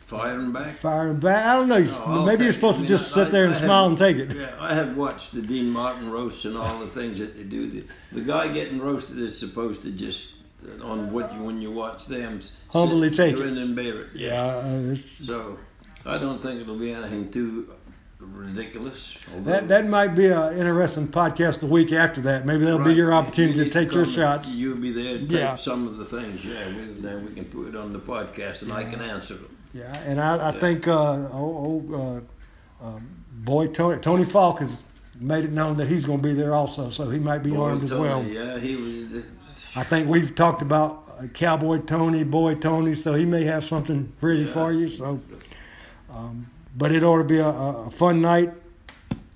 Firing 0.00 0.52
back. 0.52 0.74
firing 0.74 1.18
back. 1.18 1.46
I 1.46 1.56
don't 1.56 1.68
know. 1.68 1.78
No, 1.78 2.02
I'll 2.04 2.26
Maybe 2.26 2.44
you're 2.44 2.52
supposed 2.52 2.80
to 2.80 2.86
just 2.86 3.10
I- 3.16 3.24
sit 3.24 3.32
there 3.32 3.46
and 3.46 3.54
I 3.54 3.58
smile 3.58 3.84
have- 3.84 3.90
and 3.92 3.98
take 3.98 4.16
it. 4.18 4.36
Yeah, 4.36 4.54
I 4.60 4.74
have 4.74 4.98
watched 4.98 5.32
the 5.32 5.40
Dean 5.40 5.70
Martin 5.70 6.10
roasts 6.10 6.44
and 6.44 6.58
all 6.58 6.78
the 6.78 6.86
things 6.86 7.18
that 7.20 7.36
they 7.38 7.44
do. 7.44 7.70
The, 7.70 7.84
the 8.12 8.20
guy 8.20 8.48
getting 8.52 8.78
roasted 8.80 9.16
is 9.16 9.38
supposed 9.38 9.80
to 9.82 9.90
just 9.90 10.32
on 10.82 11.12
what 11.12 11.32
you, 11.34 11.42
when 11.42 11.60
you 11.62 11.70
watch 11.70 12.06
them 12.06 12.40
Humbly 12.70 13.10
take 13.10 13.36
it. 13.36 13.40
and 13.46 13.76
bear 13.76 14.02
it. 14.02 14.08
Yeah, 14.14 14.44
uh, 14.44 14.92
it's, 14.92 15.24
So 15.26 15.58
I 16.04 16.18
don't 16.18 16.38
think 16.40 16.60
it'll 16.60 16.76
be 16.76 16.92
anything 16.92 17.30
too 17.30 17.72
ridiculous. 18.20 19.16
that 19.44 19.68
that 19.68 19.86
might 19.88 20.08
be 20.08 20.26
an 20.26 20.56
interesting 20.58 21.06
podcast 21.08 21.60
the 21.60 21.66
week 21.66 21.92
after 21.92 22.20
that. 22.22 22.44
Maybe 22.46 22.64
that'll 22.64 22.78
be 22.80 22.86
Right. 22.86 22.96
your 22.96 23.10
You 23.10 23.16
opportunity 23.16 23.58
to 23.58 23.64
need 23.64 23.72
take 23.72 23.92
your 23.92 24.06
shots. 24.06 24.48
You'll 24.50 24.76
be 24.76 24.90
there 24.92 25.14
to 25.18 25.20
take 25.20 25.30
Yeah. 25.30 25.54
some 25.56 25.86
of 25.86 25.96
the 25.96 26.04
things. 26.04 26.44
Yeah, 26.44 26.66
we, 26.68 27.00
then 27.00 27.24
we 27.26 27.32
can 27.34 27.44
put 27.44 27.68
it 27.68 27.76
on 27.76 27.92
the 27.92 28.00
podcast 28.00 28.62
and 28.62 28.72
I 28.72 28.84
can 28.84 29.00
answer 29.00 29.34
them. 29.34 29.54
Yeah, 29.74 29.96
and 30.06 30.20
I, 30.20 30.48
I 30.48 30.52
think 30.52 30.88
uh, 30.88 30.94
uh, 31.12 32.20
um, 32.80 33.08
boy 33.32 33.66
Tony 33.68 34.00
Tony 34.00 34.24
Falk 34.24 34.60
has 34.60 34.82
made 35.20 35.44
it 35.44 35.52
known 35.52 35.76
that 35.76 35.88
he's 35.88 36.04
going 36.04 36.18
to 36.20 36.22
be 36.28 36.32
there 36.34 36.54
also, 36.54 36.90
so 36.90 37.10
he 37.10 37.18
might 37.18 37.38
be 37.42 37.50
Boy, 37.50 37.62
armed 37.64 37.82
as 37.84 37.92
well. 37.92 38.22
Yeah, 38.24 38.58
he 38.58 38.76
was. 38.76 39.22
I 39.76 39.82
think 39.84 40.08
we've 40.08 40.34
talked 40.34 40.62
about 40.62 41.04
uh, 41.18 41.26
Cowboy 41.28 41.78
Tony, 41.78 42.24
Boy 42.24 42.54
Tony, 42.54 42.94
so 42.94 43.14
he 43.14 43.24
may 43.24 43.44
have 43.44 43.64
something 43.64 44.12
ready 44.20 44.42
Yeah. 44.42 44.52
for 44.52 44.72
you. 44.72 44.88
So, 44.88 45.20
um, 46.12 46.46
but 46.76 46.92
it 46.92 47.02
ought 47.02 47.18
to 47.18 47.24
be 47.24 47.38
a, 47.38 47.48
a 47.48 47.90
fun 47.90 48.20
night. 48.20 48.52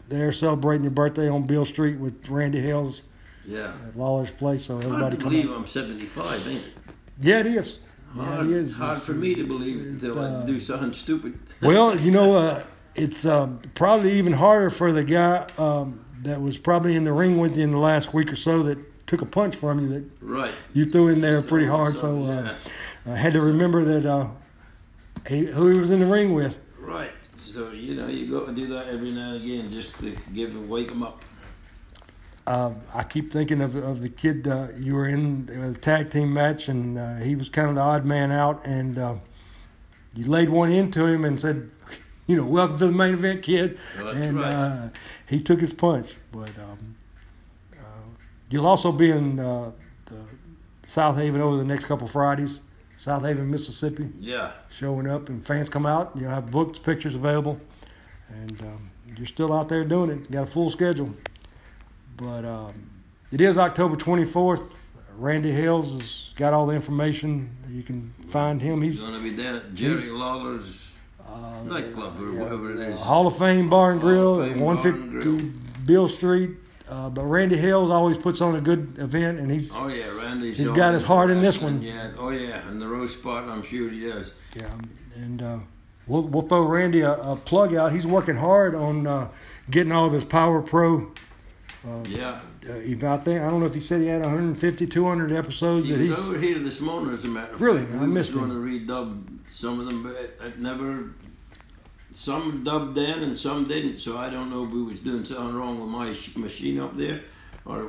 There 0.08 0.30
celebrating 0.32 0.84
your 0.84 0.90
birthday 0.90 1.28
on 1.28 1.44
Beale 1.46 1.64
Street 1.64 1.98
with 1.98 2.28
Randy 2.28 2.60
Hales 2.60 3.02
Yeah. 3.46 3.72
at 3.88 3.96
Lawler's 3.96 4.30
place. 4.30 4.66
So 4.66 4.78
everybody 4.78 5.16
come 5.16 5.30
believe 5.30 5.50
out. 5.50 5.56
I'm 5.56 5.66
75, 5.66 6.48
ain't 6.48 6.60
it? 6.66 6.72
Yeah, 7.20 7.40
it 7.40 7.46
is. 7.46 7.78
Yeah, 8.16 8.24
Hard, 8.24 8.46
it 8.46 8.52
is. 8.52 8.76
hard 8.76 8.92
It's- 8.98 9.06
for 9.06 9.14
me 9.14 9.34
to 9.34 9.44
believe 9.44 9.78
until 9.86 10.18
uh, 10.18 10.42
I 10.42 10.46
do 10.46 10.58
something 10.60 10.92
stupid. 10.92 11.38
Well, 11.62 11.98
you 12.00 12.10
know, 12.10 12.34
uh, 12.34 12.64
it's 12.94 13.24
um, 13.24 13.60
probably 13.74 14.18
even 14.18 14.32
harder 14.34 14.68
for 14.68 14.92
the 14.92 15.04
guy 15.04 15.46
um, 15.56 16.04
that 16.24 16.42
was 16.42 16.58
probably 16.58 16.94
in 16.96 17.04
the 17.04 17.12
ring 17.12 17.38
with 17.38 17.56
you 17.56 17.62
in 17.64 17.70
the 17.70 17.78
last 17.78 18.12
week 18.12 18.30
or 18.32 18.36
so 18.36 18.62
that 18.64 18.78
took 19.12 19.20
a 19.20 19.26
punch 19.26 19.56
from 19.56 19.78
you 19.78 19.88
that 19.90 20.04
right. 20.22 20.54
you 20.72 20.86
threw 20.86 21.08
in 21.08 21.20
there 21.20 21.42
pretty 21.42 21.66
hard. 21.66 21.92
so, 21.92 22.00
So 22.00 22.32
uh, 22.32 22.56
yeah. 23.04 23.12
I 23.12 23.16
had 23.16 23.34
to 23.34 23.42
remember 23.42 23.84
that 23.84 24.06
uh, 24.06 24.28
he, 25.28 25.44
who 25.44 25.68
he 25.68 25.78
was 25.78 25.90
in 25.90 26.00
the 26.00 26.06
ring 26.06 26.32
with. 26.32 26.56
Right. 26.78 27.10
So, 27.36 27.72
you 27.72 27.94
know, 27.94 28.06
you 28.06 28.26
go 28.26 28.46
and 28.46 28.56
do 28.56 28.66
that 28.68 28.88
every 28.88 29.10
now 29.10 29.34
and 29.34 29.44
again 29.44 29.68
just 29.68 30.00
to 30.00 30.16
give 30.32 30.56
and 30.56 30.66
wake 30.66 30.88
them 30.88 31.02
up. 31.02 31.20
Uh, 32.46 32.70
I 32.94 33.04
keep 33.04 33.30
thinking 33.30 33.60
of, 33.60 33.76
of 33.76 34.00
the 34.00 34.08
kid 34.08 34.48
uh, 34.48 34.68
you 34.78 34.94
were 34.94 35.06
in 35.06 35.50
a 35.74 35.78
tag 35.78 36.10
team 36.10 36.32
match, 36.32 36.68
and 36.68 36.98
uh, 36.98 37.16
he 37.16 37.34
was 37.34 37.50
kind 37.50 37.68
of 37.68 37.74
the 37.74 37.82
odd 37.82 38.06
man 38.06 38.32
out, 38.32 38.64
and 38.64 38.98
uh, 38.98 39.16
you 40.14 40.24
laid 40.24 40.48
one 40.48 40.72
into 40.72 41.04
him 41.04 41.26
and 41.26 41.38
said, 41.38 41.70
you 42.26 42.34
know, 42.34 42.46
welcome 42.46 42.78
to 42.78 42.86
the 42.86 42.92
main 42.92 43.12
event, 43.12 43.42
kid. 43.42 43.78
Well, 43.98 44.06
that's 44.06 44.16
and 44.16 44.40
right. 44.40 44.54
uh, 44.54 44.88
he 45.28 45.42
took 45.42 45.60
his 45.60 45.74
punch. 45.74 46.14
But 46.32 46.58
um, 46.58 46.96
you'll 48.52 48.66
also 48.66 48.92
be 48.92 49.10
in 49.10 49.40
uh, 49.40 49.70
the 50.06 50.16
Southaven 50.84 51.40
over 51.40 51.56
the 51.56 51.64
next 51.64 51.86
couple 51.86 52.06
Fridays, 52.06 52.60
Southaven, 53.04 53.46
Mississippi, 53.48 54.08
Yeah. 54.20 54.52
showing 54.70 55.08
up, 55.08 55.28
and 55.28 55.44
fans 55.44 55.68
come 55.68 55.86
out. 55.86 56.12
You'll 56.14 56.30
have 56.30 56.50
books, 56.50 56.78
pictures 56.78 57.14
available, 57.14 57.60
and 58.28 58.60
um, 58.62 58.90
you're 59.16 59.26
still 59.26 59.52
out 59.52 59.68
there 59.68 59.84
doing 59.84 60.10
it. 60.10 60.18
You 60.20 60.26
got 60.30 60.42
a 60.44 60.46
full 60.46 60.70
schedule. 60.70 61.12
But 62.16 62.44
um, 62.44 62.90
it 63.32 63.40
is 63.40 63.56
October 63.58 63.96
24th. 63.96 64.74
Randy 65.16 65.50
Hales 65.52 65.92
has 65.92 66.34
got 66.36 66.52
all 66.52 66.66
the 66.66 66.74
information. 66.74 67.50
You 67.68 67.82
can 67.82 68.12
find 68.28 68.60
him. 68.62 68.80
He's 68.82 69.02
going 69.02 69.14
to 69.14 69.20
be 69.30 69.36
down 69.36 69.56
at 69.56 69.74
Jerry 69.74 70.10
Lawler's 70.10 70.88
uh, 71.26 71.62
nightclub 71.64 72.20
or 72.20 72.32
whatever 72.38 72.72
it 72.72 72.78
is. 72.80 73.00
Hall 73.00 73.26
of 73.26 73.36
Fame 73.36 73.68
Bar 73.68 73.92
and 73.92 74.00
Grill, 74.00 74.38
Fame 74.40 74.60
150 74.60 75.58
Beale 75.86 76.08
Street. 76.08 76.50
Uh, 76.92 77.08
but 77.08 77.24
Randy 77.24 77.56
Hales 77.56 77.90
always 77.90 78.18
puts 78.18 78.42
on 78.42 78.54
a 78.54 78.60
good 78.60 78.98
event, 78.98 79.38
and 79.40 79.50
he's 79.50 79.70
Oh, 79.74 79.88
yeah, 79.88 80.08
Randy's 80.08 80.58
He's 80.58 80.68
got 80.68 80.92
his 80.92 81.02
heart 81.02 81.30
in 81.30 81.40
this 81.40 81.58
one. 81.58 81.80
Yeah. 81.80 82.10
Oh, 82.18 82.28
yeah. 82.28 82.68
And 82.68 82.82
the 82.82 82.86
roast 82.86 83.18
spot, 83.18 83.48
I'm 83.48 83.62
sure 83.62 83.88
he 83.88 84.00
does. 84.06 84.30
yeah. 84.54 84.70
And 85.16 85.40
uh, 85.42 85.58
we'll 86.06 86.26
we'll 86.26 86.42
throw 86.42 86.66
Randy 86.66 87.00
a, 87.00 87.12
a 87.14 87.36
plug 87.36 87.74
out. 87.74 87.92
He's 87.92 88.06
working 88.06 88.36
hard 88.36 88.74
on 88.74 89.06
uh, 89.06 89.28
getting 89.70 89.90
all 89.92 90.06
of 90.06 90.12
his 90.12 90.24
Power 90.26 90.60
Pro. 90.60 91.12
Uh, 91.86 92.02
Yeah. 92.06 92.40
uh, 92.68 92.74
if 92.74 93.02
I 93.02 93.14
I 93.14 93.16
don't 93.16 93.60
know 93.60 93.66
if 93.66 93.74
he 93.74 93.80
said 93.80 94.02
he 94.02 94.08
had 94.08 94.20
150, 94.22 94.86
200 94.86 95.32
episodes 95.32 95.86
He 95.86 95.92
that 95.94 96.00
was 96.00 96.08
he's 96.10 96.18
over 96.18 96.38
here 96.38 96.58
this 96.58 96.80
morning, 96.80 97.12
as 97.14 97.24
a 97.24 97.28
matter 97.28 97.54
of 97.54 97.60
Really? 97.62 97.80
fact. 97.86 97.92
I 97.92 97.94
We 97.94 98.00
was 98.08 98.08
missed 98.10 98.34
going 98.34 98.50
him. 98.50 98.66
to 98.66 98.86
redub 98.86 99.38
some 99.48 99.80
of 99.80 99.86
them, 99.86 100.02
but 100.02 100.12
it 100.46 100.58
never. 100.58 101.10
Some 102.12 102.62
dubbed 102.62 102.94
then 102.94 103.22
and 103.22 103.38
some 103.38 103.66
didn't, 103.66 103.98
so 104.00 104.16
I 104.18 104.28
don't 104.30 104.50
know 104.50 104.64
if 104.64 104.70
we 104.70 104.82
was 104.82 105.00
doing 105.00 105.24
something 105.24 105.54
wrong 105.54 105.80
with 105.80 105.88
my 105.88 106.12
sh- 106.12 106.36
machine 106.36 106.78
up 106.78 106.96
there, 106.96 107.22
or 107.64 107.88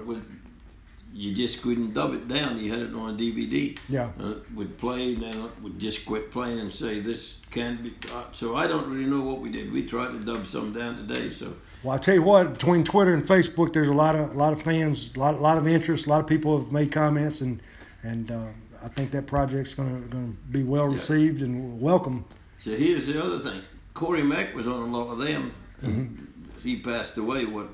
you 1.14 1.34
just 1.34 1.62
couldn't 1.62 1.94
dub 1.94 2.14
it 2.14 2.28
down. 2.28 2.58
You 2.58 2.72
had 2.72 2.82
it 2.82 2.94
on 2.96 3.14
a 3.14 3.18
DVD. 3.18 3.78
yeah. 3.90 4.10
It 4.20 4.38
would 4.56 4.78
play, 4.78 5.14
and 5.14 5.24
then 5.24 5.38
it 5.44 5.52
would 5.62 5.78
just 5.78 6.06
quit 6.06 6.32
playing 6.32 6.60
and 6.60 6.74
say 6.74 7.00
this 7.00 7.38
can't 7.52 7.84
be. 7.84 7.94
Uh, 8.12 8.24
so 8.32 8.56
I 8.56 8.66
don't 8.68 8.90
really 8.90 9.06
know 9.10 9.22
what 9.22 9.40
we 9.42 9.50
did. 9.50 9.72
We 9.72 9.86
tried 9.86 10.14
to 10.14 10.20
dub 10.20 10.48
some 10.48 10.72
down 10.72 10.96
today, 10.96 11.30
so 11.30 11.54
Well, 11.84 11.94
I 11.96 12.00
tell 12.00 12.16
you 12.16 12.24
what, 12.24 12.54
between 12.54 12.84
Twitter 12.84 13.14
and 13.14 13.24
Facebook, 13.24 13.74
there's 13.74 13.90
a 13.90 13.94
lot 13.94 14.16
of 14.16 14.32
a 14.34 14.38
lot 14.38 14.54
of 14.54 14.62
fans, 14.62 15.12
a 15.16 15.20
lot, 15.20 15.36
a 15.36 15.38
lot 15.38 15.58
of 15.58 15.68
interest. 15.68 16.06
A 16.08 16.10
lot 16.10 16.22
of 16.22 16.28
people 16.28 16.58
have 16.60 16.72
made 16.72 16.92
comments, 16.92 17.42
and 17.42 17.62
and 18.04 18.32
uh, 18.32 18.46
I 18.84 18.88
think 18.88 19.12
that 19.12 19.28
project's 19.28 19.74
going 19.74 20.02
to 20.04 20.08
going 20.10 20.32
to 20.32 20.52
be 20.52 20.64
well 20.64 20.88
Yeah. 20.90 20.96
received 20.96 21.42
and 21.42 21.80
welcome. 21.82 22.24
So 22.56 22.72
here's 22.72 23.06
the 23.08 23.22
other 23.24 23.40
thing. 23.40 23.62
Corey 23.94 24.24
Mack 24.24 24.54
was 24.56 24.68
on 24.68 24.90
a 24.90 24.98
lot 24.98 25.12
of 25.12 25.20
them, 25.20 25.54
Mm-hmm. 25.84 26.60
he 26.64 26.78
passed 26.80 27.18
away 27.18 27.44
what 27.46 27.68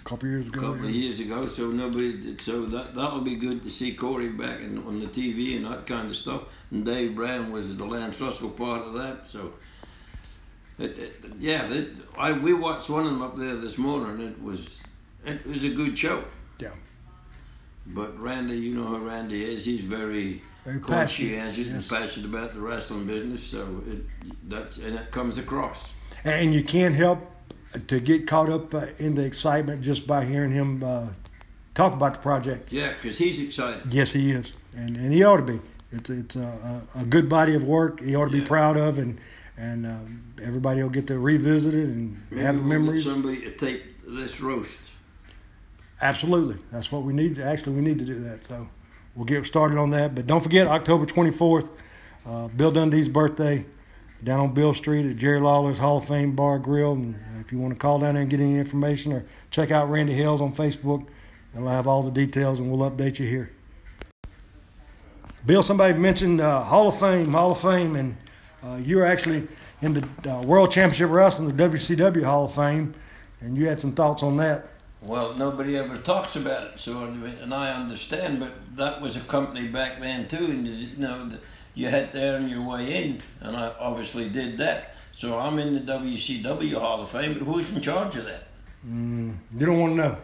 A 0.00 0.04
couple 0.04 0.28
years 0.28 0.46
ago. 0.46 0.60
couple 0.60 0.84
of 0.86 0.90
years 0.90 1.18
ago. 1.20 1.46
So 1.48 1.66
nobody. 1.70 2.20
Did, 2.20 2.40
so 2.40 2.64
that 2.66 2.94
that'll 2.94 3.22
be 3.22 3.34
good 3.34 3.62
to 3.64 3.70
see 3.70 3.92
Corey 3.94 4.28
back 4.28 4.60
in, 4.60 4.78
on 4.86 5.00
the 5.00 5.06
TV 5.06 5.56
and 5.56 5.64
that 5.66 5.84
kind 5.86 6.08
of 6.08 6.16
stuff. 6.16 6.42
And 6.70 6.84
Dave 6.84 7.14
Brown 7.16 7.50
was 7.50 7.76
the 7.76 7.84
Lance 7.84 8.20
Russell 8.20 8.50
part 8.50 8.82
of 8.86 8.92
that. 8.94 9.26
So. 9.26 9.52
It, 10.76 10.98
it, 10.98 11.12
yeah, 11.38 11.70
it, 11.72 11.90
I 12.18 12.32
we 12.32 12.52
watched 12.52 12.90
one 12.90 13.04
of 13.06 13.12
them 13.12 13.22
up 13.22 13.36
there 13.36 13.54
this 13.56 13.78
morning. 13.78 14.20
and 14.24 14.32
It 14.34 14.42
was 14.42 14.80
it 15.24 15.46
was 15.46 15.62
a 15.64 15.68
good 15.70 15.96
show. 15.98 16.24
Yeah. 16.58 16.70
But 17.86 18.18
Randy, 18.20 18.56
you 18.56 18.74
know 18.74 18.86
how 18.86 18.98
Randy 18.98 19.44
is. 19.44 19.64
He's 19.64 19.84
very 19.84 20.42
Very 20.64 20.80
conscientious 20.80 21.36
passionate, 21.36 21.66
and 21.66 21.74
yes. 21.74 21.88
passionate 21.88 22.26
about 22.26 22.54
the 22.54 22.60
wrestling 22.60 23.06
business. 23.06 23.42
So 23.42 23.82
it 23.86 24.04
that's 24.48 24.78
and 24.78 24.96
it 24.96 25.10
comes 25.10 25.36
across. 25.36 25.90
And 26.24 26.54
you 26.54 26.64
can't 26.64 26.94
help 26.94 27.20
to 27.86 28.00
get 28.00 28.26
caught 28.26 28.48
up 28.48 28.74
uh, 28.74 28.86
in 28.98 29.14
the 29.14 29.24
excitement 29.24 29.82
just 29.82 30.06
by 30.06 30.24
hearing 30.24 30.52
him 30.52 30.82
uh, 30.82 31.08
talk 31.74 31.92
about 31.92 32.14
the 32.14 32.18
project. 32.20 32.72
Yeah, 32.72 32.94
because 32.94 33.18
he's 33.18 33.40
excited. 33.40 33.92
Yes, 33.92 34.10
he 34.10 34.30
is, 34.30 34.54
and 34.74 34.96
and 34.96 35.12
he 35.12 35.22
ought 35.22 35.36
to 35.36 35.42
be. 35.42 35.60
It's 35.92 36.10
it's 36.10 36.36
a, 36.36 36.82
a, 36.96 37.04
good 37.04 37.28
body 37.28 37.54
of 37.54 37.64
work. 37.64 38.00
He 38.00 38.16
ought 38.16 38.26
to 38.26 38.30
be 38.30 38.40
proud 38.40 38.76
of, 38.76 38.98
and 38.98 39.20
and 39.56 39.86
um, 39.86 40.24
everybody 40.42 40.82
will 40.82 40.90
get 40.90 41.06
to 41.08 41.18
revisit 41.18 41.74
it 41.74 41.84
and 41.84 42.16
have 42.32 42.56
the 42.56 42.62
Maybe 42.62 42.80
memories. 42.80 43.04
Somebody 43.04 43.42
to 43.42 43.50
take 43.52 43.82
this 44.06 44.40
roast. 44.40 44.90
Absolutely, 46.00 46.56
that's 46.72 46.90
what 46.90 47.02
we 47.02 47.12
need. 47.12 47.38
Actually, 47.38 47.74
we 47.74 47.82
need 47.82 47.98
to 47.98 48.04
do 48.04 48.20
that. 48.20 48.44
So 48.44 48.66
we'll 49.14 49.24
get 49.24 49.44
started 49.46 49.78
on 49.78 49.90
that. 49.90 50.14
But 50.14 50.26
don't 50.26 50.40
forget, 50.40 50.66
October 50.66 51.06
twenty 51.06 51.30
fourth, 51.30 51.70
uh, 52.26 52.48
Bill 52.48 52.70
Dundee's 52.70 53.08
birthday, 53.08 53.64
down 54.22 54.40
on 54.40 54.54
Beale 54.54 54.74
Street 54.74 55.06
at 55.06 55.16
Jerry 55.16 55.40
Lawler's 55.40 55.78
Hall 55.78 55.98
of 55.98 56.06
Fame 56.06 56.34
Bar 56.34 56.58
Grill. 56.58 56.92
And 56.92 57.16
if 57.40 57.52
you 57.52 57.58
want 57.58 57.74
to 57.74 57.78
call 57.78 57.98
down 57.98 58.14
there 58.14 58.22
and 58.22 58.30
get 58.30 58.40
any 58.40 58.56
information, 58.56 59.12
or 59.12 59.24
check 59.50 59.70
out 59.70 59.90
Randy 59.90 60.14
Hales 60.14 60.40
on 60.40 60.54
Facebook, 60.54 61.06
I'll 61.56 61.68
have 61.68 61.86
all 61.86 62.02
the 62.02 62.10
details, 62.10 62.58
and 62.58 62.70
we'll 62.70 62.90
update 62.90 63.18
you 63.18 63.28
here. 63.28 63.50
Bill, 65.46 65.62
somebody 65.62 65.92
mentioned 65.94 66.40
uh, 66.40 66.64
Hall 66.64 66.88
of 66.88 66.98
Fame, 66.98 67.30
Hall 67.32 67.52
of 67.52 67.60
Fame, 67.60 67.96
and 67.96 68.16
uh, 68.64 68.76
you're 68.76 69.04
actually 69.04 69.46
in 69.82 69.92
the 69.92 70.08
uh, 70.28 70.40
World 70.42 70.70
Championship 70.70 71.10
Wrestling, 71.10 71.54
the 71.54 71.68
WCW 71.68 72.24
Hall 72.24 72.46
of 72.46 72.54
Fame, 72.54 72.94
and 73.40 73.56
you 73.56 73.68
had 73.68 73.78
some 73.78 73.92
thoughts 73.92 74.22
on 74.22 74.38
that. 74.38 74.66
Well, 75.04 75.34
nobody 75.34 75.76
ever 75.76 75.98
talks 75.98 76.34
about 76.34 76.68
it, 76.68 76.80
so 76.80 77.04
and 77.04 77.52
I 77.52 77.72
understand, 77.72 78.40
but 78.40 78.52
that 78.76 79.02
was 79.02 79.16
a 79.16 79.20
company 79.20 79.68
back 79.68 80.00
then 80.00 80.28
too, 80.28 80.44
and 80.46 80.66
you 80.66 80.96
know 80.96 81.30
you 81.74 81.88
had 81.88 82.12
to 82.12 82.18
earn 82.18 82.48
your 82.48 82.62
way 82.62 83.04
in, 83.04 83.20
and 83.40 83.54
I 83.54 83.74
obviously 83.78 84.30
did 84.30 84.56
that. 84.58 84.94
So 85.12 85.38
I'm 85.38 85.58
in 85.58 85.74
the 85.74 85.80
WCW 85.80 86.74
Hall 86.74 87.02
of 87.02 87.10
Fame, 87.10 87.34
but 87.38 87.44
who's 87.44 87.70
in 87.70 87.82
charge 87.82 88.16
of 88.16 88.24
that? 88.24 88.44
Mm, 88.88 89.36
you 89.54 89.66
don't 89.66 89.78
want 89.78 89.92
to 89.92 89.96
know. 89.96 90.16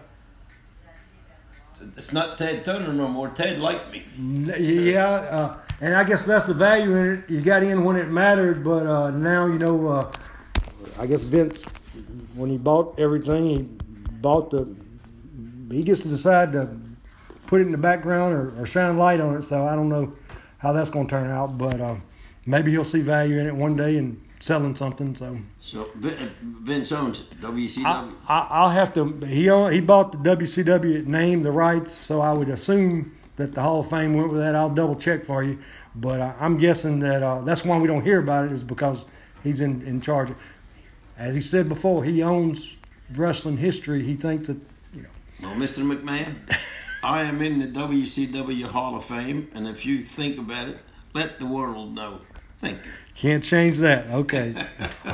It's 1.97 2.13
not 2.13 2.39
Ted 2.39 2.65
Turner 2.65 2.93
no 2.93 3.09
more. 3.09 3.29
Ted 3.29 3.61
liked 3.61 3.93
me. 3.93 4.05
Yeah, 4.17 5.09
uh, 5.09 5.59
and 5.83 5.95
I 5.95 6.05
guess 6.05 6.25
that's 6.25 6.45
the 6.45 6.55
value 6.55 6.97
in 6.97 7.07
it. 7.07 7.31
You 7.31 7.43
got 7.43 7.63
in 7.63 7.85
when 7.85 7.97
it 7.97 8.09
mattered, 8.09 8.65
but 8.65 8.87
uh, 8.87 9.11
now 9.11 9.45
you 9.47 9.59
know. 9.59 9.89
Uh, 9.89 10.13
I 10.99 11.07
guess 11.07 11.23
Vince, 11.23 11.65
when 12.35 12.51
he 12.51 12.59
bought 12.59 12.99
everything, 12.99 13.47
he 13.47 13.69
bought 14.21 14.51
the. 14.51 14.69
He 15.71 15.83
gets 15.83 16.01
to 16.01 16.09
decide 16.09 16.53
to 16.53 16.77
put 17.47 17.61
it 17.61 17.65
in 17.65 17.73
the 17.73 17.79
background 17.79 18.35
or, 18.35 18.61
or 18.61 18.67
shine 18.67 18.97
light 18.97 19.21
on 19.21 19.37
it. 19.37 19.43
So 19.43 19.67
I 19.67 19.75
don't 19.75 19.89
know 19.89 20.13
how 20.59 20.73
that's 20.73 20.91
going 20.91 21.07
to 21.07 21.11
turn 21.11 21.31
out, 21.31 21.57
but 21.57 21.81
uh, 21.81 21.97
maybe 22.47 22.71
he'll 22.71 22.85
see 22.85 23.01
value 23.01 23.39
in 23.39 23.47
it 23.47 23.55
one 23.55 23.77
day 23.77 23.97
and 23.97 24.21
selling 24.41 24.75
something. 24.77 25.15
So. 25.15 25.39
So 25.61 25.89
Vince 25.95 26.93
owns 26.93 27.21
WCW. 27.21 28.15
I, 28.29 28.63
will 28.63 28.71
have 28.71 28.95
to. 28.95 29.27
He 29.27 29.49
own, 29.51 29.73
he 29.73 29.81
bought 29.81 30.13
the 30.13 30.19
WCW 30.19 31.07
name, 31.07 31.43
the 31.43 31.53
rights, 31.53 31.93
so 31.93 32.21
I 32.21 32.33
would 32.33 32.49
assume 32.49 33.17
that 33.37 33.55
the 33.55 33.63
Hall 33.63 33.81
of 33.81 33.91
Fame 33.91 34.15
went 34.15 34.31
with 34.31 34.41
that. 34.41 34.55
I'll 34.55 34.71
double 34.71 34.97
check 34.97 35.25
for 35.25 35.43
you, 35.43 35.59
but 35.95 36.21
uh, 36.21 36.33
I'm 36.41 36.59
guessing 36.59 37.01
that 37.01 37.23
uh, 37.23 37.43
that's 37.43 37.65
why 37.65 37.79
we 37.79 37.87
don't 37.87 38.05
hear 38.05 38.19
about 38.19 38.47
it 38.47 38.53
is 38.53 38.65
because 38.65 39.05
he's 39.43 39.61
in 39.61 39.83
in 39.83 40.01
charge. 40.01 40.33
As 41.17 41.35
he 41.35 41.43
said 41.43 41.69
before, 41.69 42.03
he 42.03 42.23
owns 42.23 42.77
wrestling 43.15 43.59
history. 43.59 44.05
He 44.05 44.15
thinks 44.15 44.49
that 44.49 44.59
you 44.95 45.03
know. 45.03 45.09
Well, 45.43 45.55
Mr. 45.55 45.85
McMahon, 45.85 46.37
I 47.03 47.23
am 47.23 47.41
in 47.43 47.59
the 47.59 47.67
WCW 47.67 48.65
Hall 48.65 48.97
of 48.97 49.05
Fame, 49.05 49.51
and 49.55 49.67
if 49.67 49.87
you 49.87 50.03
think 50.03 50.39
about 50.39 50.69
it, 50.69 50.79
let 51.15 51.39
the 51.39 51.47
world 51.47 51.95
know. 51.95 52.21
Thank 52.59 52.79
you. 52.85 52.93
Can't 53.15 53.43
change 53.43 53.79
that. 53.79 54.07
Okay. 54.09 54.55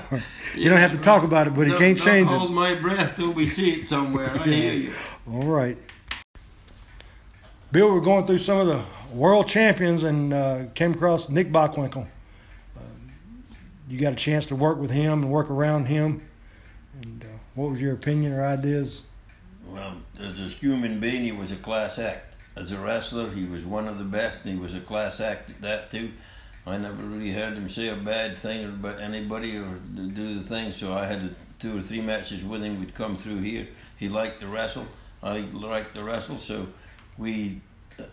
you 0.55 0.69
don't 0.69 0.79
have 0.79 0.93
to 0.93 0.99
talk 0.99 1.23
about 1.23 1.47
it, 1.47 1.55
but 1.55 1.67
he 1.67 1.73
can't 1.73 1.99
change 1.99 2.29
hold 2.29 2.43
it. 2.43 2.47
Hold 2.47 2.53
my 2.53 2.75
breath 2.75 3.17
till 3.17 3.33
we 3.33 3.47
see 3.47 3.81
it 3.81 3.87
somewhere. 3.87 4.31
I 4.31 4.45
hear 4.45 4.73
you. 4.73 4.93
All 5.29 5.43
right. 5.43 5.79
Bill, 7.73 7.91
we're 7.91 8.01
going 8.01 8.27
through 8.27 8.39
some 8.39 8.59
of 8.59 8.67
the 8.69 8.85
world 9.13 9.49
champions 9.49 10.03
and 10.03 10.33
uh, 10.33 10.65
came 10.75 10.93
across 10.93 11.29
Nick 11.29 11.51
Bockwinkel. 11.51 12.07
Uh, 12.77 12.81
you 13.89 13.99
got 13.99 14.13
a 14.13 14.17
chance 14.17 14.47
to 14.47 14.57
work 14.57 14.79
with 14.79 14.91
him 14.91 15.25
and 15.25 15.31
work 15.31 15.51
around 15.51 15.87
him. 15.87 16.23
And 17.03 17.25
uh, 17.25 17.39
what 17.55 17.71
was 17.71 17.81
your 17.81 17.95
opinion 17.95 18.33
or 18.33 18.45
ideas? 18.45 19.03
Well, 19.69 19.97
as 20.21 20.41
a 20.41 20.45
human 20.45 21.01
being, 21.01 21.25
he 21.25 21.33
was 21.33 21.53
a 21.53 21.57
class 21.57 21.99
act. 21.99 22.35
As 22.57 22.73
a 22.73 22.79
wrestler, 22.79 23.31
he 23.31 23.45
was 23.45 23.65
one 23.65 23.87
of 23.87 23.99
the 23.99 24.05
best, 24.05 24.45
and 24.45 24.55
he 24.55 24.59
was 24.59 24.75
a 24.75 24.81
class 24.81 25.21
act 25.21 25.51
at 25.51 25.61
that 25.61 25.91
too. 25.91 26.11
I 26.67 26.79
never 26.79 27.03
really 27.03 27.31
heard 27.31 27.55
him 27.55 27.69
say 27.69 27.89
a 27.89 27.97
bad 27.97 28.39
thing 28.39 28.65
about 28.65 29.01
anybody 29.01 29.57
or 29.57 29.79
do 29.95 30.39
the 30.39 30.43
thing. 30.43 30.73
So 30.73 30.95
I 30.95 31.07
had 31.07 31.35
two 31.61 31.79
or 31.79 31.83
three 31.83 32.01
matches 32.01 32.45
with 32.45 32.63
him. 32.63 32.81
We'd 32.81 32.95
come 32.95 33.17
through 33.17 33.41
here. 33.43 33.69
He 33.99 34.09
liked 34.09 34.41
to 34.41 34.49
wrestle. 34.49 34.87
I 35.23 35.41
liked 35.41 35.95
to 35.95 36.03
wrestle. 36.03 36.39
So 36.39 36.67
we, 37.19 37.61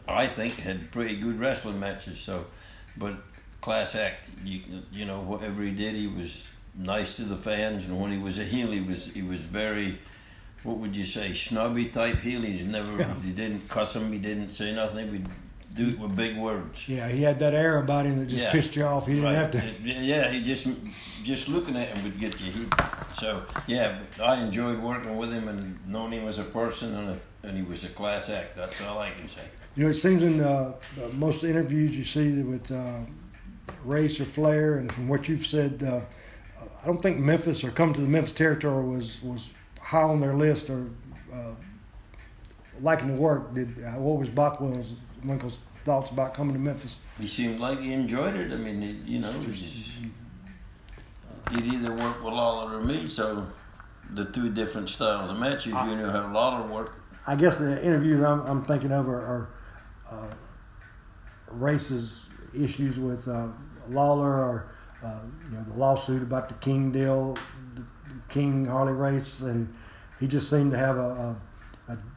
I 0.07 0.27
think, 0.27 0.53
had 0.53 0.91
pretty 0.91 1.15
good 1.15 1.39
wrestling 1.39 1.79
matches. 1.79 2.19
So, 2.19 2.45
but 2.95 3.15
class 3.61 3.95
act, 3.95 4.29
you 4.43 4.61
you 4.91 5.05
know, 5.05 5.21
whatever 5.21 5.63
he 5.63 5.71
did, 5.71 5.95
he 5.95 6.07
was 6.07 6.43
nice 6.75 7.15
to 7.17 7.23
the 7.23 7.37
fans. 7.37 7.85
And 7.85 7.99
when 7.99 8.11
he 8.11 8.17
was 8.17 8.37
a 8.37 8.43
heel, 8.43 8.71
he 8.71 8.81
was 8.81 9.07
he 9.07 9.21
was 9.21 9.39
very. 9.39 9.99
What 10.63 10.77
would 10.77 10.95
you 10.95 11.05
say? 11.05 11.33
Snobby 11.33 11.87
type 11.87 12.17
heel. 12.17 12.41
He 12.41 12.63
never. 12.63 13.03
He 13.21 13.31
didn't 13.31 13.67
cuss 13.67 13.95
him. 13.95 14.11
He 14.11 14.19
didn't 14.19 14.53
say 14.53 14.73
nothing. 14.73 15.11
Would 15.11 15.27
do 15.75 15.89
it 15.89 15.99
with 15.99 16.15
big 16.15 16.37
words. 16.37 16.87
Yeah, 16.87 17.09
he 17.09 17.23
had 17.23 17.39
that 17.39 17.53
air 17.53 17.79
about 17.79 18.05
him 18.05 18.19
that 18.19 18.27
just 18.27 18.41
yeah. 18.41 18.51
pissed 18.51 18.75
you 18.75 18.83
off. 18.83 19.07
He 19.07 19.15
didn't 19.15 19.25
right. 19.25 19.35
have 19.35 19.51
to. 19.51 19.73
Yeah, 19.83 20.29
he 20.29 20.43
just 20.43 20.67
just 21.23 21.49
looking 21.49 21.75
at 21.75 21.95
him 21.95 22.03
would 22.03 22.19
get 22.19 22.39
you 22.39 22.51
heat. 22.51 22.73
So 23.19 23.45
yeah, 23.67 23.99
I 24.21 24.41
enjoyed 24.41 24.79
working 24.79 25.17
with 25.17 25.31
him 25.31 25.47
and 25.47 25.79
knowing 25.87 26.13
him 26.13 26.27
as 26.27 26.39
a 26.39 26.43
person, 26.43 26.95
and, 26.95 27.09
a, 27.09 27.47
and 27.47 27.57
he 27.57 27.63
was 27.63 27.83
a 27.83 27.89
class 27.89 28.29
act. 28.29 28.55
That's 28.55 28.79
all 28.81 28.99
I 28.99 29.11
can 29.11 29.27
say. 29.27 29.41
You 29.75 29.85
know, 29.85 29.89
it 29.89 29.95
seems 29.95 30.21
in 30.21 30.41
uh, 30.41 30.73
most 31.13 31.43
interviews 31.43 31.97
you 31.97 32.05
see 32.05 32.41
with 32.43 32.71
uh, 32.71 32.99
Race 33.83 34.19
or 34.19 34.25
Flair, 34.25 34.77
and 34.77 34.91
from 34.91 35.07
what 35.07 35.27
you've 35.27 35.47
said, 35.47 35.81
uh, 35.81 36.01
I 36.83 36.87
don't 36.87 37.01
think 37.01 37.17
Memphis 37.17 37.63
or 37.63 37.71
come 37.71 37.93
to 37.93 38.01
the 38.01 38.07
Memphis 38.07 38.33
territory 38.33 38.85
was 38.85 39.21
was 39.23 39.49
high 39.79 40.01
on 40.01 40.19
their 40.19 40.33
list 40.33 40.69
or 40.69 40.87
uh, 41.33 41.51
liking 42.81 43.15
the 43.15 43.21
work. 43.21 43.53
Did 43.53 43.83
uh, 43.83 43.91
what 43.91 44.19
was 44.19 44.29
Bockwell's 44.29 44.93
Winkle's 45.23 45.59
thoughts 45.85 46.11
about 46.11 46.33
coming 46.33 46.53
to 46.53 46.59
Memphis? 46.59 46.99
He 47.19 47.27
seemed 47.27 47.59
like 47.59 47.79
he 47.79 47.93
enjoyed 47.93 48.35
it. 48.35 48.51
I 48.51 48.57
mean, 48.57 48.81
he, 48.81 49.13
you 49.13 49.19
know, 49.19 49.31
he'd 51.51 51.73
either 51.73 51.93
work 51.95 52.23
with 52.23 52.33
Lawler 52.33 52.77
or 52.77 52.81
me, 52.81 53.07
so 53.07 53.47
the 54.13 54.25
two 54.25 54.49
different 54.49 54.89
styles 54.89 55.31
of 55.31 55.39
matches. 55.39 55.73
I, 55.73 55.89
you 55.89 55.95
know 55.95 56.09
had 56.09 56.25
a 56.25 56.33
lot 56.33 56.61
of 56.61 56.69
work. 56.69 56.95
I 57.25 57.35
guess 57.35 57.55
the 57.55 57.81
interviews 57.81 58.21
I'm, 58.21 58.41
I'm 58.41 58.65
thinking 58.65 58.91
of 58.91 59.07
are, 59.07 59.21
are 59.21 59.49
uh, 60.11 60.33
races 61.49 62.25
issues 62.53 62.99
with 62.99 63.29
uh, 63.29 63.47
Lawler 63.87 64.29
or 64.29 64.75
uh, 65.03 65.19
you 65.45 65.51
know 65.51 65.63
the 65.63 65.73
lawsuit 65.73 66.23
about 66.23 66.49
the 66.49 66.55
King 66.55 66.91
deal, 66.91 67.37
the 67.75 67.83
King 68.29 68.65
Harley 68.65 68.93
Race, 68.93 69.39
and 69.41 69.73
he 70.19 70.27
just 70.27 70.49
seemed 70.49 70.71
to 70.71 70.77
have 70.77 70.97
a, 70.97 71.01
a 71.01 71.35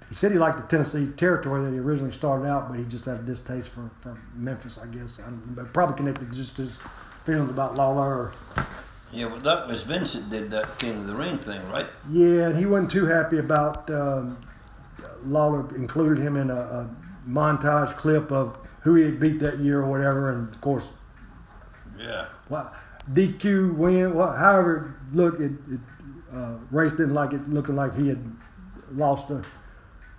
he 0.09 0.14
said 0.14 0.30
he 0.30 0.39
liked 0.39 0.59
the 0.59 0.64
Tennessee 0.64 1.09
territory 1.16 1.64
that 1.64 1.72
he 1.72 1.78
originally 1.78 2.12
started 2.12 2.47
out, 2.47 2.68
but 2.68 2.78
he 2.78 2.84
just 2.84 3.05
had 3.05 3.16
a 3.16 3.22
distaste 3.22 3.68
for, 3.68 3.91
for 4.01 4.16
Memphis, 4.34 4.78
I 4.78 4.87
guess. 4.87 5.18
but 5.49 5.72
probably 5.72 5.97
connected 5.97 6.32
just 6.32 6.57
his 6.57 6.78
feelings 7.24 7.51
about 7.51 7.74
Lawler. 7.74 8.32
Yeah, 9.12 9.26
well, 9.26 9.39
that 9.39 9.66
was 9.66 9.82
Vincent 9.82 10.30
did 10.30 10.51
that 10.53 10.78
King 10.78 10.99
of 10.99 11.07
the 11.07 11.14
Ring 11.14 11.39
thing, 11.39 11.66
right? 11.68 11.87
Yeah, 12.11 12.49
and 12.49 12.57
he 12.57 12.66
wasn't 12.66 12.91
too 12.91 13.07
happy 13.07 13.39
about 13.39 13.91
um, 13.91 14.39
Lawler 15.24 15.74
included 15.74 16.18
him 16.22 16.37
in 16.37 16.51
a, 16.51 16.55
a, 16.55 16.91
montage 17.28 17.97
clip 17.97 18.30
of 18.30 18.57
who 18.82 18.95
he 18.95 19.03
had 19.03 19.18
beat 19.18 19.41
that 19.41 19.59
year 19.59 19.80
or 19.80 19.87
whatever, 19.87 20.30
and 20.30 20.49
of 20.49 20.61
course, 20.61 20.87
yeah, 21.99 22.26
well, 22.49 22.72
DQ 23.12 23.76
win. 23.76 24.14
Well, 24.14 24.32
however, 24.32 24.97
look, 25.12 25.40
it, 25.40 25.53
it 25.70 25.80
uh, 26.32 26.59
Race 26.70 26.92
didn't 26.92 27.14
like 27.14 27.32
it 27.32 27.49
looking 27.49 27.76
like 27.76 27.97
he 27.97 28.09
had 28.09 28.22
lost 28.92 29.30
a 29.30 29.42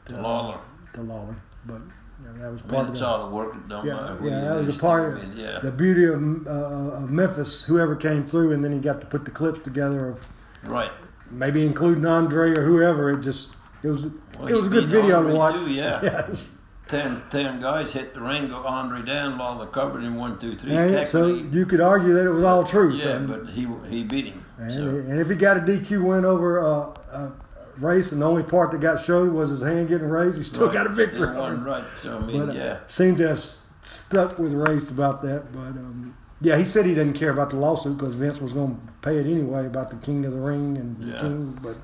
to 0.06 0.22
Lawler. 0.22 0.60
To 0.94 1.02
Lawler, 1.02 1.36
but 1.66 1.82
you 2.22 2.26
know, 2.26 2.34
that 2.40 2.52
was 2.52 2.62
part 2.62 2.74
I 2.74 2.78
mean, 2.78 2.86
of 2.86 2.90
it's 2.92 3.00
the, 3.00 3.08
all 3.08 3.30
the 3.30 3.36
work 3.36 3.56
it 3.56 3.68
don't 3.68 3.86
yeah, 3.86 3.94
matter. 3.94 4.20
Yeah, 4.24 4.40
that 4.42 4.66
was 4.66 4.78
a 4.78 4.80
part 4.80 5.18
of 5.18 5.38
yeah. 5.38 5.60
the 5.60 5.72
beauty 5.72 6.06
of, 6.06 6.48
uh, 6.48 6.96
of 6.96 7.12
Memphis. 7.12 7.64
Whoever 7.64 7.96
came 7.96 8.26
through, 8.26 8.54
and 8.54 8.64
then 8.64 8.72
he 8.72 8.80
got 8.80 9.02
to 9.02 9.08
put 9.08 9.26
the 9.26 9.32
clips 9.32 9.60
together 9.60 10.10
of 10.10 10.28
right, 10.64 10.92
maybe 11.30 11.66
including 11.66 12.06
Andre 12.06 12.52
or 12.52 12.64
whoever. 12.64 13.12
It 13.12 13.22
just 13.22 13.56
it 13.84 13.90
was 13.90 14.06
well, 14.40 14.48
it 14.48 14.54
was 14.54 14.68
a 14.68 14.70
good 14.70 14.86
video 14.86 15.28
to 15.28 15.36
watch. 15.36 15.60
Yeah. 15.68 16.02
yes. 16.04 16.50
Ten, 16.88 17.22
ten 17.30 17.60
guys 17.60 17.92
hit 17.92 18.14
the 18.14 18.22
ring, 18.22 18.48
go 18.48 18.58
Andre 18.66 19.02
down, 19.02 19.38
Lawler 19.38 19.68
covered 19.68 20.04
him 20.04 20.16
one, 20.16 20.40
two, 20.40 20.56
three. 20.56 20.74
And 20.74 21.08
so 21.08 21.28
you 21.28 21.66
could 21.66 21.82
argue 21.82 22.14
that 22.14 22.26
it 22.26 22.32
was 22.32 22.44
all 22.44 22.64
true. 22.64 22.94
Yeah, 22.94 23.04
so. 23.04 23.28
but 23.28 23.50
he 23.50 23.68
he 23.90 24.04
beat 24.04 24.26
him. 24.26 24.46
And, 24.58 24.72
so. 24.72 24.80
and 24.80 25.20
if 25.20 25.30
he 25.30 25.36
got 25.36 25.58
a 25.58 25.60
DQ 25.60 26.04
win 26.04 26.26
over 26.26 26.60
uh, 26.60 26.94
uh, 27.12 27.32
race, 27.78 28.12
and 28.12 28.22
the 28.22 28.26
only 28.26 28.44
part 28.44 28.72
that 28.72 28.82
got 28.82 29.04
showed 29.04 29.32
was 29.32 29.50
his 29.50 29.62
hand 29.62 29.88
getting 29.88 30.08
raised. 30.08 30.38
He 30.38 30.44
still 30.44 30.68
right. 30.68 30.74
got 30.74 30.86
a 30.86 30.90
victory. 30.90 31.36
Won, 31.36 31.64
right? 31.64 31.84
So 31.98 32.18
I 32.18 32.20
mean, 32.22 32.46
but, 32.46 32.50
uh, 32.50 32.54
yeah, 32.54 32.80
seemed 32.88 33.18
to 33.20 33.28
have 33.28 33.44
stuck 33.82 34.40
with 34.40 34.54
race 34.54 34.90
about 34.90 35.22
that. 35.24 35.52
But 35.52 35.80
um, 35.80 36.18
yeah, 36.42 36.58
he 36.58 36.66
said 36.66 36.86
he 36.86 36.94
didn't 36.94 37.14
care 37.14 37.32
about 37.32 37.50
the 37.50 37.58
lawsuit 37.58 37.98
because 37.98 38.16
Vince 38.16 38.40
was 38.40 38.54
going 38.54 38.76
to 38.76 38.94
pay 39.02 39.18
it 39.18 39.26
anyway 39.26 39.66
about 39.66 39.90
the 39.90 39.98
King 39.98 40.26
of 40.26 40.34
the 40.34 40.40
Ring 40.40 40.78
and 40.78 41.02
yeah. 41.02 41.14
the 41.14 41.22
King. 41.22 41.60
But 41.62 41.78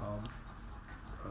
um, 0.00 0.24
uh, 1.24 1.28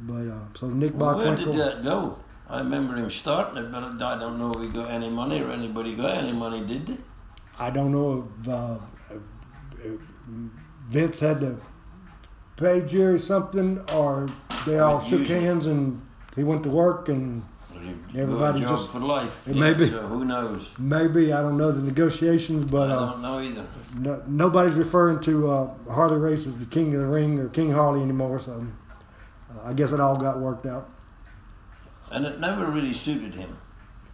but 0.00 0.26
uh, 0.28 0.38
so 0.54 0.68
Nick 0.68 0.94
well, 0.94 1.16
Where 1.16 1.36
did 1.36 1.54
that 1.54 1.82
go? 1.82 2.18
I 2.48 2.60
remember 2.60 2.96
him 2.96 3.10
starting 3.10 3.56
it, 3.56 3.72
but 3.72 3.82
I 3.82 4.18
don't 4.18 4.38
know 4.38 4.52
if 4.52 4.64
he 4.64 4.68
got 4.68 4.90
any 4.90 5.10
money 5.10 5.40
or 5.40 5.50
anybody 5.50 5.96
got 5.96 6.18
any 6.18 6.32
money, 6.32 6.64
did 6.64 6.86
they? 6.86 6.96
I 7.58 7.70
don't 7.70 7.90
know 7.90 8.28
if, 8.42 8.48
uh, 8.48 8.78
Vince 10.88 11.20
had 11.20 11.40
to 11.40 11.60
pay 12.56 12.82
Jerry 12.82 13.18
something, 13.18 13.80
or 13.92 14.28
they 14.64 14.78
all 14.78 15.00
shook 15.00 15.26
hands 15.26 15.66
and 15.66 16.06
he 16.36 16.44
went 16.44 16.62
to 16.64 16.68
work 16.68 17.08
and 17.08 17.42
everybody 18.16 18.60
just 18.60 18.90
for 18.90 19.00
life. 19.00 19.42
Yeah, 19.46 19.54
maybe 19.54 19.88
so 19.88 20.06
who 20.06 20.24
knows? 20.24 20.70
Maybe 20.78 21.32
I 21.32 21.40
don't 21.40 21.56
know 21.56 21.72
the 21.72 21.82
negotiations, 21.82 22.70
but 22.70 22.90
I 22.90 22.94
uh, 22.94 23.10
don't 23.12 23.22
know 23.22 23.40
either. 23.40 23.66
No, 23.98 24.22
nobody's 24.26 24.74
referring 24.74 25.20
to 25.20 25.50
uh, 25.50 25.74
Harley 25.90 26.18
Race 26.18 26.46
as 26.46 26.58
the 26.58 26.66
King 26.66 26.94
of 26.94 27.00
the 27.00 27.06
Ring 27.06 27.38
or 27.38 27.48
King 27.48 27.72
Harley 27.72 28.02
anymore. 28.02 28.40
So 28.40 28.52
uh, 28.52 28.85
I 29.64 29.72
guess 29.72 29.92
it 29.92 30.00
all 30.00 30.16
got 30.16 30.38
worked 30.40 30.66
out. 30.66 30.88
And 32.12 32.24
it 32.24 32.38
never 32.40 32.66
really 32.66 32.92
suited 32.92 33.34
him. 33.34 33.58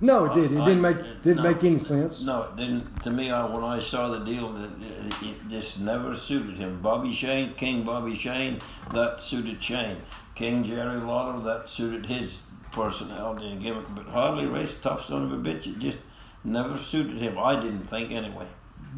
No, 0.01 0.25
it 0.25 0.35
did. 0.35 0.53
It 0.53 0.61
I- 0.61 0.65
didn't 0.65 0.81
make 0.81 0.97
it- 0.97 1.23
didn't 1.23 1.43
no. 1.45 1.51
make 1.53 1.63
any 1.63 1.79
sense. 1.79 2.23
No, 2.23 2.43
it 2.43 2.57
didn't. 2.57 3.03
To 3.05 3.11
me, 3.11 3.31
I, 3.31 3.45
when 3.47 3.63
I 3.63 3.79
saw 3.79 4.09
the 4.09 4.19
deal, 4.21 4.57
it, 4.57 4.71
it, 4.83 5.15
it 5.29 5.49
just 5.49 5.81
never 5.81 6.17
suited 6.17 6.57
him. 6.57 6.81
Bobby 6.83 7.13
Shane, 7.13 7.55
King 7.55 7.85
Bobby 7.85 8.15
Shane, 8.15 8.59
that 8.93 9.21
suited 9.21 9.63
Shane. 9.63 9.99
King 10.35 10.65
Jerry 10.65 10.99
Lawler, 10.99 11.41
that 11.45 11.69
suited 11.69 12.07
his 12.07 12.39
personality 12.73 13.53
and 13.53 13.63
gimmick. 13.63 13.85
But 13.95 14.07
Harley 14.07 14.47
Race, 14.47 14.77
tough 14.77 15.05
son 15.05 15.23
of 15.25 15.33
a 15.33 15.37
bitch, 15.37 15.67
it 15.67 15.79
just 15.79 15.99
never 16.43 16.77
suited 16.77 17.19
him. 17.19 17.39
I 17.39 17.55
didn't 17.61 17.85
think 17.89 18.11
anyway. 18.11 18.47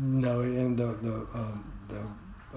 No, 0.00 0.40
and 0.40 0.76
the 0.78 0.86
the 1.02 1.14
um, 1.34 1.72
the 1.88 1.98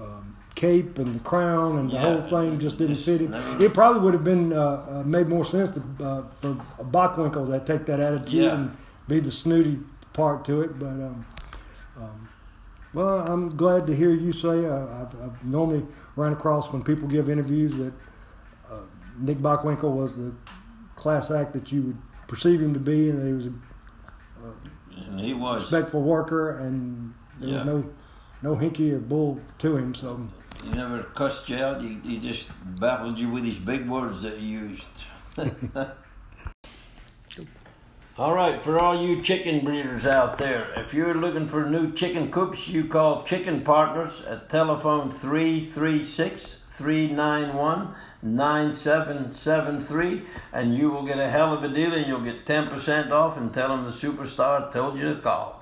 um, 0.02 0.36
cape 0.58 0.98
and 0.98 1.14
the 1.14 1.20
crown 1.20 1.78
and 1.78 1.88
the 1.90 1.94
Yeah, 1.94 2.00
whole 2.00 2.22
thing 2.22 2.58
just 2.58 2.78
didn't 2.78 2.96
just 2.96 3.06
fit 3.06 3.20
him. 3.20 3.32
It 3.60 3.72
probably 3.72 4.00
would 4.00 4.12
have 4.14 4.24
been 4.24 4.52
uh, 4.52 4.58
uh, 4.90 5.02
made 5.06 5.28
more 5.28 5.44
sense 5.44 5.70
to, 5.70 5.80
uh, 6.04 6.22
for 6.40 6.54
Bockwinkel 6.82 7.46
to 7.46 7.64
take 7.64 7.86
that 7.86 8.00
attitude 8.00 8.30
Yeah. 8.42 8.54
and 8.56 8.76
be 9.06 9.20
the 9.20 9.30
snooty 9.30 9.78
part 10.12 10.44
to 10.46 10.62
it. 10.62 10.76
But 10.78 10.86
um, 10.88 11.26
um, 11.96 12.28
well, 12.92 13.20
I'm 13.20 13.56
glad 13.56 13.86
to 13.86 13.94
hear 13.94 14.10
you 14.10 14.32
say. 14.32 14.66
Uh, 14.66 14.86
I've, 15.02 15.22
I've 15.22 15.44
normally 15.44 15.86
run 16.16 16.32
across 16.32 16.72
when 16.72 16.82
people 16.82 17.06
give 17.06 17.30
interviews 17.30 17.76
that 17.76 17.92
uh, 18.68 18.80
Nick 19.20 19.38
Bockwinkel 19.38 19.92
was 19.94 20.16
the 20.16 20.32
class 20.96 21.30
act 21.30 21.52
that 21.52 21.70
you 21.70 21.82
would 21.82 21.98
perceive 22.26 22.60
him 22.60 22.74
to 22.74 22.80
be, 22.80 23.10
and 23.10 23.20
that 23.20 23.26
he 23.28 23.32
was 23.32 23.46
a 23.46 23.52
And 25.08 25.20
he 25.20 25.34
was. 25.34 25.62
respectful 25.62 26.02
worker, 26.02 26.58
and 26.58 27.14
there 27.38 27.48
Yeah. 27.50 27.56
was 27.58 27.66
no 27.66 27.84
no 28.40 28.54
hinky 28.56 28.92
or 28.92 28.98
bull 29.00 29.40
to 29.58 29.76
him. 29.76 29.94
So 29.94 30.20
He 30.62 30.70
never 30.70 31.02
cussed 31.02 31.48
you 31.48 31.56
out. 31.56 31.82
He, 31.82 31.98
he 32.04 32.18
just 32.18 32.50
baffled 32.80 33.18
you 33.18 33.30
with 33.30 33.44
his 33.44 33.58
big 33.58 33.88
words 33.88 34.22
that 34.22 34.38
he 34.38 34.46
used. 34.46 34.86
all 38.18 38.34
right, 38.34 38.62
for 38.62 38.78
all 38.78 39.00
you 39.00 39.22
chicken 39.22 39.64
breeders 39.64 40.06
out 40.06 40.38
there, 40.38 40.72
if 40.76 40.92
you're 40.92 41.14
looking 41.14 41.46
for 41.46 41.68
new 41.68 41.92
chicken 41.92 42.30
coops, 42.30 42.68
you 42.68 42.84
call 42.84 43.24
Chicken 43.24 43.62
Partners 43.62 44.22
at 44.26 44.48
telephone 44.48 45.10
336 45.10 46.64
391 46.68 47.94
9773 48.20 50.22
and 50.52 50.76
you 50.76 50.90
will 50.90 51.04
get 51.04 51.18
a 51.18 51.28
hell 51.28 51.54
of 51.54 51.62
a 51.62 51.68
deal 51.68 51.92
and 51.92 52.06
you'll 52.06 52.20
get 52.20 52.46
10% 52.46 53.12
off 53.12 53.36
and 53.36 53.54
tell 53.54 53.68
them 53.68 53.84
the 53.84 53.92
superstar 53.92 54.72
told 54.72 54.98
you 54.98 55.04
to 55.04 55.20
call. 55.20 55.57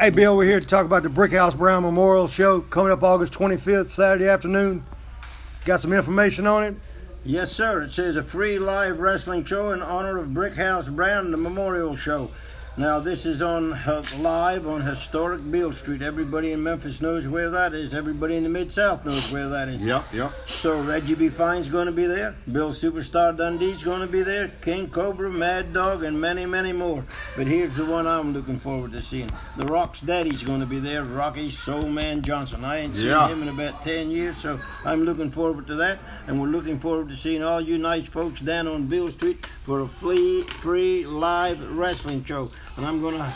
Hey, 0.00 0.08
Bill, 0.08 0.34
we're 0.34 0.46
here 0.46 0.60
to 0.60 0.66
talk 0.66 0.86
about 0.86 1.02
the 1.02 1.10
Brickhouse 1.10 1.54
Brown 1.54 1.82
Memorial 1.82 2.26
Show 2.26 2.62
coming 2.62 2.90
up 2.90 3.02
August 3.02 3.34
25th, 3.34 3.88
Saturday 3.88 4.28
afternoon. 4.30 4.82
Got 5.66 5.80
some 5.80 5.92
information 5.92 6.46
on 6.46 6.64
it? 6.64 6.74
Yes, 7.22 7.52
sir. 7.52 7.82
It 7.82 7.92
says 7.92 8.16
a 8.16 8.22
free 8.22 8.58
live 8.58 8.98
wrestling 9.00 9.44
show 9.44 9.72
in 9.72 9.82
honor 9.82 10.16
of 10.16 10.28
Brickhouse 10.28 10.90
Brown, 10.90 11.32
the 11.32 11.36
memorial 11.36 11.94
show. 11.94 12.30
Now, 12.76 12.98
this 13.00 13.26
is 13.26 13.42
on 13.42 13.72
uh, 13.74 14.02
live 14.20 14.66
on 14.66 14.80
historic 14.80 15.48
Beale 15.50 15.72
Street. 15.72 16.00
Everybody 16.02 16.52
in 16.52 16.62
Memphis 16.62 17.02
knows 17.02 17.28
where 17.28 17.50
that 17.50 17.74
is. 17.74 17.92
Everybody 17.92 18.36
in 18.36 18.44
the 18.44 18.48
Mid 18.48 18.70
South 18.72 19.04
knows 19.04 19.30
where 19.30 19.48
that 19.48 19.68
is. 19.68 19.80
Yep, 19.80 20.04
yep. 20.14 20.32
So 20.46 20.80
Reggie 20.80 21.16
B. 21.16 21.28
Fine's 21.28 21.68
going 21.68 21.86
to 21.86 21.92
be 21.92 22.06
there. 22.06 22.36
Bill 22.50 22.70
Superstar 22.70 23.36
Dundee's 23.36 23.82
going 23.82 24.00
to 24.00 24.06
be 24.06 24.22
there. 24.22 24.48
King 24.62 24.88
Cobra, 24.88 25.30
Mad 25.30 25.72
Dog, 25.74 26.04
and 26.04 26.18
many, 26.18 26.46
many 26.46 26.72
more. 26.72 27.04
But 27.36 27.48
here's 27.48 27.74
the 27.74 27.84
one 27.84 28.06
I'm 28.06 28.32
looking 28.32 28.58
forward 28.58 28.92
to 28.92 29.02
seeing. 29.02 29.28
The 29.58 29.66
Rock's 29.66 30.00
Daddy's 30.00 30.42
going 30.44 30.60
to 30.60 30.66
be 30.66 30.78
there. 30.78 31.04
Rocky 31.04 31.50
Soul 31.50 31.82
Man 31.82 32.22
Johnson. 32.22 32.64
I 32.64 32.78
ain't 32.78 32.94
seen 32.94 33.06
Yeah. 33.08 33.28
him 33.28 33.42
in 33.42 33.48
about 33.48 33.82
10 33.82 34.10
years, 34.10 34.38
so 34.38 34.58
I'm 34.84 35.02
looking 35.04 35.30
forward 35.30 35.66
to 35.66 35.74
that. 35.74 35.98
And 36.28 36.40
we're 36.40 36.48
looking 36.48 36.78
forward 36.78 37.08
to 37.08 37.16
seeing 37.16 37.42
all 37.42 37.60
you 37.60 37.76
nice 37.78 38.08
folks 38.08 38.40
down 38.40 38.68
on 38.68 38.86
Beale 38.86 39.10
Street 39.10 39.44
for 39.64 39.80
a 39.80 39.88
free, 39.88 40.42
free 40.44 41.04
live 41.04 41.60
wrestling 41.76 42.24
show. 42.24 42.50
And 42.80 42.88
I'm 42.88 43.02
going 43.02 43.14
to 43.18 43.30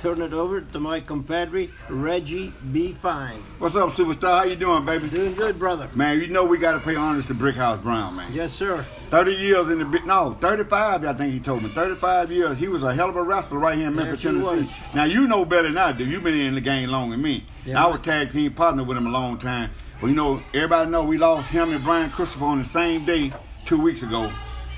turn 0.00 0.20
it 0.20 0.32
over 0.32 0.60
to 0.60 0.80
my 0.80 0.98
compadre, 0.98 1.70
Reggie 1.88 2.52
B. 2.72 2.92
Fine. 2.92 3.40
What's 3.60 3.76
up, 3.76 3.90
superstar? 3.90 4.38
How 4.38 4.42
you 4.42 4.56
doing, 4.56 4.84
baby? 4.84 5.08
Doing 5.08 5.34
good, 5.34 5.60
brother. 5.60 5.88
Man, 5.94 6.20
you 6.20 6.26
know 6.26 6.44
we 6.44 6.58
got 6.58 6.72
to 6.72 6.80
pay 6.80 6.96
honors 6.96 7.24
to 7.26 7.36
Brickhouse 7.36 7.80
Brown, 7.80 8.16
man. 8.16 8.32
Yes, 8.32 8.52
sir. 8.52 8.84
30 9.10 9.30
years 9.30 9.68
in 9.68 9.78
the 9.78 9.84
bit. 9.84 10.06
No, 10.06 10.36
35, 10.40 11.04
I 11.04 11.12
think 11.12 11.32
he 11.34 11.38
told 11.38 11.62
me. 11.62 11.68
35 11.68 12.32
years. 12.32 12.58
He 12.58 12.66
was 12.66 12.82
a 12.82 12.92
hell 12.92 13.08
of 13.10 13.14
a 13.14 13.22
wrestler 13.22 13.60
right 13.60 13.78
here 13.78 13.86
in 13.86 13.94
Memphis, 13.94 14.24
Yes, 14.24 14.34
he 14.34 14.40
Tennessee. 14.40 14.58
was. 14.58 14.74
Now, 14.92 15.04
you 15.04 15.28
know 15.28 15.44
better 15.44 15.68
than 15.68 15.78
I 15.78 15.92
do. 15.92 16.04
You've 16.04 16.24
been 16.24 16.34
in 16.34 16.56
the 16.56 16.60
game 16.60 16.90
longer 16.90 17.14
than 17.14 17.22
me. 17.22 17.46
Yeah. 17.64 17.80
I 17.80 17.86
was 17.86 18.00
tag 18.00 18.32
team 18.32 18.52
partner 18.54 18.82
with 18.82 18.96
him 18.96 19.06
a 19.06 19.10
long 19.10 19.38
time. 19.38 19.70
But, 20.00 20.08
you 20.08 20.16
know, 20.16 20.42
everybody 20.52 20.90
know 20.90 21.04
we 21.04 21.16
lost 21.16 21.48
him 21.48 21.70
and 21.70 21.84
Brian 21.84 22.10
Christopher 22.10 22.46
on 22.46 22.58
the 22.58 22.64
same 22.64 23.04
day 23.04 23.32
two 23.66 23.80
weeks 23.80 24.02
ago. 24.02 24.32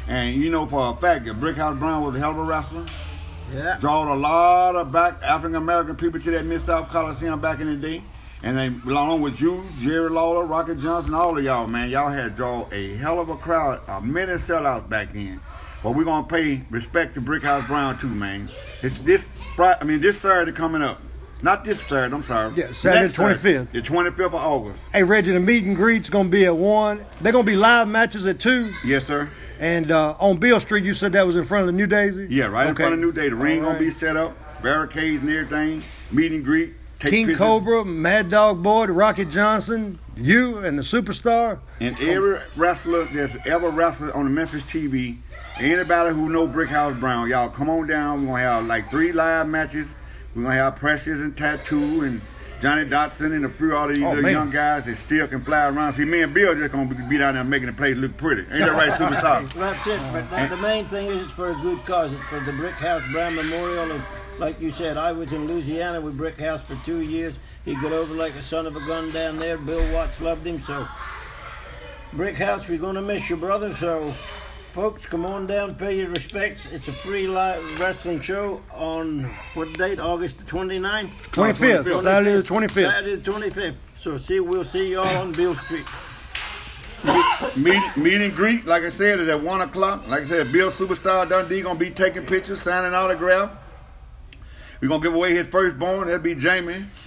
And 0.06 0.34
you 0.40 0.50
know 0.50 0.66
for 0.66 0.92
a 0.94 1.00
fact 1.00 1.24
that 1.24 1.40
Brickhouse 1.40 1.78
Brown 1.78 2.04
was 2.04 2.14
a 2.14 2.18
hell 2.18 2.32
of 2.32 2.36
a 2.38 2.42
wrestler. 2.42 2.84
Yeah. 3.52 3.76
drawed 3.78 4.08
a 4.08 4.14
lot 4.14 4.76
of 4.76 4.92
back 4.92 5.22
African 5.22 5.56
American 5.56 5.96
people 5.96 6.20
to 6.20 6.30
that 6.32 6.44
Mid 6.44 6.62
South 6.62 6.88
Coliseum 6.88 7.40
back 7.40 7.60
in 7.60 7.68
the 7.68 7.76
day. 7.76 8.02
And 8.42 8.58
they 8.58 8.66
along 8.90 9.22
with 9.22 9.40
you, 9.40 9.66
Jerry 9.78 10.10
Lawler, 10.10 10.44
Rocky 10.44 10.74
Johnson, 10.74 11.14
all 11.14 11.38
of 11.38 11.44
y'all, 11.44 11.66
man, 11.66 11.90
y'all 11.90 12.10
had 12.10 12.36
draw 12.36 12.66
a 12.70 12.94
hell 12.96 13.18
of 13.18 13.28
a 13.28 13.36
crowd, 13.36 13.80
a 13.88 14.00
many 14.00 14.32
sellouts 14.32 14.88
back 14.88 15.12
then. 15.12 15.40
But 15.82 15.92
we're 15.92 16.04
gonna 16.04 16.26
pay 16.26 16.62
respect 16.70 17.14
to 17.14 17.20
Brickhouse 17.20 17.66
Brown 17.66 17.98
too, 17.98 18.08
man. 18.08 18.50
It's 18.82 18.98
this 18.98 19.24
I 19.58 19.84
mean 19.84 20.00
this 20.00 20.18
Saturday 20.18 20.52
coming 20.52 20.82
up. 20.82 21.00
Not 21.42 21.64
this 21.64 21.80
Saturday, 21.80 22.14
I'm 22.14 22.22
sorry. 22.22 22.52
Yeah, 22.56 22.72
Saturday 22.72 23.08
the 23.08 23.12
25th. 23.12 23.72
The 23.72 23.82
25th 23.82 24.24
of 24.26 24.34
August. 24.36 24.84
Hey, 24.92 25.02
Reggie, 25.02 25.32
the 25.32 25.40
meet 25.40 25.64
and 25.64 25.76
greet's 25.76 26.08
going 26.08 26.26
to 26.26 26.30
be 26.30 26.46
at 26.46 26.56
1. 26.56 27.06
They're 27.20 27.32
going 27.32 27.44
to 27.44 27.50
be 27.52 27.56
live 27.56 27.88
matches 27.88 28.24
at 28.26 28.40
2. 28.40 28.72
Yes, 28.84 29.04
sir. 29.04 29.30
And 29.58 29.90
uh, 29.90 30.16
on 30.18 30.38
Beale 30.38 30.60
Street, 30.60 30.84
you 30.84 30.94
said 30.94 31.12
that 31.12 31.26
was 31.26 31.36
in 31.36 31.44
front 31.44 31.62
of 31.62 31.66
the 31.66 31.72
New 31.72 31.86
Daisy? 31.86 32.26
Yeah, 32.30 32.46
right 32.46 32.64
in 32.66 32.72
Okay. 32.72 32.82
front 32.84 32.94
of 32.94 33.00
New 33.00 33.12
Daisy. 33.12 33.30
The 33.30 33.36
ring 33.36 33.60
All 33.64 33.72
gonna 33.72 33.78
be 33.78 33.90
set 33.90 34.16
up, 34.16 34.36
barricades 34.62 35.22
and 35.22 35.30
everything, 35.30 35.82
meet 36.10 36.32
and 36.32 36.44
greet. 36.44 36.74
Take 36.98 37.10
King 37.12 37.26
pictures. 37.26 37.38
Cobra, 37.38 37.84
Mad 37.84 38.28
Dog 38.30 38.62
Boy, 38.62 38.86
Rocky 38.86 39.24
Johnson, 39.26 39.98
you, 40.16 40.58
and 40.58 40.78
the 40.78 40.82
superstar. 40.82 41.58
And 41.80 41.98
every 42.00 42.38
wrestler 42.56 43.04
that's 43.04 43.46
ever 43.46 43.68
wrestled 43.70 44.10
on 44.12 44.24
the 44.24 44.30
Memphis 44.30 44.62
TV, 44.62 45.18
anybody 45.58 46.14
who 46.14 46.28
know 46.30 46.46
Brickhouse 46.48 46.98
Brown, 46.98 47.28
y'all 47.28 47.48
come 47.50 47.68
on 47.70 47.86
down. 47.86 48.22
We're 48.26 48.38
gonna 48.38 48.42
have 48.42 48.66
like 48.66 48.90
three 48.90 49.12
live 49.12 49.46
matches. 49.48 49.86
We're 50.36 50.42
gonna 50.42 50.54
have 50.56 50.76
Precious 50.76 51.18
and 51.20 51.34
Tattoo 51.34 52.02
and 52.04 52.20
Johnny 52.60 52.84
Dotson 52.84 53.34
and 53.34 53.44
a 53.46 53.48
few 53.48 53.74
all 53.74 53.88
these 53.88 54.02
Oh, 54.02 54.08
little 54.10 54.22
man. 54.22 54.32
young 54.32 54.50
guys 54.50 54.84
that 54.84 54.96
still 54.98 55.26
can 55.26 55.42
fly 55.42 55.66
around. 55.66 55.94
See, 55.94 56.04
me 56.04 56.20
and 56.22 56.32
Bill 56.34 56.54
just 56.54 56.72
gonna 56.72 56.86
be, 56.94 56.94
be 57.08 57.16
down 57.18 57.34
there 57.34 57.44
making 57.44 57.66
the 57.68 57.72
place 57.72 57.96
look 57.96 58.16
pretty. 58.18 58.42
Ain't 58.42 58.50
that 58.58 58.72
right, 58.72 58.90
superstar? 58.92 59.50
That's 59.54 59.86
it. 59.86 59.98
But 60.12 60.30
that, 60.30 60.50
the 60.50 60.56
main 60.58 60.84
thing 60.84 61.06
is 61.06 61.24
it's 61.24 61.32
for 61.32 61.50
a 61.50 61.54
good 61.54 61.82
cause. 61.86 62.12
It's 62.12 62.22
for 62.24 62.40
the 62.40 62.52
Brick 62.52 62.74
House 62.74 63.02
Brown 63.12 63.34
Memorial. 63.34 63.90
And 63.92 64.02
like 64.38 64.60
you 64.60 64.70
said, 64.70 64.98
I 64.98 65.12
was 65.12 65.32
in 65.32 65.46
Louisiana 65.46 66.00
with 66.02 66.18
Brick 66.18 66.38
House 66.38 66.64
for 66.64 66.76
two 66.84 67.00
years. 67.00 67.38
He 67.64 67.74
got 67.74 67.92
over 67.92 68.12
like 68.14 68.34
a 68.34 68.42
son 68.42 68.66
of 68.66 68.76
a 68.76 68.80
gun 68.86 69.10
down 69.12 69.38
there. 69.38 69.56
Bill 69.56 69.82
Watts 69.94 70.20
loved 70.20 70.46
him. 70.46 70.60
So, 70.60 70.86
Brick 72.12 72.36
House, 72.36 72.68
we're 72.68 72.78
going 72.78 72.94
to 72.96 73.02
miss 73.02 73.28
you, 73.30 73.36
brother. 73.36 73.74
So, 73.74 74.14
folks, 74.76 75.06
come 75.06 75.24
on 75.24 75.46
down, 75.46 75.74
pay 75.74 75.96
your 75.96 76.10
respects. 76.10 76.66
It's 76.70 76.88
a 76.88 76.92
free 76.92 77.26
live 77.26 77.80
wrestling 77.80 78.20
show 78.20 78.60
on 78.74 79.24
what 79.54 79.72
date? 79.78 79.98
August 79.98 80.38
the 80.38 80.44
29th? 80.44 81.30
25th, 81.30 82.02
Saturday 82.02 82.36
the 82.36 82.42
25th. 82.42 82.92
Saturday 82.92 83.16
the 83.16 83.30
25th. 83.30 83.76
So, 83.94 84.18
see, 84.18 84.38
we'll 84.40 84.64
see 84.64 84.92
y'all 84.92 85.06
on 85.16 85.32
Beale 85.32 85.54
Street. 85.54 85.86
meet, 87.56 87.82
meet 87.96 88.20
and 88.20 88.34
greet, 88.34 88.66
like 88.66 88.82
I 88.82 88.90
said, 88.90 89.18
is 89.18 89.30
at 89.30 89.40
one 89.40 89.62
o'clock. 89.62 90.06
Like 90.08 90.24
I 90.24 90.26
said, 90.26 90.52
Bill 90.52 90.70
Superstar 90.70 91.26
Dundee 91.26 91.62
gonna 91.62 91.78
be 91.78 91.90
taking 91.90 92.26
pictures, 92.26 92.60
signing 92.60 92.92
autograph. 92.92 93.52
We're 94.82 94.88
gonna 94.88 95.02
give 95.02 95.14
away 95.14 95.32
his 95.32 95.46
firstborn. 95.46 96.08
That'll 96.08 96.22
be 96.22 96.34
Jamie. 96.34 96.84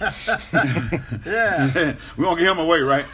Yeah. 1.24 1.94
We're 2.16 2.24
gonna 2.24 2.40
give 2.40 2.50
him 2.50 2.58
away, 2.58 2.80
right? 2.80 3.06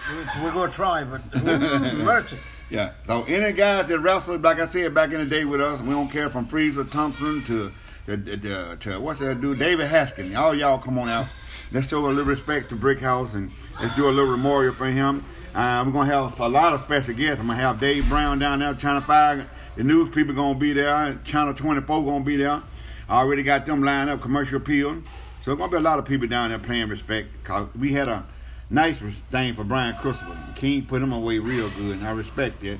We're 0.42 0.52
going 0.52 0.70
to 0.70 0.74
try, 0.74 1.04
but 1.04 1.20
mercy. 1.44 2.38
Yeah. 2.68 2.92
So 3.06 3.22
any 3.24 3.52
guys 3.52 3.86
that 3.88 3.98
wrestled, 4.00 4.42
like 4.42 4.58
I 4.58 4.66
said, 4.66 4.92
back 4.92 5.12
in 5.12 5.18
the 5.18 5.26
day 5.26 5.44
with 5.44 5.60
us, 5.60 5.80
we 5.80 5.90
don't 5.90 6.08
care 6.10 6.28
from 6.30 6.46
Freezer 6.46 6.84
Thompson 6.84 7.42
to 7.44 7.72
to, 8.06 8.16
to, 8.16 8.76
to 8.76 9.00
what's 9.00 9.18
that 9.20 9.40
dude, 9.40 9.58
David 9.58 9.88
Haskin. 9.88 10.36
All 10.36 10.54
y'all 10.54 10.78
come 10.78 10.98
on 10.98 11.08
out. 11.08 11.26
Let's 11.72 11.88
show 11.88 12.06
a 12.06 12.08
little 12.08 12.24
respect 12.24 12.68
to 12.68 12.76
Brick 12.76 13.00
House 13.00 13.34
and 13.34 13.50
let's 13.80 13.96
do 13.96 14.08
a 14.08 14.10
little 14.10 14.30
memorial 14.30 14.74
for 14.74 14.86
him. 14.86 15.24
Uh, 15.54 15.82
we're 15.84 15.92
gonna 15.92 16.06
have 16.06 16.38
a 16.38 16.48
lot 16.48 16.72
of 16.72 16.80
special 16.80 17.14
guests. 17.14 17.40
I'm 17.40 17.48
gonna 17.48 17.58
have 17.58 17.80
Dave 17.80 18.08
Brown 18.08 18.38
down 18.38 18.60
there, 18.60 18.74
Channel 18.74 19.00
Five. 19.00 19.48
The 19.76 19.84
news 19.84 20.10
people 20.10 20.34
gonna 20.34 20.58
be 20.58 20.72
there. 20.72 21.18
Channel 21.24 21.54
24 21.54 22.04
gonna 22.04 22.24
be 22.24 22.36
there. 22.36 22.62
I 23.08 23.20
already 23.20 23.42
got 23.42 23.66
them 23.66 23.82
lined 23.82 24.10
up, 24.10 24.20
commercial 24.20 24.58
appeal. 24.58 25.02
So 25.42 25.50
there's 25.50 25.58
gonna 25.58 25.70
be 25.70 25.76
a 25.78 25.80
lot 25.80 25.98
of 25.98 26.04
people 26.04 26.26
down 26.26 26.50
there 26.50 26.58
paying 26.58 26.88
respect. 26.88 27.28
Cause 27.44 27.68
we 27.78 27.92
had 27.92 28.08
a 28.08 28.24
nice 28.70 28.96
thing 29.30 29.54
for 29.54 29.64
Brian 29.64 29.96
Christopher. 29.96 30.36
King 30.54 30.86
put 30.86 31.02
him 31.02 31.12
away 31.12 31.38
real 31.38 31.70
good, 31.70 31.98
and 31.98 32.06
I 32.06 32.10
respect 32.12 32.60
that. 32.62 32.78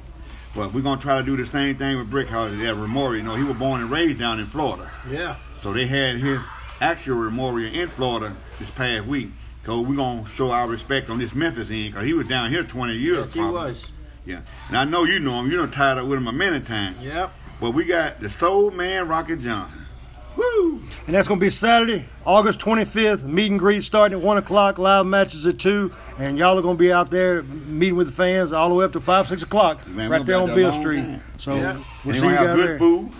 But 0.54 0.72
we're 0.72 0.82
gonna 0.82 1.00
try 1.00 1.18
to 1.18 1.22
do 1.22 1.36
the 1.36 1.46
same 1.46 1.76
thing 1.76 1.98
with 1.98 2.10
Brick 2.10 2.28
House 2.28 2.52
at 2.52 2.76
Memorial. 2.76 3.16
You 3.16 3.22
know, 3.22 3.34
he 3.34 3.44
was 3.44 3.56
born 3.56 3.82
and 3.82 3.90
raised 3.90 4.18
down 4.18 4.40
in 4.40 4.46
Florida. 4.46 4.90
Yeah. 5.10 5.36
So 5.60 5.72
they 5.72 5.86
had 5.86 6.16
his 6.16 6.40
actual 6.80 7.16
memorial 7.16 7.72
in 7.72 7.88
Florida 7.88 8.34
this 8.58 8.70
past 8.70 9.06
week. 9.06 9.30
So 9.66 9.80
we're 9.80 9.96
gonna 9.96 10.26
show 10.26 10.50
our 10.52 10.66
respect 10.68 11.10
on 11.10 11.18
this 11.18 11.34
Memphis 11.34 11.70
end 11.70 11.92
because 11.92 12.06
he 12.06 12.14
was 12.14 12.26
down 12.26 12.50
here 12.50 12.62
20 12.62 12.94
years. 12.94 13.24
Yes, 13.26 13.32
he 13.34 13.40
probably. 13.40 13.60
was. 13.60 13.88
Yeah, 14.24 14.40
and 14.68 14.76
I 14.76 14.84
know 14.84 15.04
you 15.04 15.18
know 15.18 15.40
him. 15.40 15.50
You 15.50 15.58
done 15.58 15.70
tied 15.70 15.98
up 15.98 16.06
with 16.06 16.18
him 16.18 16.26
a 16.26 16.32
many 16.32 16.60
times. 16.60 16.98
Yep. 17.00 17.32
But 17.60 17.70
we 17.72 17.84
got 17.84 18.20
the 18.20 18.28
Soul 18.30 18.70
Man 18.70 19.08
Rocky 19.08 19.36
Johnson. 19.36 19.85
Woo! 20.36 20.82
And 21.06 21.14
that's 21.14 21.28
going 21.28 21.40
to 21.40 21.46
be 21.46 21.50
Saturday, 21.50 22.04
August 22.24 22.60
25th. 22.60 23.24
Meet 23.24 23.50
and 23.52 23.58
greet 23.60 23.82
starting 23.82 24.18
at 24.18 24.24
1 24.24 24.36
o'clock, 24.38 24.78
live 24.78 25.06
matches 25.06 25.46
at 25.46 25.58
2. 25.58 25.90
And 26.18 26.36
y'all 26.38 26.58
are 26.58 26.62
going 26.62 26.76
to 26.76 26.80
be 26.80 26.92
out 26.92 27.10
there 27.10 27.42
meeting 27.42 27.96
with 27.96 28.08
the 28.08 28.12
fans 28.12 28.52
all 28.52 28.68
the 28.68 28.74
way 28.74 28.84
up 28.84 28.92
to 28.92 29.00
5, 29.00 29.28
6 29.28 29.42
o'clock, 29.42 29.86
Man, 29.88 30.10
right 30.10 30.24
there 30.26 30.38
on 30.38 30.54
Beale 30.54 30.72
Street. 30.72 31.00
time. 31.00 31.20
So 31.38 31.54
Yeah. 31.54 31.72
we'll 32.04 32.14
and 32.14 32.16
see 32.16 32.20
we 32.22 32.28
you 32.28 32.36
have 32.38 32.46
guys 32.48 32.56
good 32.56 32.68
there. 32.68 32.78
food, 32.78 33.10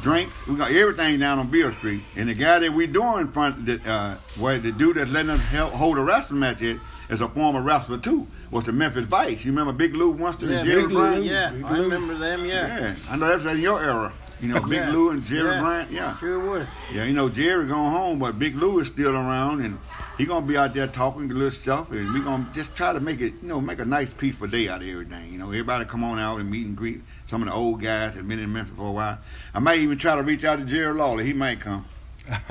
drinks. 0.00 0.46
We 0.46 0.56
got 0.56 0.70
everything 0.72 1.18
down 1.18 1.38
on 1.38 1.48
Beale 1.48 1.72
Street. 1.72 2.02
And 2.16 2.28
the 2.28 2.34
guy 2.34 2.58
that 2.60 2.72
we 2.72 2.86
doing 2.86 3.20
in 3.22 3.32
front, 3.32 3.66
that, 3.66 3.86
uh, 3.86 4.14
where 4.38 4.58
the 4.58 4.72
dude 4.72 4.96
that's 4.96 5.10
letting 5.10 5.30
us 5.30 5.40
help 5.46 5.72
hold 5.72 5.98
a 5.98 6.02
wrestling 6.02 6.40
match 6.40 6.62
at, 6.62 6.76
is 7.10 7.20
a 7.20 7.28
former 7.28 7.60
wrestler 7.60 7.98
too. 7.98 8.26
Was 8.50 8.64
the 8.64 8.72
Memphis 8.72 9.04
Vice? 9.06 9.44
You 9.44 9.50
remember 9.52 9.72
Big 9.72 9.94
Lou 9.94 10.10
Winston 10.10 10.48
Yeah, 10.48 10.58
and 10.58 10.66
Jerry 10.68 10.82
Big 10.84 10.90
Lou, 10.92 11.20
yeah, 11.22 11.50
Big 11.50 11.64
I 11.64 11.76
Lou. 11.76 11.82
remember 11.82 12.14
them. 12.16 12.44
Yeah, 12.46 12.78
Yeah, 12.80 12.94
I 13.10 13.16
know 13.16 13.28
that's 13.36 13.44
in 13.52 13.60
your 13.60 13.82
era. 13.84 14.12
You 14.44 14.52
know, 14.52 14.60
Big 14.60 14.72
Yeah. 14.80 14.90
Lou 14.92 15.08
and 15.08 15.24
Jerry 15.24 15.54
yeah. 15.54 15.60
Bryant. 15.60 15.90
Yeah, 15.90 16.18
sure 16.18 16.38
was. 16.38 16.68
yeah. 16.92 17.04
You 17.04 17.14
know, 17.14 17.30
Jerry 17.30 17.66
gone 17.66 17.90
home, 17.90 18.18
but 18.18 18.38
Big 18.38 18.54
Lou 18.54 18.78
is 18.78 18.88
still 18.88 19.14
around, 19.14 19.62
and 19.64 19.78
he 20.18 20.26
gonna 20.26 20.44
be 20.44 20.54
out 20.58 20.74
there 20.74 20.86
talking 20.86 21.30
a 21.30 21.34
little 21.34 21.50
stuff, 21.50 21.90
and 21.92 22.12
we 22.12 22.20
gonna 22.20 22.46
just 22.52 22.76
try 22.76 22.92
to 22.92 23.00
make 23.00 23.22
it, 23.22 23.32
you 23.40 23.48
know, 23.48 23.58
make 23.62 23.78
a 23.78 23.86
nice 23.86 24.10
peaceful 24.10 24.46
day 24.46 24.68
out 24.68 24.82
of 24.82 24.88
everything. 24.88 25.32
You 25.32 25.38
know, 25.38 25.46
everybody 25.46 25.86
come 25.86 26.04
on 26.04 26.18
out 26.18 26.40
and 26.40 26.50
meet 26.50 26.66
and 26.66 26.76
greet 26.76 27.00
some 27.26 27.40
of 27.40 27.48
the 27.48 27.54
old 27.54 27.80
guys 27.80 28.14
that 28.14 28.28
been 28.28 28.38
in 28.38 28.52
Memphis 28.52 28.76
for 28.76 28.88
a 28.88 28.92
while. 28.92 29.18
I 29.54 29.60
might 29.60 29.78
even 29.78 29.96
try 29.96 30.14
to 30.14 30.22
reach 30.22 30.44
out 30.44 30.58
to 30.58 30.66
Jerry 30.66 30.92
Lawler. 30.92 31.22
He 31.22 31.32
might 31.32 31.60
come. 31.60 31.86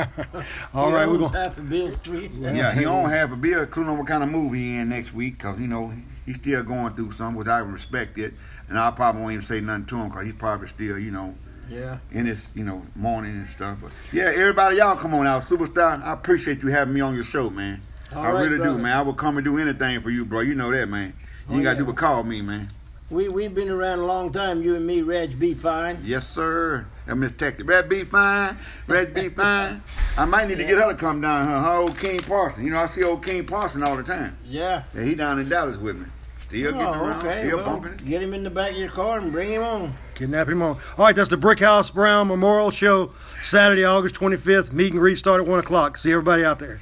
All 0.74 0.90
He 0.90 0.96
right, 0.96 1.08
we're 1.08 1.14
owns 1.18 1.30
going 1.30 1.34
half 1.34 1.58
of 1.60 1.70
Beale 1.70 1.92
Street. 1.98 2.32
Yeah, 2.40 2.74
he 2.74 2.82
don't 2.82 3.10
have 3.12 3.32
a 3.32 3.36
bill, 3.36 3.68
clue 3.68 3.86
on 3.86 4.00
what 4.00 4.08
kind 4.08 4.24
of 4.24 4.30
movie 4.30 4.58
he 4.60 4.78
in 4.80 4.90
next 4.90 5.14
week, 5.14 5.38
cause 5.38 5.60
you 5.60 5.68
know 5.68 5.94
he's 6.26 6.38
still 6.38 6.64
going 6.64 6.96
through 6.96 7.12
something, 7.12 7.36
which 7.38 7.48
I 7.48 7.60
respect 7.60 8.18
it, 8.18 8.34
and 8.68 8.80
I 8.80 8.90
probably 8.90 9.22
won't 9.22 9.34
even 9.34 9.46
say 9.46 9.62
nothing 9.62 9.86
to 9.86 9.98
him, 9.98 10.10
cause 10.10 10.26
he's 10.26 10.34
probably 10.34 10.68
still, 10.68 10.98
you 10.98 11.12
know, 11.12 11.36
Yeah. 11.70 11.98
in 12.12 12.26
his, 12.26 12.46
you 12.56 12.64
know, 12.64 12.84
mourning 12.96 13.32
and 13.32 13.50
stuff. 13.50 13.78
But 13.82 13.92
yeah, 14.12 14.32
everybody, 14.36 14.78
y'all 14.78 14.96
come 14.96 15.14
on 15.14 15.26
out, 15.28 15.44
superstar. 15.44 16.04
I 16.04 16.14
appreciate 16.14 16.62
you 16.62 16.70
having 16.70 16.94
me 16.94 17.02
on 17.02 17.16
your 17.16 17.24
show, 17.24 17.50
man. 17.50 17.82
All 18.16 18.24
I 18.24 18.32
right, 18.32 18.42
really 18.50 18.64
do, 18.64 18.78
man. 18.78 18.96
I 18.98 19.02
will 19.02 19.14
come 19.14 19.38
and 19.38 19.46
do 19.46 19.58
anything 19.58 20.02
for 20.02 20.10
you, 20.10 20.24
bro. 20.26 20.42
You 20.42 20.56
know 20.56 20.72
that, 20.72 20.88
man. 20.88 21.14
You 21.50 21.54
Oh, 21.54 21.54
ain't 21.56 21.64
got 21.64 21.72
to 21.72 21.76
yeah. 21.76 21.80
do 21.80 21.86
but 21.86 21.96
call 21.98 22.24
me, 22.24 22.42
man. 22.42 22.70
We 23.10 23.28
we've 23.28 23.54
been 23.54 23.70
around 23.70 24.00
a 24.00 24.06
long 24.06 24.32
time. 24.32 24.64
You 24.64 24.76
and 24.76 24.88
me, 24.88 25.02
Reg, 25.02 25.38
be 25.40 25.54
fine. 25.54 26.00
Yes, 26.04 26.28
sir. 26.28 26.86
I'm 27.08 27.20
Miss 27.20 27.32
Texas. 27.34 27.66
Reg 27.66 27.90
be 27.90 28.04
fine. 28.06 28.58
Reg 28.88 29.14
be 29.14 29.30
fine. 29.44 29.84
I 30.18 30.26
might 30.26 30.48
need 30.48 30.58
to 30.58 30.64
get 30.64 30.78
her 30.78 30.90
to 30.92 30.96
come 30.96 31.22
down 31.22 31.48
here. 31.48 31.60
Her 31.60 31.74
old 31.82 32.00
King 32.00 32.20
Parson. 32.20 32.64
You 32.64 32.72
know, 32.72 32.80
I 32.80 32.86
see 32.88 33.04
old 33.04 33.24
King 33.24 33.46
Parson 33.46 33.84
all 33.84 33.98
the 33.98 34.04
time. 34.04 34.38
Yeah. 34.46 34.84
Yeah, 34.96 35.04
he 35.04 35.16
down 35.16 35.40
in 35.40 35.50
Dallas 35.50 35.78
with 35.78 35.98
me. 35.98 36.06
Still 36.40 36.70
oh, 36.70 36.72
getting 36.72 36.88
Oh, 36.88 36.94
around. 37.04 37.28
okay. 37.28 37.40
Still 37.48 37.58
well, 37.58 37.66
bumping. 37.80 37.98
get 38.08 38.22
him 38.24 38.34
in 38.34 38.44
the 38.44 38.50
back 38.50 38.72
of 38.72 38.78
your 38.78 38.90
car 38.90 39.18
and 39.20 39.32
bring 39.32 39.50
him 39.52 39.64
on. 39.64 39.94
Kidnap 40.16 40.48
him 40.48 40.62
on. 40.62 40.78
All 40.98 41.06
right, 41.06 41.16
that's 41.16 41.30
the 41.30 41.38
Brick 41.38 41.60
House 41.60 41.90
Brown 41.90 42.28
Memorial 42.28 42.72
Show, 42.72 43.12
Saturday, 43.42 43.84
August 43.84 44.16
25th. 44.16 44.72
Meet 44.72 44.92
and 44.94 45.00
greet 45.00 45.18
start 45.18 45.42
at 45.42 45.48
1 45.48 45.60
o'clock. 45.60 45.98
See 45.98 46.12
everybody 46.12 46.44
out 46.44 46.60
there. 46.60 46.80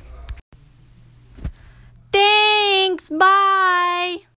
Thanks. 2.11 3.09
Bye. 3.09 4.23